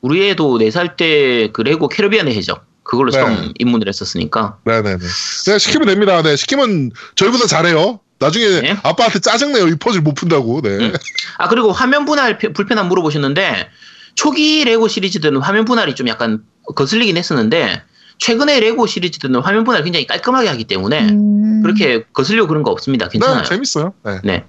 우리 0.00 0.28
애도 0.30 0.58
4살 0.58 0.96
때 0.96 1.50
그 1.52 1.62
레고 1.62 1.88
캐리비안의 1.88 2.34
해적 2.36 2.64
그걸로 2.82 3.10
네. 3.10 3.18
처음 3.18 3.52
입문을 3.58 3.88
했었으니까. 3.88 4.58
네네네. 4.64 4.98
네, 5.46 5.58
시키면 5.58 5.88
됩니다. 5.88 6.22
네, 6.22 6.36
시키면 6.36 6.92
저희보다 7.16 7.46
잘해요. 7.46 8.00
나중에 8.18 8.60
네. 8.60 8.76
아빠한테 8.82 9.18
짜증내요. 9.20 9.68
이 9.68 9.76
퍼즐 9.76 10.00
못 10.00 10.14
푼다고. 10.14 10.62
네. 10.62 10.70
음. 10.70 10.92
아 11.38 11.48
그리고 11.48 11.72
화면 11.72 12.04
분할 12.04 12.38
피- 12.38 12.52
불편함 12.52 12.88
물어보셨는데 12.88 13.68
초기 14.14 14.64
레고 14.64 14.88
시리즈들은 14.88 15.40
화면 15.42 15.64
분할이 15.66 15.94
좀 15.94 16.08
약간 16.08 16.42
거슬리긴 16.74 17.16
했었는데 17.16 17.82
최근에 18.18 18.60
레고 18.60 18.86
시리즈들은 18.86 19.40
화면 19.42 19.64
분할 19.64 19.84
굉장히 19.84 20.06
깔끔하게 20.06 20.48
하기 20.48 20.64
때문에 20.64 21.08
음. 21.10 21.60
그렇게 21.62 22.04
거슬려 22.14 22.46
그런 22.46 22.62
거 22.62 22.70
없습니다. 22.70 23.08
괜찮아요. 23.08 23.42
네, 23.42 23.48
재밌어요. 23.48 23.92
네. 24.04 24.20
네. 24.24 24.44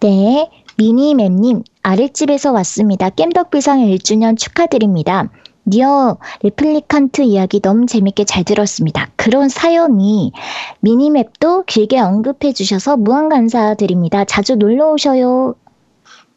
네, 0.00 0.48
미니맵님 0.76 1.62
아랫집에서 1.82 2.52
왔습니다. 2.52 3.10
겜덕비상 3.10 3.80
1주년 3.80 4.38
축하드립니다. 4.38 5.28
니어 5.70 6.18
레플리칸트 6.42 7.22
이야기 7.22 7.60
너무 7.60 7.86
재밌게 7.86 8.24
잘 8.24 8.44
들었습니다. 8.44 9.08
그런 9.16 9.48
사연이 9.48 10.32
미니맵도 10.80 11.64
길게 11.64 11.98
언급해 12.00 12.52
주셔서 12.52 12.96
무한 12.96 13.28
감사드립니다. 13.28 14.24
자주 14.24 14.56
놀러 14.56 14.90
오셔요. 14.90 15.54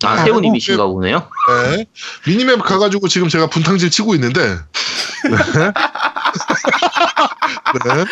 아 0.03 0.11
아, 0.11 0.23
세훈님이신가 0.23 0.85
보네요. 0.85 1.23
네. 1.75 1.85
미니맵 2.27 2.61
가가지고 2.63 3.07
지금 3.07 3.29
제가 3.29 3.47
분탕질 3.47 3.89
치고 3.89 4.15
있는데. 4.15 4.41
네. 4.43 4.57
네. 7.85 8.05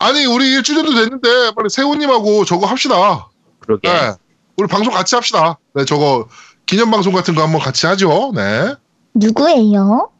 아니, 0.00 0.24
우리 0.24 0.58
1주년도 0.58 0.94
됐는데, 0.94 1.52
빨리 1.54 1.68
세훈님하고 1.70 2.44
저거 2.46 2.66
합시다. 2.66 3.28
그러게. 3.60 3.88
네. 3.88 4.12
우리 4.56 4.66
방송 4.66 4.92
같이 4.92 5.14
합시다. 5.14 5.58
네, 5.74 5.84
저거 5.84 6.26
기념방송 6.66 7.12
같은 7.12 7.34
거 7.34 7.42
한번 7.42 7.60
같이 7.60 7.86
하죠. 7.86 8.32
네. 8.34 8.74
누구예요? 9.14 10.10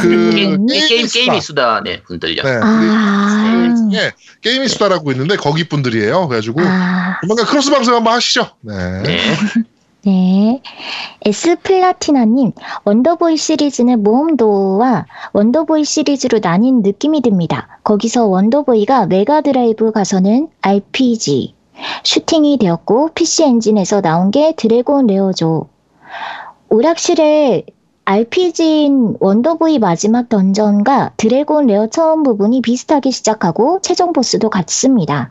그, 0.00 0.30
게임, 0.30 0.66
게임이 0.66 0.88
게임, 0.88 1.06
수다. 1.06 1.20
게임이 1.20 1.40
수다, 1.40 1.82
네, 1.84 2.02
분들요. 2.02 2.42
네. 2.42 2.60
아, 2.62 3.88
예, 3.92 4.12
게임이 4.40 4.68
수다라고 4.68 5.12
있는데, 5.12 5.36
거기 5.36 5.68
분들이에요. 5.68 6.28
그래가지고, 6.28 6.60
아, 6.62 7.18
조만간 7.20 7.46
크로스 7.46 7.70
방송 7.70 7.94
한번 7.94 8.14
하시죠. 8.14 8.48
네. 8.62 9.02
네. 9.02 9.18
네. 10.06 10.62
에스플라티나님, 11.26 12.52
원더보이 12.84 13.36
시리즈는 13.36 14.02
모험도와 14.04 15.04
원더보이 15.32 15.84
시리즈로 15.84 16.38
나뉜 16.38 16.82
느낌이 16.82 17.22
듭니다. 17.22 17.80
거기서 17.82 18.26
원더보이가 18.26 19.06
메가드라이브 19.06 19.90
가서는 19.90 20.48
RPG, 20.62 21.54
슈팅이 22.04 22.58
되었고, 22.58 23.10
PC 23.14 23.42
엔진에서 23.42 24.00
나온 24.00 24.30
게 24.30 24.54
드래곤 24.56 25.08
레어죠. 25.08 25.68
오락실에 26.68 27.64
RPG인 28.04 29.16
원더보이 29.20 29.78
마지막 29.78 30.28
던전과 30.28 31.12
드래곤 31.16 31.66
레어 31.66 31.86
처음 31.86 32.22
부분이 32.22 32.60
비슷하게 32.60 33.10
시작하고, 33.10 33.80
최종 33.82 34.12
보스도 34.12 34.50
같습니다. 34.50 35.30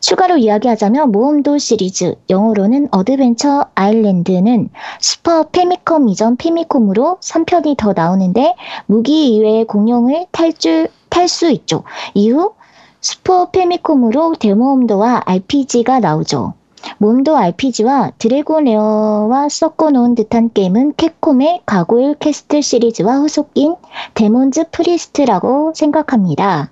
추가로 0.00 0.36
이야기하자면 0.36 1.12
모험도 1.12 1.58
시리즈, 1.58 2.14
영어로는 2.28 2.88
Adventure 2.90 3.66
Island는 3.74 4.70
슈퍼 5.00 5.44
패미컴 5.44 6.08
이전 6.08 6.36
패미컴으로 6.36 7.18
3편이 7.20 7.76
더 7.76 7.92
나오는데 7.94 8.54
무기 8.86 9.34
이외의 9.34 9.64
공룡을 9.66 10.26
탈줄 10.30 10.88
탈 11.08 11.28
수 11.28 11.50
있죠. 11.50 11.84
이후 12.12 12.52
슈퍼 13.00 13.50
패미컴으로 13.50 14.34
대모험도와 14.38 15.22
RPG가 15.24 16.00
나오죠. 16.00 16.52
모험도 16.98 17.36
RPG와 17.36 18.12
드래곤 18.18 18.64
레어와 18.64 19.48
섞어놓은 19.48 20.14
듯한 20.14 20.52
게임은 20.52 20.94
캡콤의 20.96 21.62
Gargoyle's 21.66 22.16
Quest 22.18 22.60
시리즈와 22.60 23.16
후속인 23.18 23.76
Demon's 24.14 24.70
Crest라고 24.72 25.72
생각합니다. 25.74 26.70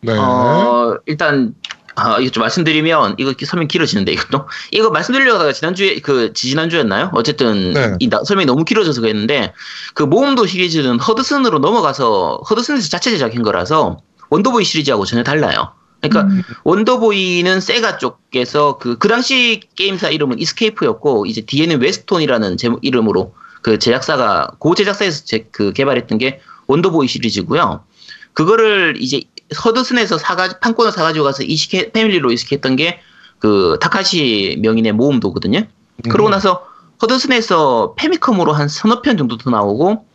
네. 0.00 0.12
어, 0.18 0.98
일단, 1.06 1.54
아, 1.96 2.18
이거 2.18 2.30
좀 2.30 2.42
말씀드리면, 2.42 3.14
이거 3.18 3.32
설명 3.46 3.68
길어지는데, 3.68 4.12
이것도. 4.12 4.46
이거 4.72 4.90
말씀드리려다가 4.90 5.52
지난주에, 5.52 6.00
그, 6.00 6.32
지지난주였나요? 6.34 7.10
어쨌든, 7.14 7.72
네. 7.72 7.92
이 8.00 8.08
나- 8.10 8.22
설명이 8.22 8.44
너무 8.46 8.64
길어져서 8.64 9.00
그랬는데, 9.00 9.52
그 9.94 10.02
모험도 10.02 10.46
시리즈는 10.46 10.98
허드슨으로 11.00 11.60
넘어가서, 11.60 12.40
허드슨에서 12.50 12.88
자체 12.90 13.10
제작한 13.10 13.42
거라서, 13.42 13.98
원더보이 14.30 14.64
시리즈하고 14.64 15.04
전혀 15.06 15.22
달라요. 15.22 15.72
그러니까, 16.08 16.32
음. 16.32 16.42
원더보이는 16.64 17.60
세가 17.60 17.98
쪽에서 17.98 18.78
그, 18.78 18.98
그 18.98 19.08
당시 19.08 19.60
게임사 19.76 20.10
이름은 20.10 20.38
이스케이프였고, 20.38 21.26
이제 21.26 21.42
뒤에는 21.42 21.80
웨스톤이라는 21.80 22.56
제목, 22.56 22.84
이름으로 22.84 23.34
그 23.62 23.78
제작사가, 23.78 24.48
고 24.58 24.74
제작사에서 24.74 25.24
제, 25.24 25.46
그 25.50 25.72
개발했던 25.72 26.18
게 26.18 26.40
Wonder 26.66 26.94
Boy 26.94 27.08
시리즈고요. 27.08 27.84
그거를 28.32 28.96
이제 28.98 29.22
허드슨에서 29.64 30.18
사가 30.18 30.58
판권을 30.60 30.92
사가지고 30.92 31.24
가서 31.24 31.42
이식해 31.42 31.92
패밀리로 31.92 32.32
이식했던 32.32 32.76
게 32.76 33.00
그 33.44 33.76
타카시 33.78 34.58
명인의 34.62 34.92
모험도거든요. 34.92 35.64
그러고 36.10 36.30
나서 36.30 36.64
허드슨에서 37.02 37.94
패미컴으로 37.98 38.54
한 38.54 38.68
서너 38.68 39.02
편 39.02 39.18
정도 39.18 39.36
더 39.36 39.50
나오고 39.50 40.06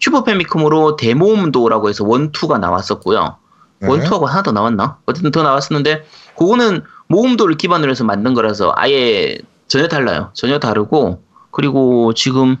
슈퍼 0.00 0.24
패미컴으로 0.24 0.96
대모험도라고 0.96 1.88
해서 1.88 2.04
one 2.04 2.24
two가 2.24 2.58
나왔었고요. 2.58 3.36
네. 3.82 3.88
one 3.88 3.99
two하고 3.99 4.26
하나 4.26 4.42
더 4.42 4.52
나왔나? 4.52 4.98
어쨌든 5.06 5.30
더 5.30 5.42
나왔었는데 5.42 6.04
그거는 6.38 6.82
모험도를 7.08 7.56
기반으로 7.56 7.90
해서 7.90 8.04
만든 8.04 8.32
거라서 8.32 8.72
아예 8.76 9.36
전혀 9.66 9.88
달라요. 9.88 10.30
전혀 10.34 10.58
다르고 10.58 11.22
그리고 11.50 12.14
지금 12.14 12.56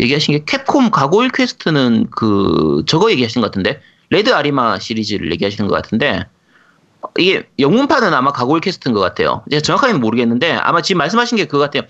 얘기하신 0.00 0.38
게 0.38 0.44
캡콤 0.46 0.90
Gargoyle's 0.90 1.30
Quest는 1.30 2.08
그 2.10 2.82
저거 2.86 3.10
얘기하신 3.10 3.42
것 3.42 3.48
같은데 3.48 3.80
Red 4.10 4.32
Arremer 4.32 4.78
시리즈를 4.78 5.30
얘기하시는 5.32 5.68
것 5.68 5.74
같은데 5.74 6.26
이게 7.18 7.46
영문판은 7.58 8.14
아마 8.14 8.32
Gargoyle's 8.32 8.62
Quest인 8.62 8.94
것 8.94 9.00
같아요. 9.00 9.44
제가 9.50 9.60
정확하게는 9.60 10.00
모르겠는데 10.00 10.52
아마 10.52 10.80
지금 10.80 10.98
말씀하신 10.98 11.36
게 11.36 11.44
그거 11.44 11.58
같아요. 11.58 11.82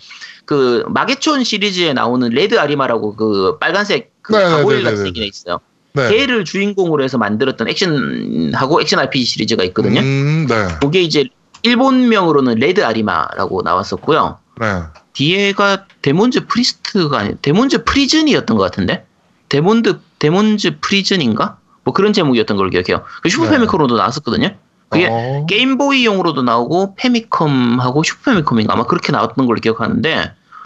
그 0.44 0.84
마계촌 0.88 1.44
시리즈에 1.44 1.92
나오는 1.92 2.28
Red 2.30 2.58
Arremer라고 2.58 3.14
그 3.16 3.56
빨간색 3.58 4.12
그 4.20 4.32
네네네네네. 4.32 4.58
가고일 4.58 4.82
같은 4.82 5.06
얘기가 5.06 5.24
있어요. 5.24 5.60
네. 5.94 6.08
걔를 6.08 6.44
주인공으로 6.44 7.04
해서 7.04 7.18
만들었던 7.18 7.68
액션하고 7.68 8.80
액션 8.80 8.98
RPG 8.98 9.24
시리즈가 9.24 9.62
있거든요. 9.64 10.00
음, 10.00 10.46
네. 10.48 10.54
그게 10.80 11.00
이제 11.00 11.28
일본명으로는 11.62 12.56
Red 12.56 12.84
Arremer라고 12.84 13.62
나왔었고요. 13.62 14.38
네. 14.60 14.82
뒤에가 15.12 15.86
Demon's 16.02 16.46
Crest가 16.46 17.18
아니 17.20 17.36
Demon's 17.40 17.84
Prison이었던 17.84 18.56
것 18.56 18.62
같은데 18.64 19.06
Demon 19.48 20.00
Demon's 20.18 20.80
Prison인가 20.80 21.58
뭐 21.84 21.94
그런 21.94 22.12
제목이었던 22.12 22.56
걸로 22.56 22.70
기억해요. 22.70 23.04
그 23.22 23.28
슈퍼 23.28 23.44
네. 23.44 23.52
패미컴으로도 23.52 23.96
나왔었거든요. 23.96 24.56
그게 24.88 25.08
어, 25.08 25.46
게임보이용으로도 25.48 26.42
나오고 26.42 26.96
패미컴하고 26.96 28.02
슈퍼 28.02 28.32
패미컴인가 28.32 28.72
아마 28.72 28.84
그렇게 28.84 29.12
나왔던 29.12 29.46
걸로 29.46 29.60
기억하는데 29.60 30.14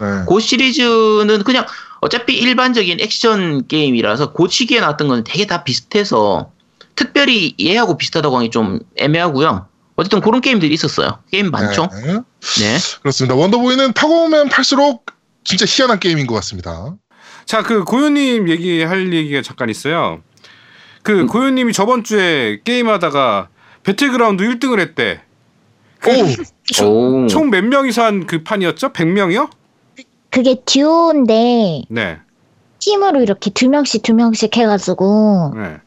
네. 0.01 0.25
그 0.27 0.39
시리즈는 0.39 1.43
그냥 1.43 1.65
어차피 2.01 2.37
일반적인 2.37 2.99
액션 3.01 3.67
게임이라서 3.67 4.33
그 4.33 4.47
시기에 4.49 4.79
나왔던 4.79 5.07
건 5.07 5.23
되게 5.23 5.45
다 5.45 5.63
비슷해서 5.63 6.51
특별히 6.95 7.55
얘하고 7.61 7.97
비슷하다고 7.97 8.37
하기 8.37 8.49
좀 8.51 8.79
애매하고요. 8.97 9.67
어쨌든 9.95 10.21
그런 10.21 10.39
게임들이 10.41 10.73
있었어요. 10.73 11.19
게임 11.31 11.51
많죠? 11.51 11.89
네. 11.91 12.13
네. 12.13 12.77
그렇습니다. 13.01 13.35
Wonder 13.35 13.62
Boy는 13.62 13.93
파고면 13.93 14.49
팔수록 14.49 15.05
진짜 15.43 15.65
희한한 15.67 15.99
게임인 15.99 16.25
것 16.27 16.35
같습니다. 16.35 16.95
자, 17.45 17.63
그 17.63 17.83
고요님 17.83 18.47
얘기할 18.49 19.13
얘기가 19.13 19.41
잠깐 19.41 19.69
있어요. 19.69 20.21
그 21.03 21.25
고요님이 21.25 21.73
저번 21.73 22.03
주에 22.03 22.59
게임하다가 22.63 23.49
배틀그라운드 23.83 24.43
1등을 24.43 24.79
했대. 24.79 25.21
오, 26.81 26.85
오. 26.85 27.27
총 27.27 27.44
몇 27.44 27.65
명이서 27.65 28.03
한 28.03 28.25
그 28.25 28.43
판이었죠? 28.43 28.93
100명이요? 28.93 29.49
그게 30.29 30.55
듀오인데 30.65 31.83
네. 31.89 32.19
팀으로 32.79 33.21
이렇게 33.21 33.49
두 33.49 33.69
명씩 33.69 34.03
두 34.03 34.13
명씩 34.13 34.55
해가지고 34.55 35.53
네. 35.55 35.77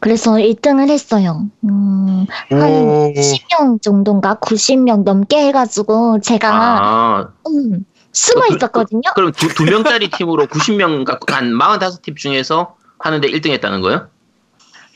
그래서 0.00 0.32
1등을 0.32 0.88
했어요. 0.88 1.46
음, 1.64 2.26
한 2.50 2.60
오. 2.60 3.12
10명 3.14 3.82
정도인가 3.82 4.36
90명 4.36 5.02
넘게 5.04 5.36
해가지고 5.48 6.20
제가 6.20 6.48
아, 6.52 7.28
음, 7.46 7.84
숨어 8.12 8.42
그- 8.48 8.54
있었거든요. 8.56 9.02
그 9.14 9.20
럼 9.20 9.32
두, 9.32 9.48
두 9.54 9.64
명짜리 9.64 10.10
팀으로 10.10 10.46
90명 10.46 11.04
갖고 11.04 11.32
한 11.34 11.52
45팀 11.52 12.16
중에서 12.16 12.76
하는데 12.98 13.28
1등 13.28 13.50
했다는 13.50 13.80
거예요? 13.82 14.08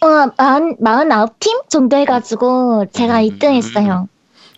어, 0.01 0.07
마흔, 0.37 0.77
49팀 0.79 1.69
정도 1.69 1.97
해가지고 1.97 2.87
제가 2.93 3.21
음. 3.21 3.29
1등 3.29 3.53
했어요. 3.55 4.09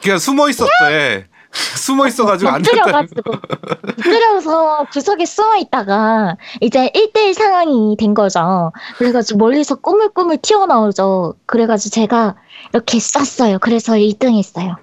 그냥 0.03 0.19
숨어 0.19 0.49
있었대. 0.49 1.27
숨어 1.77 2.07
있어가지고 2.07 2.51
안. 2.51 2.57
엎드려가지고 2.57 3.33
엎드려서 3.97 4.87
구석에 4.93 5.25
숨어 5.25 5.57
있다가 5.57 6.37
이제 6.61 6.91
1대1 6.95 7.35
상황이 7.35 7.97
된 7.99 8.15
거죠. 8.15 8.73
그래가지고 8.99 9.39
멀리서 9.39 9.77
꾸물꾸물 9.77 10.39
튀어나오죠. 10.39 11.35
그래가지고 11.47 11.95
제가 11.95 12.35
이렇게 12.73 12.99
쐈어요. 12.99 13.59
그래서 13.61 13.95
1등 13.95 14.37
했어요. 14.37 14.77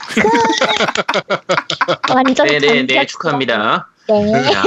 완전 2.14 2.46
네네네, 2.46 2.94
감격. 2.94 3.08
축하합니다. 3.08 3.88
네. 4.08 4.32
야, 4.32 4.62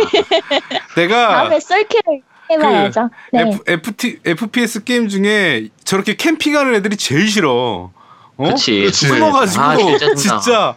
내가 0.96 1.28
다음에 1.30 1.60
썰키를 1.60 2.22
해봐야죠. 2.52 3.10
네. 3.34 3.42
F, 3.42 3.64
FT, 3.68 4.20
FPS 4.26 4.84
게임 4.84 5.08
중에 5.10 5.70
저렇게 5.84 6.16
캠핑하는 6.16 6.76
애들이 6.76 6.96
제일 6.98 7.28
싫어. 7.28 7.92
어? 8.38 8.50
그치. 8.50 8.82
그치. 8.82 9.08
숨어가지고 9.08 9.64
아, 9.64 9.78
진짜 9.78 10.16
진짜 10.16 10.76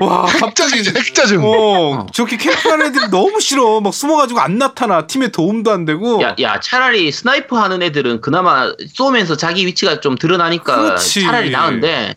와 0.00 0.26
핵짜증이죠, 0.26 0.92
핵짜증. 0.98 1.42
어, 1.44 2.06
저렇게 2.12 2.36
캠핑하는 2.36 2.86
애들이 2.86 3.08
너무 3.10 3.40
싫어. 3.40 3.80
막 3.80 3.92
숨어가지고 3.92 4.40
안 4.40 4.56
나타나. 4.58 5.06
팀에 5.06 5.28
도움도 5.28 5.70
안 5.70 5.84
되고. 5.84 6.22
야, 6.22 6.34
야, 6.40 6.58
차라리 6.60 7.12
sniper 7.12 7.60
하는 7.60 7.82
애들은 7.82 8.20
그나마 8.22 8.72
쏘면서 8.94 9.36
자기 9.36 9.66
위치가 9.66 10.00
좀 10.00 10.16
드러나니까 10.16 10.76
그렇지. 10.76 11.22
차라리 11.22 11.50
나은데 11.50 12.14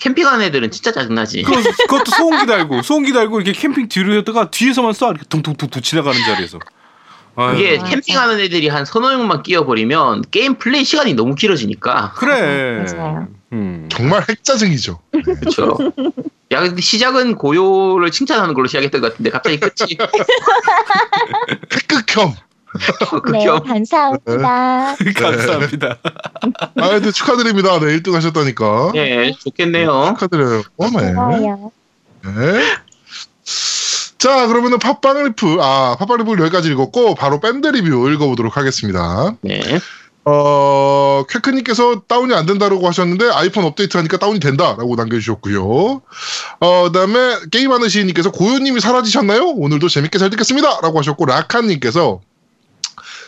캠핑하는 0.00 0.44
애들은 0.46 0.70
진짜 0.70 0.92
짜증나지. 0.92 1.42
그거, 1.42 1.62
그것도 1.88 2.10
소음기 2.10 2.46
달고 2.46 2.82
소음기 2.82 3.12
달고 3.12 3.40
이렇게 3.40 3.58
캠핑 3.58 3.88
뒤로 3.88 4.14
했다가 4.16 4.50
뒤에서만 4.50 4.92
쏴 4.92 5.10
이렇게 5.12 5.24
퉁퉁퉁퉁 5.28 5.80
지나가는 5.80 6.20
자리에서. 6.20 6.58
아유, 7.36 7.56
이게. 7.56 7.78
캠핑하는 7.78 8.38
애들이 8.40 8.68
한 8.68 8.84
서너 8.84 9.08
명만 9.16 9.42
끼어버리면 9.42 10.24
게임 10.30 10.56
플레이 10.56 10.84
시간이 10.84 11.14
너무 11.14 11.34
길어지니까. 11.34 12.12
그래. 12.16 12.84
맞아요. 12.84 13.28
음. 13.54 13.88
정말 13.90 14.24
핵짜증이죠. 14.28 14.98
그렇죠. 15.24 15.78
야, 16.50 16.60
근데 16.60 16.80
시작은 16.80 17.36
고요를 17.36 18.10
칭찬하는 18.10 18.54
걸로 18.54 18.66
시작했던 18.66 19.00
것 19.00 19.12
같은데 19.12 19.30
갑자기 19.30 19.58
끝이 19.58 19.96
핵극혐. 21.72 22.34
네, 22.74 23.20
극혐. 23.22 23.62
감사합니다. 23.62 24.96
감사합니다. 25.16 25.98
아, 26.76 26.88
근데 26.90 27.12
축하드립니다. 27.12 27.78
네, 27.78 27.98
1등 27.98 28.12
하셨다니까. 28.12 28.90
네, 28.94 29.32
좋겠네요. 29.32 30.14
축하드려요. 30.18 30.62
어메. 30.76 31.12
좋아요. 31.12 31.72
네. 32.24 32.76
자, 34.18 34.46
그러면은 34.46 34.78
팟빵 34.78 35.22
리플, 35.24 35.60
아, 35.60 35.96
팟빵 35.98 36.16
리플 36.18 36.40
여기까지 36.40 36.70
읽었고, 36.70 37.14
바로 37.14 37.40
밴드 37.40 37.68
리뷰 37.68 38.10
읽어보도록 38.10 38.56
하겠습니다. 38.56 39.36
네. 39.42 39.60
어, 40.26 41.24
쾌크님께서 41.28 42.02
다운이 42.08 42.34
안 42.34 42.46
된다고 42.46 42.86
하셨는데, 42.86 43.30
아이폰 43.30 43.64
업데이트 43.64 43.96
하니까 43.96 44.16
다운이 44.16 44.40
된다라고 44.40 44.94
남겨주셨고요. 44.96 45.62
어, 46.60 46.82
그 46.84 46.92
다음에 46.92 47.36
게임하는 47.50 47.88
시인님께서 47.88 48.30
고요님이 48.32 48.80
사라지셨나요? 48.80 49.50
오늘도 49.50 49.88
재밌게 49.88 50.18
잘 50.18 50.30
듣겠습니다. 50.30 50.80
라고 50.80 50.98
하셨고, 50.98 51.26
라칸님께서 51.26 52.20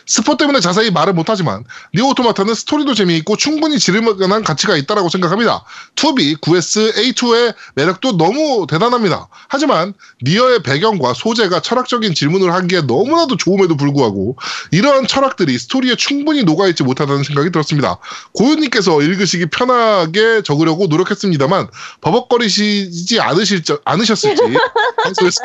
스포 0.07 0.37
때문에 0.37 0.61
자세히 0.61 0.89
말을 0.89 1.13
못하지만 1.13 1.65
니어 1.93 2.07
오토마타는 2.07 2.53
스토리도 2.53 2.95
재미있고 2.95 3.35
충분히 3.35 3.77
지를만한 3.77 4.43
가치가 4.43 4.75
있다라고 4.77 5.09
생각합니다. 5.09 5.63
2B, 5.95 6.39
9S, 6.39 6.95
A2의 6.95 7.53
매력도 7.75 8.17
너무 8.17 8.65
대단합니다. 8.67 9.27
하지만 9.49 9.93
니어의 10.23 10.63
배경과 10.63 11.13
소재가 11.13 11.59
철학적인 11.59 12.13
질문을 12.13 12.53
하기에 12.53 12.81
너무나도 12.81 13.35
좋음에도 13.37 13.75
불구하고 13.75 14.37
이러한 14.71 15.07
철학들이 15.07 15.59
스토리에 15.59 15.95
충분히 15.95 16.43
녹아있지 16.43 16.83
못하다는 16.83 17.23
생각이 17.23 17.51
들었습니다. 17.51 17.97
고윤님께서 18.33 19.01
읽으시기 19.01 19.47
편하게 19.47 20.41
적으려고 20.41 20.87
노력했습니다만 20.87 21.67
버벅거리시지 22.01 23.19
않으실, 23.19 23.63
않으셨을지 23.83 24.41
방송에서. 25.03 25.41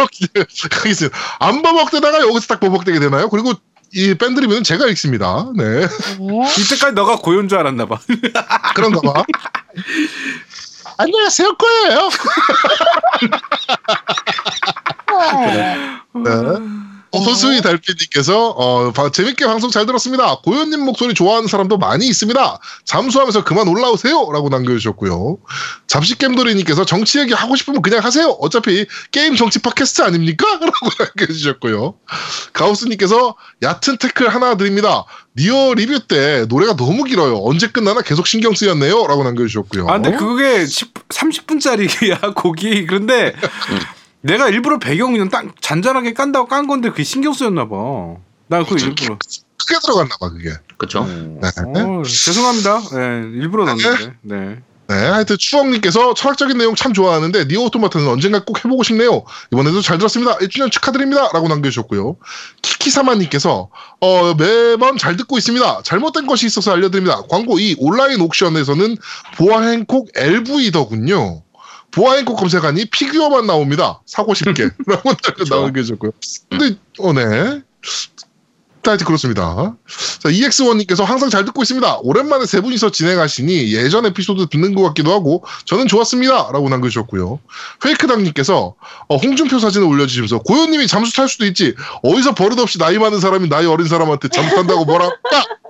안 1.40 1.62
버벅대다가 1.62 2.20
여기서 2.20 2.46
딱 2.46 2.60
버벅대게 2.60 3.00
되나요? 3.00 3.28
그리고 3.28 3.54
이 3.94 4.14
밴드 4.14 4.40
리뷰는 4.40 4.62
제가 4.64 4.86
읽습니다. 4.88 5.46
네. 5.54 5.80
네. 5.80 5.86
이때까지 6.58 6.94
너가 6.94 7.16
고요인 7.16 7.48
줄 7.48 7.58
알았나 7.58 7.86
봐. 7.86 7.98
그런가 8.74 9.00
봐. 9.12 9.24
안녕하세요, 10.96 11.54
거예요. 11.56 12.08
네. 16.24 17.01
네. 17.12 17.30
어수이 17.30 17.60
달빛님께서 17.60 18.48
어, 18.50 18.90
바- 18.92 19.10
재밌게 19.10 19.44
방송 19.46 19.70
잘 19.70 19.84
들었습니다. 19.86 20.36
고현님 20.44 20.80
목소리 20.80 21.12
좋아하는 21.14 21.46
사람도 21.46 21.76
많이 21.78 22.06
있습니다. 22.06 22.58
잠수하면서 22.84 23.44
그만 23.44 23.68
올라오세요라고 23.68 24.48
남겨주셨고요. 24.48 25.38
잡식겜돌이님께서 25.86 26.84
정치 26.86 27.18
얘기 27.18 27.34
하고 27.34 27.54
싶으면 27.56 27.82
그냥 27.82 28.02
하세요. 28.02 28.28
어차피 28.40 28.86
게임 29.10 29.36
정치 29.36 29.58
팟캐스트 29.60 30.02
아닙니까? 30.02 30.46
라고 30.60 30.88
남겨주셨고요. 30.98 31.94
가우스님께서 32.54 33.34
얕은 33.62 33.98
태클 33.98 34.28
하나 34.28 34.56
드립니다. 34.56 35.04
니어 35.36 35.74
리뷰 35.74 36.00
때 36.08 36.46
노래가 36.48 36.76
너무 36.76 37.04
길어요. 37.04 37.38
언제 37.42 37.66
끝나나 37.68 38.00
계속 38.02 38.26
신경 38.26 38.54
쓰였네요. 38.54 39.06
라고 39.06 39.22
남겨주셨고요. 39.24 39.86
아, 39.88 39.94
근데 40.00 40.12
그게 40.16 40.66
10, 40.66 40.94
30분짜리야, 41.08 42.34
곡이. 42.36 42.86
그런데 42.86 43.34
내가 44.22 44.48
일부러 44.48 44.78
배경 44.78 45.12
그냥 45.12 45.28
딱 45.28 45.60
잔잔하게 45.60 46.14
깐다고 46.14 46.46
깐 46.46 46.66
건데 46.66 46.90
그게 46.90 47.04
신경 47.04 47.32
쓰였나 47.32 47.68
봐. 47.68 47.76
난 48.48 48.64
그거 48.64 48.76
일부러. 48.76 49.16
크게 49.18 49.78
들어갔나 49.82 50.16
봐 50.20 50.30
그게. 50.30 50.50
그렇죠. 50.76 51.04
네. 51.04 51.48
어, 51.80 52.02
죄송합니다. 52.04 52.80
네, 52.96 53.38
일부러 53.40 53.64
넣었는데. 53.64 54.12
네. 54.22 54.62
네, 54.88 54.94
하여튼 55.06 55.38
추억님께서 55.38 56.12
철학적인 56.12 56.58
내용 56.58 56.74
참 56.74 56.92
좋아하는데 56.92 57.44
니오 57.46 57.64
오토마타는 57.66 58.06
언젠가 58.08 58.44
꼭 58.44 58.62
해보고 58.62 58.82
싶네요. 58.82 59.22
이번에도 59.50 59.80
잘 59.80 59.96
들었습니다. 59.96 60.36
1주년 60.38 60.70
축하드립니다. 60.70 61.30
라고 61.32 61.48
남겨주셨고요. 61.48 62.16
키키사마님께서 62.60 63.70
어, 64.00 64.34
매번 64.34 64.98
잘 64.98 65.16
듣고 65.16 65.38
있습니다. 65.38 65.82
잘못된 65.84 66.26
것이 66.26 66.46
있어서 66.46 66.72
알려드립니다. 66.72 67.22
광고 67.30 67.58
이 67.58 67.74
온라인 67.78 68.20
옥션에서는 68.20 68.96
보아 69.38 69.62
행콕 69.62 70.08
LV더군요. 70.14 71.42
보아 71.92 72.14
행콕 72.14 72.36
검색하니 72.38 72.86
피규어만 72.86 73.46
나옵니다. 73.46 74.00
사고 74.06 74.34
싶게. 74.34 74.70
라고 74.86 75.12
남겨주셨고요. 75.62 76.12
근데 76.50 76.76
어, 76.98 77.12
네. 77.12 77.62
하여튼 78.84 79.06
그렇습니다. 79.06 79.76
자, 80.18 80.28
EX1님께서 80.28 81.04
항상 81.04 81.30
잘 81.30 81.44
듣고 81.44 81.62
있습니다. 81.62 81.98
오랜만에 82.02 82.46
세 82.46 82.60
분이서 82.60 82.90
진행하시니 82.90 83.72
예전 83.72 84.06
에피소드 84.06 84.48
듣는 84.48 84.74
것 84.74 84.82
같기도 84.82 85.12
하고 85.12 85.44
저는 85.66 85.86
좋았습니다. 85.86 86.50
라고 86.52 86.68
남겨주셨고요. 86.68 87.38
페이크당님께서 87.80 88.74
어, 89.08 89.16
홍준표 89.16 89.60
사진을 89.60 89.86
올려주시면서 89.86 90.40
고현님이 90.40 90.88
잠수 90.88 91.14
탈 91.14 91.28
수도 91.28 91.46
있지. 91.46 91.76
어디서 92.02 92.34
버릇없이 92.34 92.78
나이 92.78 92.98
많은 92.98 93.20
사람이 93.20 93.48
나이 93.48 93.66
어린 93.66 93.86
사람한테 93.86 94.28
잠수 94.28 94.56
탄다고 94.56 94.84
뭐라 94.84 95.04
할까? 95.04 95.44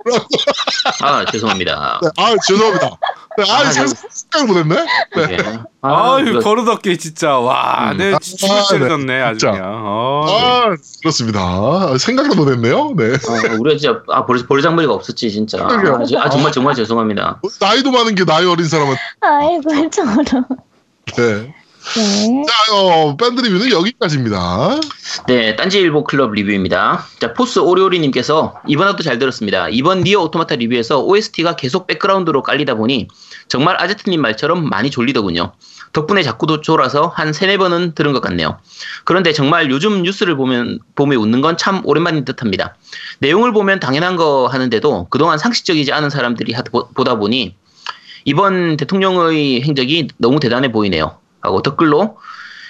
아 1.01 1.25
죄송합니다. 1.31 1.99
네, 2.03 2.09
아, 2.17 2.35
죄송합니다. 2.47 2.89
네, 3.37 3.43
아, 3.51 3.55
아, 3.59 3.71
상상 3.71 4.47
보냈네? 4.47 4.75
네. 5.15 5.37
네. 5.37 5.59
아, 5.81 6.17
유 6.21 6.29
이거- 6.31 6.39
버릇없게 6.41 6.97
진짜 6.97 7.37
와, 7.39 7.91
음. 7.91 7.97
내 7.97 8.13
아, 8.13 8.19
죽을 8.19 8.61
찔렸네 8.69 9.21
아주 9.21 9.39
진짜. 9.39 9.51
그냥. 9.53 9.81
어, 9.85 10.25
아, 10.29 10.75
그렇습니다. 11.01 11.97
생각도 11.97 12.35
못했네요. 12.35 12.93
네. 12.95 13.13
어, 13.13 13.57
우리가 13.59 13.77
진짜 13.79 14.01
아 14.09 14.25
버리 14.25 14.45
버리장머리가 14.45 14.93
없었지 14.93 15.31
진짜. 15.31 15.57
아, 15.65 16.03
지- 16.05 16.17
아, 16.17 16.29
정말 16.29 16.51
정말 16.51 16.75
죄송합니다. 16.75 17.41
나이도 17.59 17.91
많은 17.91 18.15
게 18.15 18.25
나이 18.25 18.45
어린 18.45 18.67
사람한테. 18.67 19.01
아이고 19.21 19.89
저런. 19.89 20.23
네. 21.17 21.53
네. 21.95 22.43
자, 22.47 22.73
어, 22.75 23.17
밴드 23.17 23.41
리뷰는 23.41 23.69
여기까지입니다. 23.71 24.69
네, 25.27 25.55
딴지일보 25.55 26.03
클럽 26.05 26.31
리뷰입니다. 26.33 27.05
자, 27.19 27.33
포스 27.33 27.59
오리오리님께서 27.59 28.55
이번에도 28.67 29.03
잘 29.03 29.19
들었습니다. 29.19 29.69
이번 29.69 30.01
니어 30.01 30.21
오토마타 30.21 30.55
리뷰에서 30.55 31.01
OST가 31.01 31.55
계속 31.55 31.87
백그라운드로 31.87 32.41
깔리다 32.41 32.75
보니 32.75 33.07
정말 33.47 33.79
아제트님 33.79 34.21
말처럼 34.21 34.69
많이 34.69 34.89
졸리더군요. 34.89 35.53
덕분에 35.93 36.23
자꾸 36.23 36.47
졸아서 36.61 37.07
한 37.07 37.31
세네 37.31 37.57
번은 37.57 37.93
들은 37.93 38.13
것 38.13 38.21
같네요. 38.21 38.57
그런데 39.05 39.31
정말 39.31 39.69
요즘 39.69 40.01
뉴스를 40.01 40.35
보면, 40.35 40.79
보며 40.95 41.19
웃는 41.19 41.41
건 41.41 41.57
참 41.57 41.81
오랜만인 41.85 42.25
듯 42.25 42.41
합니다. 42.41 42.75
내용을 43.19 43.53
보면 43.53 43.79
당연한 43.79 44.15
거 44.15 44.47
하는데도 44.47 45.07
그동안 45.11 45.37
상식적이지 45.37 45.93
않은 45.93 46.09
사람들이 46.09 46.55
보다 46.95 47.15
보니 47.15 47.55
이번 48.25 48.77
대통령의 48.77 49.61
행적이 49.61 50.07
너무 50.17 50.39
대단해 50.39 50.71
보이네요. 50.71 51.19
하고 51.41 51.61
댓글로 51.61 52.17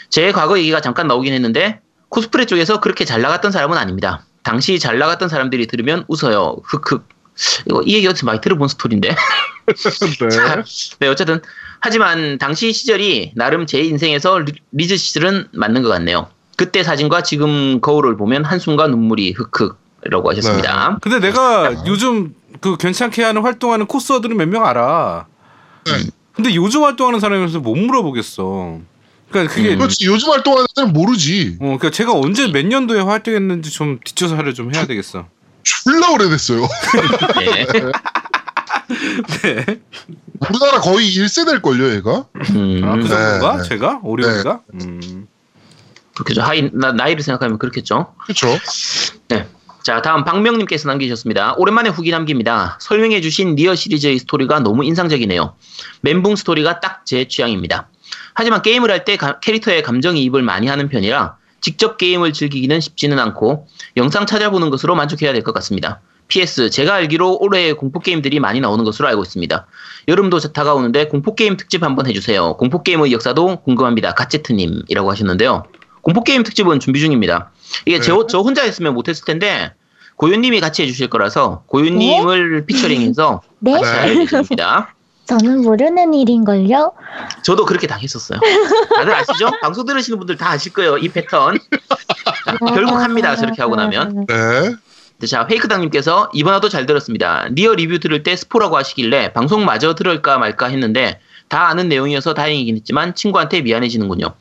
제 0.09 0.31
과거 0.31 0.59
얘기가 0.59 0.81
잠깐 0.81 1.07
나오긴 1.07 1.33
했는데 1.33 1.79
코스프레 2.13 2.45
쪽에서 2.45 2.79
그렇게 2.79 3.05
잘 3.05 3.21
나갔던 3.21 3.51
사람은 3.51 3.75
아닙니다. 3.75 4.23
당시 4.43 4.77
잘 4.77 4.99
나갔던 4.99 5.29
사람들이 5.29 5.65
들으면 5.65 6.05
웃어요. 6.07 6.57
흑흑. 6.63 7.07
이거 7.67 7.81
이 7.81 7.95
얘기 7.95 8.05
어디서 8.07 8.27
많이 8.27 8.39
들어본 8.39 8.67
스토리인데. 8.67 9.15
네. 10.19 10.27
네, 10.99 11.07
어쨌든 11.07 11.41
하지만 11.79 12.37
당시 12.37 12.71
시절이 12.71 13.31
나름 13.35 13.65
제 13.65 13.81
인생에서 13.81 14.37
리- 14.39 14.53
리즈 14.71 14.95
시절은 14.95 15.47
맞는 15.53 15.81
것 15.81 15.89
같네요. 15.89 16.27
그때 16.55 16.83
사진과 16.83 17.23
지금 17.23 17.81
거울을 17.81 18.15
보면 18.15 18.45
한숨과 18.45 18.87
눈물이 18.87 19.31
흑흑이라고 19.31 20.29
하셨습니다. 20.29 20.99
근데 21.01 21.19
내가 21.19 21.87
요즘 21.87 22.35
그 22.61 22.77
괜찮게 22.77 23.23
하는 23.23 23.41
활동하는 23.41 23.87
코스어들은 23.87 24.37
몇 24.37 24.47
명 24.47 24.65
알아. 24.67 25.25
네. 25.85 25.91
근데 26.33 26.53
요즘 26.53 26.83
활동하는 26.83 27.19
사람이라서 27.19 27.59
못 27.59 27.75
물어보겠어. 27.75 28.79
그러니까 29.33 29.53
그게 29.53 29.73
음. 29.73 29.79
그렇지. 29.79 30.05
요즘 30.05 30.29
활동하는 30.29 30.65
사람은 30.75 30.93
모르지. 30.93 31.57
어, 31.59 31.63
그러니까 31.65 31.89
제가 31.89 32.13
언제 32.13 32.47
몇 32.47 32.65
년도에 32.65 33.01
활동했는지 33.01 33.71
좀 33.71 33.99
뒷조사를 34.03 34.53
좀 34.53 34.73
해야 34.73 34.85
되겠어. 34.85 35.25
졸라 35.63 36.11
오래됐어요. 36.11 36.61
네. 37.39 37.65
네. 39.43 39.65
우리나라 40.49 40.79
거의 40.81 41.07
1세대일 41.09 41.61
걸요, 41.61 41.93
얘가? 41.95 42.25
음, 42.51 42.81
아, 42.83 42.95
그 42.95 43.07
정도가? 43.07 43.57
네. 43.57 43.69
제가? 43.69 43.99
오리오리가? 44.03 44.61
음. 44.75 45.27
그렇겠죠. 46.15 46.41
하이, 46.41 46.69
나, 46.73 46.91
나이를 46.91 47.23
생각하면 47.23 47.57
그렇겠죠. 47.57 48.13
그렇죠. 48.23 48.47
네. 49.29 49.47
자, 49.83 50.01
다음 50.01 50.23
박명님께서 50.23 50.87
남기셨습니다. 50.87 51.55
오랜만에 51.57 51.89
후기 51.89 52.11
남깁니다. 52.11 52.77
설명해주신 52.81 53.55
니어 53.55 53.75
시리즈의 53.75 54.19
스토리가 54.19 54.59
너무 54.59 54.83
인상적이네요. 54.85 55.55
멘붕 56.01 56.35
스토리가 56.35 56.79
딱 56.79 57.03
제 57.05 57.27
취향입니다. 57.27 57.89
하지만 58.33 58.61
게임을 58.61 58.89
할 58.91 59.05
때 59.05 59.17
캐릭터의 59.41 59.83
감정이입을 59.83 60.41
많이 60.43 60.67
하는 60.67 60.89
편이라 60.89 61.35
직접 61.61 61.97
게임을 61.97 62.33
즐기기는 62.33 62.79
쉽지는 62.79 63.19
않고 63.19 63.67
영상 63.97 64.25
찾아보는 64.25 64.69
것으로 64.69 64.95
만족해야 64.95 65.33
될 65.33 65.43
것 65.43 65.53
같습니다. 65.53 66.01
PS, 66.29 66.69
제가 66.69 66.95
알기로 66.95 67.37
올해 67.41 67.73
공포 67.73 67.99
게임들이 67.99 68.39
많이 68.39 68.59
나오는 68.61 68.83
것으로 68.85 69.07
알고 69.09 69.21
있습니다. 69.23 69.67
여름도 70.07 70.39
다가오는데 70.39 71.07
공포 71.09 71.35
게임 71.35 71.57
특집 71.57 71.83
한번 71.83 72.07
해주세요. 72.07 72.55
공포 72.57 72.81
게임의 72.81 73.11
역사도 73.11 73.57
궁금합니다. 73.61 74.13
가제트님이라고 74.13 75.11
하셨는데요. 75.11 75.63
공포 76.01 76.23
게임 76.23 76.43
특집은 76.43 76.79
준비 76.79 76.99
중입니다. 77.01 77.51
이게 77.85 77.99
네. 77.99 78.03
저, 78.03 78.25
저 78.27 78.39
혼자 78.39 78.63
했으면 78.63 78.93
못했을 78.93 79.25
텐데 79.25 79.73
고윤님이 80.17 80.59
같이 80.59 80.81
해주실 80.83 81.09
거라서 81.09 81.63
고윤님을 81.67 82.65
피처링해서 82.65 83.41
네? 83.59 83.71
같이 83.73 83.85
알려드립니다. 83.85 84.95
저는 85.25 85.61
모르는 85.61 86.13
일인걸요? 86.13 86.91
저도 87.43 87.65
그렇게 87.65 87.87
당했었어요. 87.87 88.39
다들 88.95 89.13
아시죠? 89.13 89.51
방송 89.61 89.85
들으시는 89.85 90.17
분들 90.19 90.37
다 90.37 90.51
아실 90.51 90.73
거예요. 90.73 90.97
이 90.97 91.09
패턴. 91.09 91.57
자, 92.45 92.57
결국 92.57 92.95
합니다. 92.95 93.35
저렇게 93.35 93.61
하고 93.61 93.75
나면. 93.75 94.25
네. 94.27 95.27
자, 95.27 95.47
페이크당님께서 95.47 96.29
이번 96.33 96.53
화도 96.53 96.67
잘 96.67 96.85
들었습니다. 96.85 97.47
니어 97.53 97.75
리뷰 97.75 97.99
들을 97.99 98.23
때 98.23 98.35
스포라고 98.35 98.75
하시길래 98.75 99.31
방송 99.31 99.63
마저 99.63 99.95
들을까 99.95 100.37
말까 100.37 100.67
했는데 100.67 101.19
다 101.47 101.67
아는 101.69 101.87
내용이어서 101.87 102.33
다행이긴 102.33 102.75
했지만 102.75 103.15
친구한테 103.15 103.61
미안해지는군요. 103.61 104.33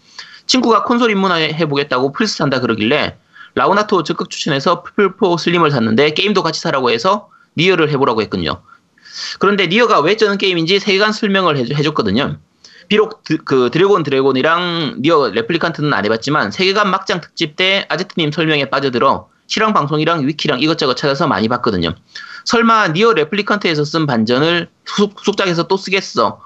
친구가 0.46 0.82
콘솔 0.84 1.10
입문해보겠다고 1.12 2.10
플스 2.12 2.36
산다 2.36 2.58
그러길래 2.60 3.16
라우나토 3.54 4.02
적극 4.02 4.30
추천해서 4.30 4.82
플포 4.82 5.36
slim을 5.36 5.70
샀는데 5.70 6.14
게임도 6.14 6.42
같이 6.42 6.60
사라고 6.60 6.90
해서 6.90 7.28
니어를 7.56 7.90
해보라고 7.90 8.22
했군요. 8.22 8.62
그런데 9.38 9.66
니어가 9.66 10.00
왜 10.00 10.16
쩌는 10.16 10.38
게임인지 10.38 10.78
세계관 10.80 11.12
설명을 11.12 11.56
해줘- 11.56 11.74
해줬 11.74 11.94
거든요. 11.94 12.38
비록 12.88 13.22
드, 13.24 13.38
그 13.38 13.70
드래그 13.72 13.97
온 13.97 14.02
드라군이랑 14.02 14.96
니어 15.02 15.30
레플리칸트는 15.30 15.92
안 15.94 16.04
해봤지만 16.04 16.50
세계관 16.50 16.90
막장 16.90 17.20
특집 17.20 17.56
때 17.56 17.86
아제트님 17.88 18.32
설명에 18.32 18.68
빠져들어 18.70 19.28
실황 19.46 19.72
방송이랑 19.72 20.26
위키랑 20.26 20.60
이것저것 20.60 20.94
찾아서 20.96 21.26
많이 21.26 21.48
봤거든요. 21.48 21.94
설마 22.44 22.88
니어 22.88 23.12
레플리칸트에서 23.12 23.84
쓴 23.84 24.06
반전을 24.06 24.68
후속, 24.84 25.14
후속작에서 25.18 25.68
또 25.68 25.76
쓰겠어? 25.76 26.40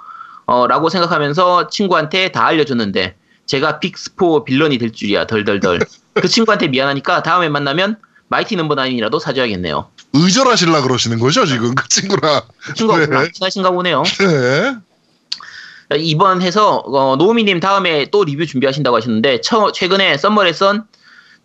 어, 0.46 0.66
라고 0.66 0.88
생각하면서 0.88 1.68
친구한테 1.68 2.30
다 2.30 2.46
알려줬는데 2.46 3.16
제가 3.46 3.78
big 3.80 4.04
스포 4.04 4.44
villain이 4.44 4.78
될 4.78 4.92
줄이야 4.92 5.26
덜덜덜. 5.26 5.80
그 6.14 6.28
친구한테 6.28 6.68
미안하니까 6.68 7.22
다음에 7.22 7.48
만나면 7.48 7.96
Mighty 8.28 8.56
Number 8.56 8.74
Nine이라도 8.74 9.18
사줘야겠네요. 9.18 9.88
의절하실라 10.12 10.82
그러시는 10.82 11.18
거죠, 11.20 11.46
지금 11.46 11.74
그 11.74 11.88
친구랑. 11.88 12.42
그 12.60 12.74
친구가 12.74 13.06
네. 13.06 13.16
안 13.16 13.32
친하신가 13.32 13.70
보네요. 13.70 14.02
네. 14.18 14.76
이번 15.98 16.42
해서 16.42 16.78
어, 16.86 17.14
노우미님 17.16 17.60
다음에 17.60 18.06
또 18.10 18.24
리뷰 18.24 18.44
준비하신다고 18.46 18.96
하셨는데 18.96 19.40
처, 19.40 19.70
최근에 19.70 20.16
Summer 20.18 20.51
Lesson 20.51 20.84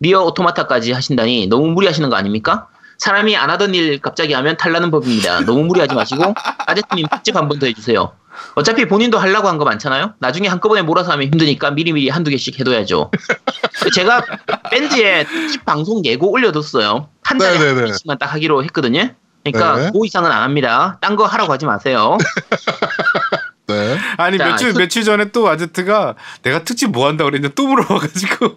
NieR 0.02 0.24
Automata까지 0.24 0.94
하신다니 0.94 1.46
너무 1.48 1.68
무리하시는 1.68 2.10
거 2.10 2.16
아닙니까? 2.16 2.68
사람이 2.98 3.36
안 3.38 3.50
하던 3.52 3.76
일 3.76 4.00
갑자기 4.00 4.34
하면 4.34 4.58
탈나는 4.58 4.90
법입니다. 4.90 5.42
너무 5.42 5.64
무리하지 5.66 5.94
마시고 5.94 6.34
아제트님 6.66 7.06
특집 7.12 7.36
한 7.36 7.48
번 7.48 7.60
더 7.60 7.68
해주세요. 7.68 8.12
어차피 8.56 8.86
본인도 8.88 9.18
하려고 9.18 9.48
한 9.48 9.58
거 9.58 9.66
많잖아요. 9.66 10.14
나중에 10.20 10.48
한꺼번에 10.48 10.82
몰아서 10.82 11.12
하면 11.12 11.28
힘드니까 11.28 11.72
미리미리 11.72 12.10
한두 12.10 12.32
개씩 12.32 12.60
해둬야죠. 12.60 13.12
제가 13.94 14.24
밴드에 14.72 15.24
특집 15.26 15.64
방송 15.66 16.04
예고 16.06 16.32
올려뒀어요. 16.32 17.10
한 17.24 17.38
달에 17.38 17.58
네네네. 17.58 17.80
한 17.80 17.86
번씩만 17.88 18.18
딱 18.18 18.34
하기로 18.34 18.64
했거든요. 18.66 19.10
그러니까 19.44 19.76
네. 19.78 19.90
그 19.94 20.06
이상은 20.06 20.32
안 20.32 20.44
합니다. 20.44 20.98
딴 21.02 21.16
거 21.16 21.26
하라고 21.26 21.52
하지 21.54 21.66
마세요. 21.66 22.18
네. 23.72 23.98
아니 24.18 24.38
자, 24.38 24.46
며칠 24.46 24.74
그- 24.74 24.78
며칠 24.80 25.04
전에 25.04 25.32
또 25.32 25.48
아제트가 25.50 26.16
내가 26.44 26.64
특집 26.64 26.92
뭐 26.92 27.08
한다 27.08 27.24
그랬는데 27.24 27.54
또 27.56 27.68
물어봐가지고 27.68 28.56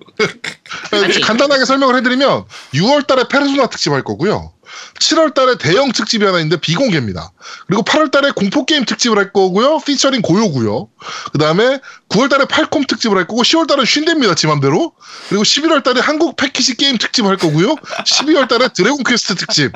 아니. 0.93 1.21
간단하게 1.21 1.65
설명을 1.65 1.97
해드리면 1.97 2.45
6월달에 2.75 3.29
페르소나 3.29 3.67
특집 3.69 3.93
할 3.93 4.03
거고요. 4.03 4.53
7월달에 4.99 5.59
대형 5.59 5.93
특집이 5.93 6.25
하나 6.25 6.39
있는데 6.39 6.57
비공개입니다. 6.59 7.33
그리고 7.67 7.83
8월달에 7.83 8.35
공포 8.35 8.65
게임 8.65 8.85
특집을 8.85 9.19
할 9.19 9.33
거고요. 9.33 9.79
피처링 9.81 10.23
고요고요. 10.23 10.89
그 11.33 11.39
다음에 11.39 11.81
9월달에 12.09 12.49
Falcom 12.49 12.85
특집을 12.87 13.17
할 13.19 13.27
거고 13.27 13.43
10월달은 13.43 13.85
쉰대입니다. 13.85 14.35
지맘대로. 14.35 14.93
그리고 15.29 15.43
11월달에 15.45 16.01
한국 16.01 16.37
패키지 16.37 16.77
게임 16.77 16.97
특집을 16.97 17.31
할 17.31 17.37
거고요. 17.37 17.77
12월달에 17.77 18.73
Dragon 18.73 19.05
Quest 19.05 19.35
특집을 19.35 19.73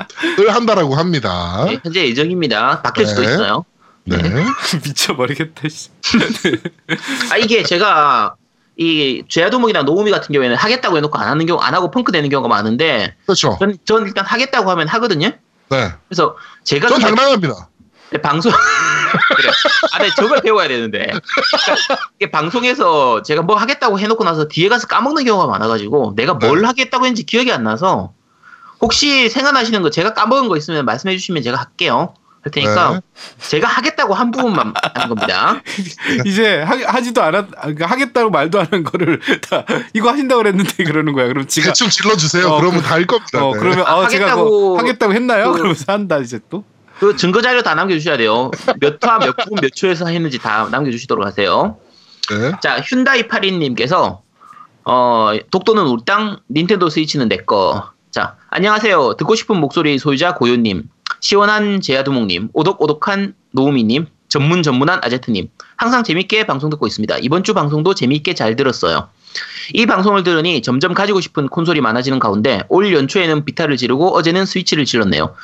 한다라고 0.54 0.94
합니다. 0.96 1.64
네, 1.68 1.78
현재 1.84 2.06
예정입니다. 2.08 2.80
바뀔 2.82 3.06
수도 3.06 3.20
네. 3.22 3.32
있어요. 3.34 3.64
네. 4.08 4.44
미쳐버리겠다. 4.84 5.68
씨. 5.68 5.90
아 7.30 7.36
이게 7.36 7.62
제가 7.62 8.36
이 8.76 9.24
죄야도목이나 9.28 9.82
노우미 9.82 10.10
같은 10.10 10.32
경우에는 10.32 10.56
하겠다고 10.56 10.96
해놓고 10.96 11.18
안 11.18 11.28
하는 11.28 11.46
경우 11.46 11.60
안 11.60 11.74
하고 11.74 11.90
펑크 11.90 12.12
내는 12.12 12.30
경우가 12.30 12.48
많은데 12.48 13.16
그렇죠. 13.26 13.56
전, 13.58 13.76
전 13.84 14.06
일단 14.06 14.24
하겠다고 14.24 14.70
하면 14.70 14.88
하거든요. 14.88 15.30
네. 15.70 15.92
그래서 16.08 16.36
제가 16.64 16.88
전 16.88 16.98
그냥 16.98 17.14
당당합니다. 17.14 17.68
방송 18.22 18.52
그래. 19.36 19.50
아, 19.92 19.98
네, 19.98 20.08
저걸 20.16 20.40
배워야 20.40 20.68
되는데 20.68 21.06
그러니까 21.06 21.98
이게 22.18 22.30
방송에서 22.30 23.22
제가 23.22 23.42
뭐 23.42 23.56
하겠다고 23.56 23.98
해놓고 23.98 24.24
나서 24.24 24.48
뒤에 24.48 24.68
가서 24.68 24.86
까먹는 24.86 25.24
경우가 25.24 25.46
많아가지고 25.46 26.14
내가 26.16 26.34
뭘 26.34 26.60
네. 26.60 26.66
하겠다고 26.66 27.04
했는지 27.04 27.24
기억이 27.24 27.52
안 27.52 27.64
나서 27.64 28.12
혹시 28.80 29.28
생각나시는 29.28 29.82
거 29.82 29.90
제가 29.90 30.14
까먹은 30.14 30.48
거 30.48 30.56
있으면 30.56 30.84
말씀해 30.84 31.16
주시면 31.16 31.42
제가 31.42 31.58
할게요. 31.58 32.14
할 32.42 32.52
테니까 32.52 32.92
네. 32.92 33.00
제가 33.48 33.66
하겠다고 33.68 34.14
한 34.14 34.30
부분만 34.30 34.72
하는 34.94 35.08
겁니다. 35.08 35.60
이제 36.24 36.60
하, 36.62 37.00
지도 37.00 37.22
않았 37.22 37.46
그러니까 37.50 37.86
하겠다고 37.86 38.30
말도 38.30 38.60
안 38.60 38.68
한 38.70 38.84
거를 38.84 39.18
다 39.48 39.64
이거 39.94 40.10
하신다고 40.10 40.42
그랬는데 40.42 40.84
그러는 40.84 41.12
거야. 41.14 41.26
그럼 41.28 41.46
지가 41.46 41.68
대충 41.68 41.88
질러 41.88 42.16
주세요. 42.16 42.48
어, 42.48 42.60
그러면 42.60 42.82
다알 42.82 43.06
겁니다. 43.06 43.44
어 43.44 43.52
네. 43.54 43.58
그러면 43.60 43.86
아, 43.86 43.96
어 43.96 44.08
제가 44.08 44.26
그거 44.26 44.36
하겠다고 44.36 44.78
하겠다고 44.78 45.12
했나요? 45.14 45.52
그- 45.52 45.58
그러면서 45.58 45.92
한다 45.92 46.18
이제 46.18 46.38
또. 46.50 46.64
그 47.00 47.16
증거 47.16 47.40
자료 47.40 47.62
다 47.62 47.74
남겨 47.74 47.94
주셔야 47.94 48.16
돼요. 48.16 48.50
몇 48.80 49.02
화, 49.04 49.18
몇 49.20 49.36
분, 49.36 49.58
몇 49.60 49.72
초에서 49.72 50.06
했는지 50.08 50.38
다 50.38 50.68
남겨 50.70 50.90
주시도록 50.90 51.24
하세요. 51.24 51.76
네. 52.30 52.52
자, 52.60 52.80
휴다이 52.80 53.28
8인님께서 53.28 54.18
어, 54.84 55.30
독도는 55.50 55.84
우리 55.86 56.04
땅, 56.04 56.38
닌텐도 56.50 56.88
스위치는 56.90 57.28
내 57.28 57.36
거. 57.38 57.90
자, 58.10 58.36
안녕하세요. 58.50 59.14
듣고 59.16 59.34
싶은 59.36 59.58
목소리 59.60 59.96
소유자 59.98 60.34
고요 60.34 60.56
님, 60.56 60.84
시원한 61.20 61.80
제야두목님, 61.80 62.50
오독오독한 62.52 63.34
노우미님, 63.52 64.06
전문 64.28 64.62
전문한 64.62 65.00
아제트님. 65.02 65.48
항상 65.76 66.04
재밌게 66.04 66.46
방송 66.46 66.70
듣고 66.70 66.86
있습니다. 66.86 67.18
이번 67.18 67.44
주 67.44 67.54
방송도 67.54 67.94
재밌게 67.94 68.34
잘 68.34 68.56
들었어요. 68.56 69.08
이 69.74 69.86
방송을 69.86 70.22
들으니 70.22 70.62
점점 70.62 70.94
가지고 70.94 71.20
싶은 71.20 71.48
콘솔이 71.48 71.80
많아지는 71.80 72.18
가운데 72.18 72.62
올 72.68 72.92
연초에는 72.92 73.44
비타를 73.44 73.76
지르고 73.76 74.16
어제는 74.16 74.46
스위치를 74.46 74.84
질렀네요. 74.84 75.34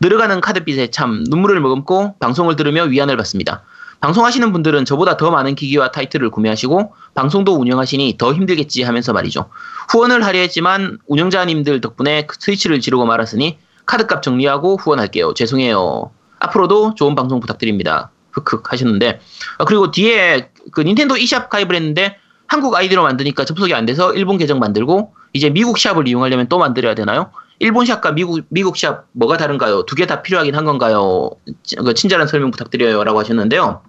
늘어가는 0.00 0.40
카드빚에 0.40 0.90
참 0.90 1.24
눈물을 1.28 1.60
머금고 1.60 2.16
방송을 2.18 2.56
들으며 2.56 2.84
위안을 2.84 3.16
받습니다. 3.16 3.64
방송하시는 4.00 4.52
분들은 4.52 4.84
저보다 4.84 5.16
더 5.16 5.30
많은 5.30 5.54
기기와 5.54 5.90
타이틀을 5.90 6.30
구매하시고 6.30 6.94
방송도 7.14 7.54
운영하시니 7.54 8.16
더 8.18 8.34
힘들겠지 8.34 8.82
하면서 8.82 9.14
말이죠. 9.14 9.48
후원을 9.90 10.24
하려 10.24 10.40
했지만 10.40 10.98
운영자님들 11.06 11.80
덕분에 11.80 12.26
그 12.26 12.36
스위치를 12.38 12.80
지르고 12.80 13.06
말았으니 13.06 13.56
카드값 13.86 14.22
정리하고 14.22 14.76
후원할게요. 14.76 15.34
죄송해요. 15.34 16.10
앞으로도 16.40 16.94
좋은 16.94 17.14
방송 17.14 17.40
부탁드립니다. 17.40 18.10
흑흑 18.32 18.72
하셨는데 18.72 19.20
아, 19.58 19.64
그리고 19.64 19.90
뒤에 19.90 20.50
그 20.72 20.80
닌텐도 20.80 21.16
e샵 21.16 21.48
가입을 21.50 21.74
했는데 21.76 22.16
한국 22.46 22.74
아이디로 22.74 23.02
만드니까 23.02 23.44
접속이 23.44 23.74
안 23.74 23.86
돼서 23.86 24.12
일본 24.12 24.38
계정 24.38 24.58
만들고 24.58 25.14
이제 25.32 25.50
미국 25.50 25.78
샵을 25.78 26.08
이용하려면 26.08 26.48
또 26.48 26.58
만들어야 26.58 26.94
되나요? 26.94 27.30
일본 27.60 27.86
샵과 27.86 28.12
미국 28.12 28.40
미국 28.48 28.76
샵 28.76 29.06
뭐가 29.12 29.36
다른가요? 29.36 29.84
두 29.86 29.94
개 29.96 30.06
다 30.06 30.22
필요하긴 30.22 30.54
한 30.56 30.64
건가요? 30.64 31.30
치- 31.62 31.76
그 31.76 31.94
친절한 31.94 32.26
설명 32.26 32.50
부탁드려요라고 32.50 33.18
하셨는데요. 33.20 33.82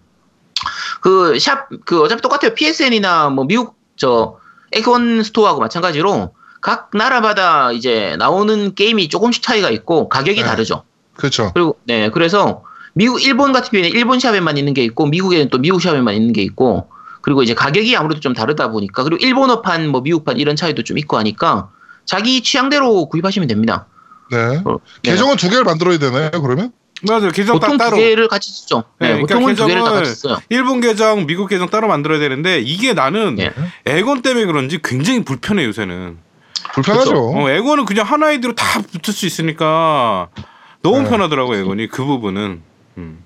그 1.01 1.37
샵그 1.39 2.01
어차피 2.03 2.21
똑같아요. 2.21 2.53
PSN이나 2.53 3.29
뭐 3.29 3.45
미국 3.45 3.75
저 3.97 4.37
액원 4.71 5.23
스토어하고 5.23 5.59
마찬가지로 5.59 6.33
각 6.66 6.89
나라마다 6.95 7.72
이제 7.74 8.16
나오는 8.18 8.74
게임이 8.74 9.07
조금씩 9.09 9.43
차이가 9.43 9.70
있고 9.70 10.09
가격이 10.09 10.41
네. 10.41 10.47
다르죠. 10.47 10.82
그렇죠. 11.16 11.51
그리고 11.53 11.78
네 11.86 12.09
그래서 12.09 12.63
미국 12.93 13.24
일본 13.24 13.53
같은 13.53 13.70
경우에는 13.70 13.95
일본 13.95 14.20
샵에만 14.20 14.57
있는 14.57 14.74
게 14.74 14.84
있고 14.84 15.05
미국에는 15.05 15.49
또 15.49 15.59
미국 15.59 15.80
샵에만 15.80 16.16
있는 16.16 16.34
게 16.34 16.41
있고 16.41 16.89
그리고 17.22 17.43
이제 17.43 17.53
가격이 17.53 17.95
아무래도 17.95 18.20
좀 18.20 18.34
다르다 18.34 18.72
보니까 18.72 19.03
그리고 19.03 19.24
일본어판 19.24 19.89
뭐 19.89 20.01
미국판 20.01 20.39
이런 20.39 20.55
차이도 20.55 20.82
좀 20.82 20.97
있고 20.97 21.20
하니까 21.20 21.70
자기 22.03 22.41
취향대로 22.41 23.09
구입하시면 23.09 23.47
됩니다. 23.47 23.86
네. 24.32 24.59
어, 24.66 24.80
네. 25.03 25.11
계정은 25.11 25.36
두 25.36 25.51
개를 25.51 25.66
만들어야 25.66 25.99
되나요? 25.99 26.32
그러면? 26.32 26.72
맞아요. 27.07 27.30
계정 27.30 27.59
딱 27.59 27.68
보통 27.68 27.78
두 27.78 27.84
따로. 27.84 27.97
개를 27.97 28.28
같이 28.28 28.51
쓰죠. 28.51 28.86
네, 28.99 29.09
네, 29.09 29.22
그러니까 29.22 29.36
보통은 29.36 29.53
두 29.53 29.68
개를 29.68 29.84
다 29.84 29.91
같이 29.91 30.16
써요. 30.16 30.39
일본 30.49 30.82
계정, 30.82 31.28
미국 31.28 31.47
계정 31.47 31.70
따로 31.70 31.88
만들어야 31.88 32.18
되는데 32.18 32.59
이게 32.59 32.93
나는 32.93 33.38
예. 33.38 33.53
에건 33.86 34.24
때문에 34.24 34.47
그런지 34.47 34.80
굉장히 34.84 35.24
불편해 35.24 35.63
요새는. 35.66 36.24
불편하죠. 36.76 37.30
어, 37.30 37.49
에건은 37.49 37.86
그냥 37.86 38.05
한 38.05 38.21
아이디로 38.21 38.53
다 38.53 38.82
붙을 38.82 39.13
수 39.13 39.26
있으니까 39.26 40.30
너무 40.82 41.03
네. 41.03 41.09
편하더라고 41.09 41.55
에건이 41.55 41.88
그 41.88 42.03
부분은. 42.05 42.61
음. 42.97 43.23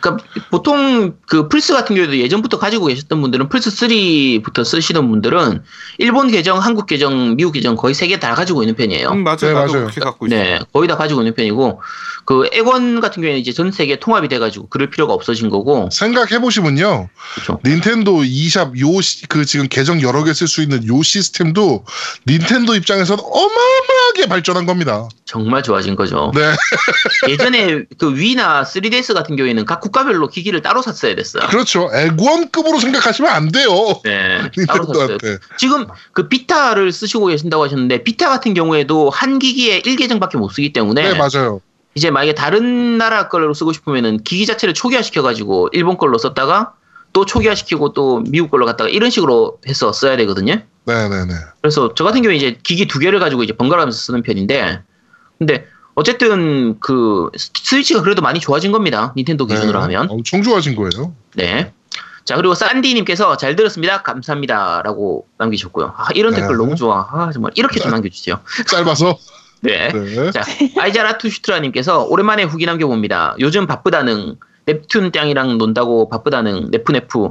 그러니까 0.00 0.24
보통 0.50 1.14
그 1.26 1.48
플스 1.48 1.72
같은 1.72 1.94
경우에도 1.94 2.16
예전부터 2.18 2.58
가지고 2.58 2.86
계셨던 2.86 3.20
분들은 3.20 3.48
플스 3.48 3.70
3부터 3.70 4.64
쓰시는 4.64 5.08
분들은 5.10 5.62
일본 5.98 6.30
계정, 6.30 6.58
한국 6.58 6.86
계정, 6.86 7.36
미국 7.36 7.52
계정 7.52 7.76
거의 7.76 7.94
세 7.94 8.06
개 8.08 8.18
다 8.18 8.34
가지고 8.34 8.62
있는 8.62 8.74
편이에요. 8.74 9.10
음, 9.10 9.22
맞아요. 9.24 9.36
네, 9.40 9.52
맞아요. 9.52 9.68
그렇게 9.72 10.00
갖고 10.00 10.26
있어. 10.26 10.34
네, 10.36 10.58
거의 10.72 10.88
다 10.88 10.96
가지고 10.96 11.20
있는 11.20 11.34
편이고 11.34 11.80
그 12.26 12.48
액원 12.52 13.00
같은 13.00 13.22
경우에는 13.22 13.40
이제 13.40 13.52
전 13.52 13.70
세계 13.72 13.98
통합이 13.98 14.28
돼가지고 14.28 14.68
그럴 14.68 14.90
필요가 14.90 15.12
없어진 15.14 15.48
거고 15.48 15.88
생각해 15.92 16.40
보시면요. 16.40 17.08
닌텐도 17.64 18.24
e샵 18.24 18.78
요그 18.78 19.44
지금 19.46 19.68
계정 19.68 20.00
여러 20.02 20.24
개 20.24 20.32
쓸 20.32 20.46
수 20.48 20.62
있는 20.62 20.86
요 20.86 21.02
시스템도 21.02 21.84
닌텐도 22.26 22.74
입장에서는 22.76 23.22
어마어마하게 23.24 24.26
발전한 24.28 24.66
겁니다. 24.66 25.08
정말 25.24 25.62
좋아진 25.62 25.94
거죠. 25.96 26.32
네. 26.34 26.52
예전에 27.28 27.84
그 27.98 28.16
위나 28.16 28.62
3DS 28.64 29.14
같은 29.14 29.36
경우에는 29.36 29.64
각국 29.64 29.89
가별로 29.90 30.28
기기를 30.28 30.62
따로 30.62 30.82
샀어야 30.82 31.14
됐어요. 31.14 31.46
그렇죠. 31.48 31.90
액원급으로 31.92 32.78
생각하시면 32.78 33.30
안 33.30 33.50
돼요. 33.50 33.68
네, 34.04 34.40
따로 34.66 34.86
샀어요. 34.86 35.18
지금 35.58 35.86
그 36.12 36.28
비타를 36.28 36.92
쓰시고 36.92 37.26
계신다고 37.26 37.64
하셨는데 37.64 38.02
비타 38.04 38.28
같은 38.28 38.54
경우에도 38.54 39.10
한 39.10 39.38
기기에 39.38 39.80
1계정밖에 39.80 40.36
못 40.36 40.50
쓰기 40.50 40.72
때문에 40.72 41.12
네, 41.12 41.18
맞아요. 41.18 41.60
이제 41.94 42.10
만약에 42.10 42.34
다른 42.34 42.98
나라 42.98 43.28
걸로 43.28 43.52
쓰고 43.52 43.72
싶으면은 43.72 44.22
기기 44.22 44.46
자체를 44.46 44.74
초기화시켜 44.74 45.22
가지고 45.22 45.68
일본 45.72 45.98
걸로 45.98 46.18
썼다가 46.18 46.74
또 47.12 47.24
초기화시키고 47.24 47.92
또 47.92 48.22
미국 48.28 48.50
걸로 48.50 48.66
갔다가 48.66 48.88
이런 48.88 49.10
식으로 49.10 49.58
해서 49.66 49.92
써야 49.92 50.16
되거든요. 50.16 50.62
네, 50.84 51.08
네, 51.08 51.24
네. 51.26 51.34
그래서 51.60 51.92
저 51.94 52.04
같은 52.04 52.22
경우에 52.22 52.36
이제 52.36 52.58
기기 52.62 52.86
두 52.86 52.98
개를 52.98 53.18
가지고 53.18 53.42
이제 53.42 53.52
번갈아가면서 53.52 53.98
쓰는 53.98 54.22
편인데 54.22 54.82
근데 55.38 55.66
어쨌든 55.94 56.78
그 56.80 57.28
스위치가 57.36 58.02
그래도 58.02 58.22
많이 58.22 58.40
좋아진 58.40 58.72
겁니다. 58.72 59.12
닌텐도 59.16 59.46
기준으로 59.46 59.78
네. 59.78 59.82
하면. 59.96 60.10
엄청 60.10 60.42
좋아진 60.42 60.74
거예요. 60.76 61.14
네. 61.34 61.72
자, 62.24 62.36
그리고 62.36 62.54
산디님께서 62.54 63.36
잘 63.36 63.56
들었습니다. 63.56 64.02
감사합니다. 64.02 64.82
라고 64.84 65.26
남기셨고요. 65.38 65.94
아, 65.96 66.06
이런 66.14 66.32
네. 66.32 66.40
댓글 66.40 66.56
너무 66.56 66.76
좋아. 66.76 67.08
아, 67.10 67.30
정말 67.32 67.52
이렇게 67.54 67.80
좀 67.80 67.90
남겨주세요. 67.90 68.38
짧아서. 68.68 69.18
네. 69.62 69.88
네. 69.92 70.30
자, 70.30 70.42
아이자라 70.78 71.18
투슈트라님께서 71.18 72.04
오랜만에 72.04 72.44
후기 72.44 72.64
남겨봅니다. 72.66 73.36
요즘 73.40 73.66
바쁘다는 73.66 74.36
넵튠 74.66 75.12
땅이랑 75.12 75.58
논다고 75.58 76.08
바쁘다는 76.08 76.68
네프네프 76.70 77.30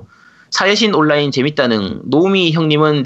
사여신 0.52 0.94
온라인 0.94 1.32
재밌다는 1.32 2.02
노우미 2.06 2.52
형님은 2.52 3.04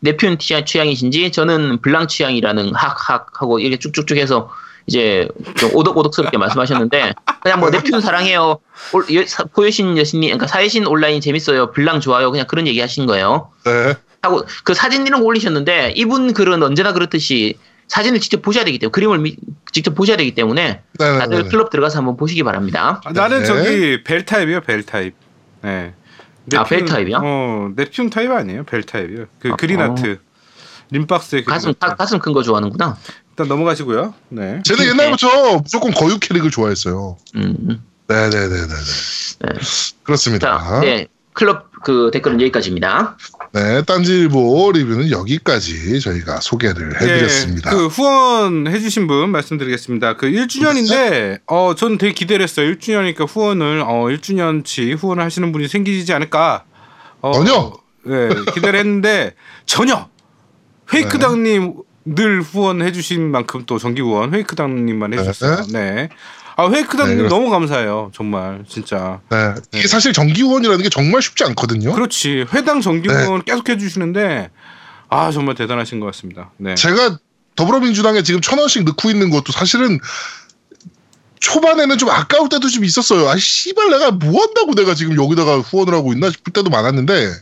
넵, 0.00 0.18
취향- 0.38 0.64
취향이신지 0.64 1.30
저는 1.30 1.82
블랑 1.82 2.08
취향이라는 2.08 2.74
학학 2.74 3.40
하고 3.40 3.58
이렇게 3.58 3.78
쭉쭉쭉 3.78 4.16
해서 4.18 4.50
이제 4.86 5.28
좀 5.56 5.70
오독오독스럽게 5.74 6.36
말씀하셨는데 6.38 7.14
그냥 7.42 7.60
뭐 7.60 7.70
넵튠 7.70 8.00
사랑해요 8.00 8.58
올- 8.92 9.06
여- 9.14 9.26
사- 9.26 9.44
포여신 9.44 9.96
여신님 9.96 10.28
그러니까 10.28 10.46
사여신 10.46 10.86
온라인 10.86 11.20
재밌어요 11.20 11.72
블랑 11.72 12.00
좋아요 12.00 12.30
그냥 12.30 12.46
그런 12.46 12.66
얘기 12.66 12.80
하신 12.80 13.06
거예요 13.06 13.50
네. 13.64 13.94
하고 14.22 14.42
그 14.64 14.74
사진 14.74 15.06
이런 15.06 15.20
거 15.20 15.26
올리셨는데 15.26 15.92
이분 15.96 16.32
글은 16.34 16.62
언제나 16.62 16.92
그렇듯이 16.92 17.58
사진을 17.88 18.20
직접 18.20 18.40
보셔야 18.42 18.64
되기 18.64 18.78
때문에 18.78 18.90
그림을 18.92 19.18
미- 19.18 19.36
직접 19.72 19.94
보셔야 19.94 20.16
되기 20.16 20.34
때문에 20.34 20.82
네, 20.98 21.12
네, 21.12 21.18
다들 21.18 21.42
네. 21.44 21.48
클럽 21.50 21.70
들어가서 21.70 21.98
한번 21.98 22.16
보시기 22.16 22.42
바랍니다. 22.42 23.00
아, 23.04 23.12
나는 23.12 23.40
네. 23.40 23.44
저기 23.44 24.02
벨 24.04 24.24
타입이요, 24.24 24.62
벨 24.62 24.82
타입. 24.84 25.14
네. 25.60 25.92
아, 26.54 26.64
넵튠- 26.64 26.68
벨 26.68 26.84
타입이요? 26.86 27.20
어, 27.22 27.68
넵튠 27.76 28.10
타입 28.10 28.30
아니에요, 28.30 28.64
벨 28.64 28.82
타입이요. 28.84 29.26
그 29.38 29.50
아, 29.52 29.56
그린하트. 29.56 30.18
린박스의 30.90 31.44
가슴. 31.44 31.74
가, 31.78 32.06
슴 32.06 32.18
큰 32.20 32.32
거 32.32 32.42
좋아하는구나. 32.42 32.96
일단 33.34 33.48
넘어가시고요. 33.48 34.14
네. 34.28 34.62
쟤는 34.64 34.86
옛날부터 34.86 35.58
무조건 35.58 35.90
거유 35.92 36.18
캐릭을 36.20 36.50
좋아했어요. 36.52 37.16
음. 37.34 37.82
네, 38.06 38.30
네, 38.30 38.30
네, 38.30 38.48
네. 38.48 38.66
네. 38.66 39.48
네. 39.48 39.60
그렇습니다. 40.04 40.58
자, 40.58 40.80
네. 40.80 41.08
클럽 41.32 41.72
그 41.82 42.10
댓글은 42.12 42.40
여기까지입니다. 42.40 43.18
네, 43.52 43.82
딴지일보 43.82 44.72
리뷰는 44.72 45.10
여기까지 45.10 46.00
저희가 46.00 46.40
소개를 46.40 47.00
해드렸습니다. 47.00 47.72
예, 47.72 47.76
그 47.76 47.86
후원 47.88 48.68
해 48.68 48.78
주신 48.78 49.08
분 49.08 49.30
말씀드리겠습니다. 49.30 50.16
그 50.16 50.26
1주년인데 50.26 51.40
어 51.46 51.74
저는 51.76 51.98
되게 51.98 52.12
기대를 52.12 52.44
했어요. 52.44 52.70
1주년이니까 52.72 53.28
후원을 53.28 53.82
어 53.84 54.04
1주년치 54.04 54.96
후원을 54.96 55.24
하시는 55.24 55.50
분이 55.50 55.66
생기지 55.66 56.12
않을까. 56.12 56.64
어, 57.20 57.32
전혀? 57.32 57.72
네, 58.04 58.28
기대를 58.54 58.78
했는데 58.78 59.34
전혀. 59.66 60.08
페이크당님 60.88 61.74
늘 62.04 62.42
후원해 62.42 62.92
주신 62.92 63.30
만큼 63.30 63.64
또 63.66 63.78
정기 63.78 64.02
후원 64.02 64.30
페이크당님만 64.30 65.12
해주셨어요. 65.14 65.66
네. 65.72 66.08
아 66.56 66.68
페이크당님 66.68 67.22
네, 67.22 67.28
너무 67.28 67.50
감사해요. 67.50 68.10
정말 68.14 68.64
진짜. 68.68 69.20
네, 69.30 69.54
이게 69.72 69.88
사실 69.88 70.12
정기 70.12 70.42
후원이라는 70.42 70.82
게 70.82 70.88
정말 70.88 71.22
쉽지 71.22 71.44
않거든요. 71.44 71.92
그렇지. 71.92 72.46
회당 72.52 72.80
정기 72.80 73.08
네. 73.08 73.24
후원 73.24 73.42
계속 73.42 73.68
해주시는데 73.68 74.50
아 75.08 75.30
정말 75.30 75.54
대단하신 75.54 76.00
것 76.00 76.06
같습니다. 76.06 76.50
네. 76.58 76.74
제가 76.74 77.18
더불어민주당에 77.56 78.22
지금 78.22 78.40
천 78.40 78.58
원씩 78.58 78.84
넣고 78.84 79.10
있는 79.10 79.30
것도 79.30 79.52
사실은 79.52 79.98
초반에는 81.40 81.98
좀 81.98 82.08
아까울 82.08 82.48
때도 82.48 82.68
좀 82.68 82.84
있었어요. 82.84 83.28
아, 83.28 83.36
씨발, 83.36 83.90
내가 83.90 84.12
뭐 84.12 84.40
한다고 84.40 84.74
내가 84.74 84.94
지금 84.94 85.22
여기다가 85.22 85.58
후원을 85.58 85.92
하고 85.92 86.14
있나 86.14 86.30
싶을 86.30 86.54
때도 86.54 86.70
많았는데, 86.70 87.32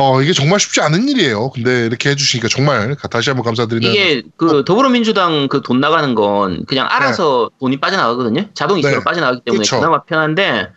어, 0.00 0.22
이게 0.22 0.32
정말 0.32 0.58
쉽지 0.58 0.80
않은 0.80 1.08
일이에요. 1.08 1.50
근데 1.50 1.84
이렇게 1.86 2.10
해주시니까 2.10 2.48
정말 2.48 2.96
다시 3.10 3.30
한번 3.30 3.44
감사드리는. 3.44 3.90
이게 3.94 4.22
어. 4.26 4.30
그 4.36 4.64
더불어민주당 4.64 5.48
그 5.48 5.60
돈 5.62 5.80
나가는 5.80 6.14
건 6.14 6.64
그냥 6.66 6.86
알아서 6.90 7.50
돈이 7.60 7.78
빠져나가거든요. 7.80 8.46
자동 8.54 8.78
이체로 8.78 8.98
네. 8.98 9.04
빠져나가기 9.04 9.42
때문에 9.44 9.60
그쵸. 9.62 9.76
그나마 9.76 10.02
편한데 10.04 10.68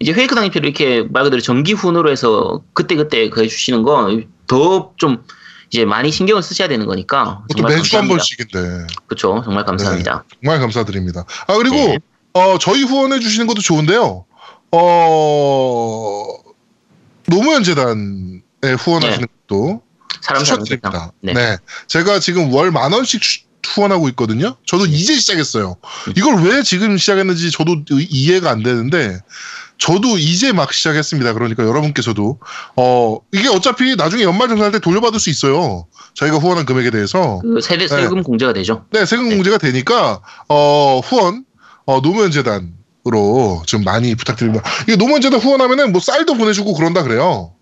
이제 0.00 0.12
회이크 0.12 0.34
당일표를 0.34 0.66
이렇게 0.68 1.06
말 1.10 1.24
그대로 1.24 1.42
정기 1.42 1.74
후원으로 1.74 2.10
해서 2.10 2.62
그때 2.72 2.94
그때 2.96 3.28
그 3.28 3.42
해주시는 3.42 3.82
건 3.82 4.26
더 4.46 4.94
좀 4.96 5.22
이제 5.72 5.84
많이 5.84 6.10
신경을 6.10 6.42
쓰셔야 6.42 6.66
되는 6.66 6.84
거니까 6.86 7.44
정말 7.54 7.76
매주 7.76 7.96
한 7.96 8.08
감사합니다. 8.08 8.16
번씩인데. 8.16 8.86
그렇죠. 9.06 9.40
정말 9.44 9.64
감사합니다. 9.64 10.24
정말 10.42 10.58
감사드립니다. 10.58 11.24
아, 11.46 11.54
그리고, 11.58 11.76
네. 11.76 11.98
어, 12.32 12.58
저희 12.58 12.82
후원해 12.82 13.20
주시는 13.20 13.46
것도 13.46 13.60
좋은데요. 13.60 14.24
어, 14.72 16.26
노무현 17.28 17.62
재단 17.62 18.39
에 18.62 18.72
후원하시는 18.72 19.26
것도 19.48 19.82
사람 20.20 20.42
추천드립니다. 20.44 20.90
세상. 20.90 21.10
네. 21.22 21.32
네. 21.32 21.56
제가 21.86 22.18
지금 22.20 22.52
월 22.52 22.70
만 22.70 22.92
원씩 22.92 23.20
추- 23.22 23.40
후원하고 23.66 24.08
있거든요. 24.10 24.56
저도 24.66 24.86
이제 24.86 25.14
시작했어요. 25.14 25.76
이걸 26.16 26.42
왜 26.42 26.62
지금 26.62 26.96
시작했는지 26.96 27.50
저도 27.50 27.76
이- 27.92 28.06
이해가 28.10 28.50
안 28.50 28.62
되는데 28.62 29.18
저도 29.78 30.18
이제 30.18 30.52
막 30.52 30.72
시작했습니다. 30.72 31.32
그러니까 31.34 31.64
여러분께서도 31.64 32.38
어 32.76 33.18
이게 33.32 33.48
어차피 33.48 33.96
나중에 33.96 34.24
연말정산할 34.24 34.72
때 34.72 34.78
돌려받을 34.78 35.20
수 35.20 35.30
있어요. 35.30 35.86
저희가 36.14 36.38
후원한 36.38 36.66
금액에 36.66 36.90
대해서 36.90 37.40
그 37.42 37.60
세대 37.62 37.86
세금 37.86 38.22
공제가 38.22 38.52
되죠. 38.52 38.84
네 38.92 39.06
세금 39.06 39.28
네. 39.28 39.36
공제가 39.36 39.56
되니까 39.58 40.20
어 40.48 41.00
후원 41.04 41.44
어 41.86 42.00
노무현 42.02 42.30
재단으로 42.30 43.62
좀 43.66 43.84
많이 43.84 44.14
부탁드립니다. 44.14 44.64
이게 44.82 44.96
노무현 44.96 45.20
재단 45.20 45.38
후원하면은 45.40 45.92
뭐 45.92 46.00
쌀도 46.00 46.34
보내주고 46.34 46.74
그런다 46.74 47.02
그래요. 47.02 47.52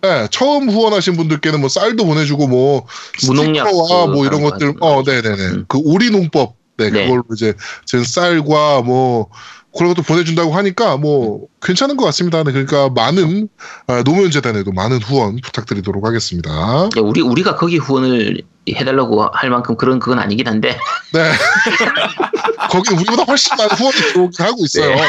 네, 0.00 0.28
처음 0.30 0.70
후원하신 0.70 1.16
분들께는 1.16 1.60
뭐 1.60 1.68
쌀도 1.68 2.04
보내주고 2.04 2.46
뭐 2.46 2.86
스티커와 3.18 4.06
그뭐 4.06 4.26
이런 4.26 4.42
것들, 4.42 4.74
거 4.76 4.86
어. 4.98 5.02
네네네. 5.04 5.42
음. 5.48 5.64
그 5.68 5.78
오리 5.82 6.10
농법, 6.10 6.54
네, 6.76 6.90
네. 6.90 7.04
그걸로 7.04 7.24
이제 7.32 7.54
제 7.84 8.02
쌀과 8.04 8.82
뭐 8.82 9.28
그런 9.76 9.92
것도 9.94 10.02
보내준다고 10.02 10.52
하니까 10.52 10.96
뭐 10.96 11.46
괜찮은 11.62 11.96
것 11.96 12.04
같습니다. 12.06 12.42
네, 12.44 12.52
그러니까 12.52 12.88
많은 12.90 13.48
아, 13.88 14.02
노무현 14.04 14.30
재단에도 14.30 14.72
많은 14.72 15.02
후원 15.02 15.36
부탁드리도록 15.42 16.06
하겠습니다. 16.06 16.88
네, 16.94 17.00
우리 17.00 17.20
우리가 17.20 17.56
거기 17.56 17.76
후원을 17.78 18.42
해달라고 18.68 19.28
할 19.32 19.50
만큼 19.50 19.76
그런 19.76 19.98
그건 19.98 20.18
아니긴 20.20 20.46
한데 20.46 20.78
네. 21.12 21.32
거기 22.70 22.94
우리보다 22.94 23.24
훨씬 23.24 23.56
많은 23.56 23.76
후원이 23.76 23.96
들어오긴 24.12 24.46
하고 24.46 24.64
있어요. 24.64 24.94
네. 24.94 25.00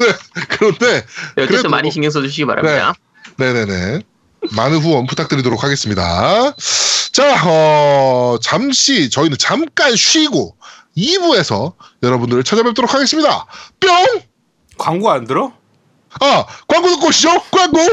네. 0.00 0.06
그런데 0.48 0.86
어쨌든 1.32 1.46
그래도- 1.46 1.68
많이 1.68 1.90
신경 1.90 2.10
써주시기 2.10 2.46
바랍니다. 2.46 2.94
네네네. 3.36 4.00
많은 4.50 4.78
후원 4.78 5.06
부탁드리도록 5.06 5.62
하겠습니다. 5.62 6.54
자, 7.12 7.42
어, 7.46 8.38
잠시 8.42 9.08
저희는 9.10 9.38
잠깐 9.38 9.94
쉬고 9.96 10.56
2부에서 10.96 11.74
여러분들을 12.02 12.42
찾아뵙도록 12.44 12.92
하겠습니다. 12.94 13.46
뿅! 13.80 13.90
광고 14.78 15.10
안 15.10 15.26
들어? 15.26 15.52
아, 16.20 16.44
광고 16.66 16.88
듣고 16.88 17.06
오시죠? 17.08 17.30
광고! 17.50 17.78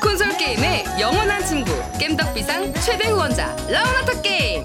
콘솔 0.00 0.36
게임의 0.36 0.84
영원한 1.00 1.44
친구 1.44 1.72
겜덕비상 1.98 2.72
최대 2.80 3.08
후원자 3.08 3.54
라운하트 3.68 4.22
게임 4.22 4.64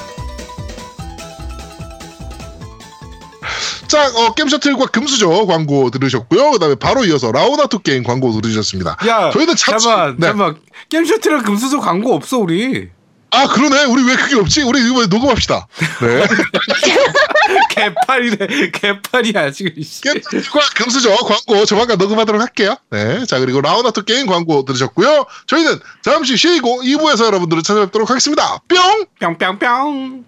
자, 3.91 4.07
어, 4.07 4.33
게임셔틀과 4.33 4.85
금수저 4.87 5.45
광고 5.47 5.89
들으셨고요. 5.91 6.51
그 6.51 6.59
다음에 6.59 6.75
바로 6.75 7.03
이어서 7.03 7.29
라운하트 7.31 7.79
게임 7.79 8.03
광고 8.03 8.31
들으셨습니다. 8.39 8.95
야, 9.05 9.29
저희는 9.31 9.55
잠시- 9.57 9.85
잠깐만, 9.85 10.15
네. 10.17 10.27
잠깐만. 10.27 10.55
게임 10.89 11.03
셔틀이랑 11.05 11.43
금수저 11.43 11.79
광고 11.79 12.15
없어 12.15 12.37
우리. 12.37 12.89
아, 13.33 13.47
그러네. 13.47 13.85
우리 13.85 14.03
왜 14.03 14.15
그게 14.15 14.35
없지? 14.35 14.61
우리 14.63 14.79
이번에 14.89 15.07
녹음합시다. 15.07 15.67
네. 16.01 16.23
개판이네, 17.71 18.71
개판이야 18.73 19.51
지금. 19.51 19.71
게임과 19.73 20.59
금수저 20.75 21.15
광고 21.15 21.65
조만간 21.65 21.97
녹음하도록 21.97 22.41
할게요. 22.41 22.75
네. 22.91 23.25
자, 23.25 23.39
그리고 23.39 23.59
라운하트 23.61 24.03
게임 24.05 24.25
광고 24.27 24.63
들으셨고요. 24.65 25.25
저희는 25.47 25.79
잠시 26.01 26.37
쉬고 26.37 26.81
2부에서 26.83 27.25
여러분들을 27.25 27.63
찾아뵙도록 27.63 28.09
하겠습니다. 28.09 28.59
뿅! 28.67 29.05
뿅뿅뿅. 29.37 30.25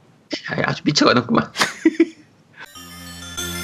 아, 0.49 0.55
아주 0.65 0.81
미쳐가는구만. 0.85 1.51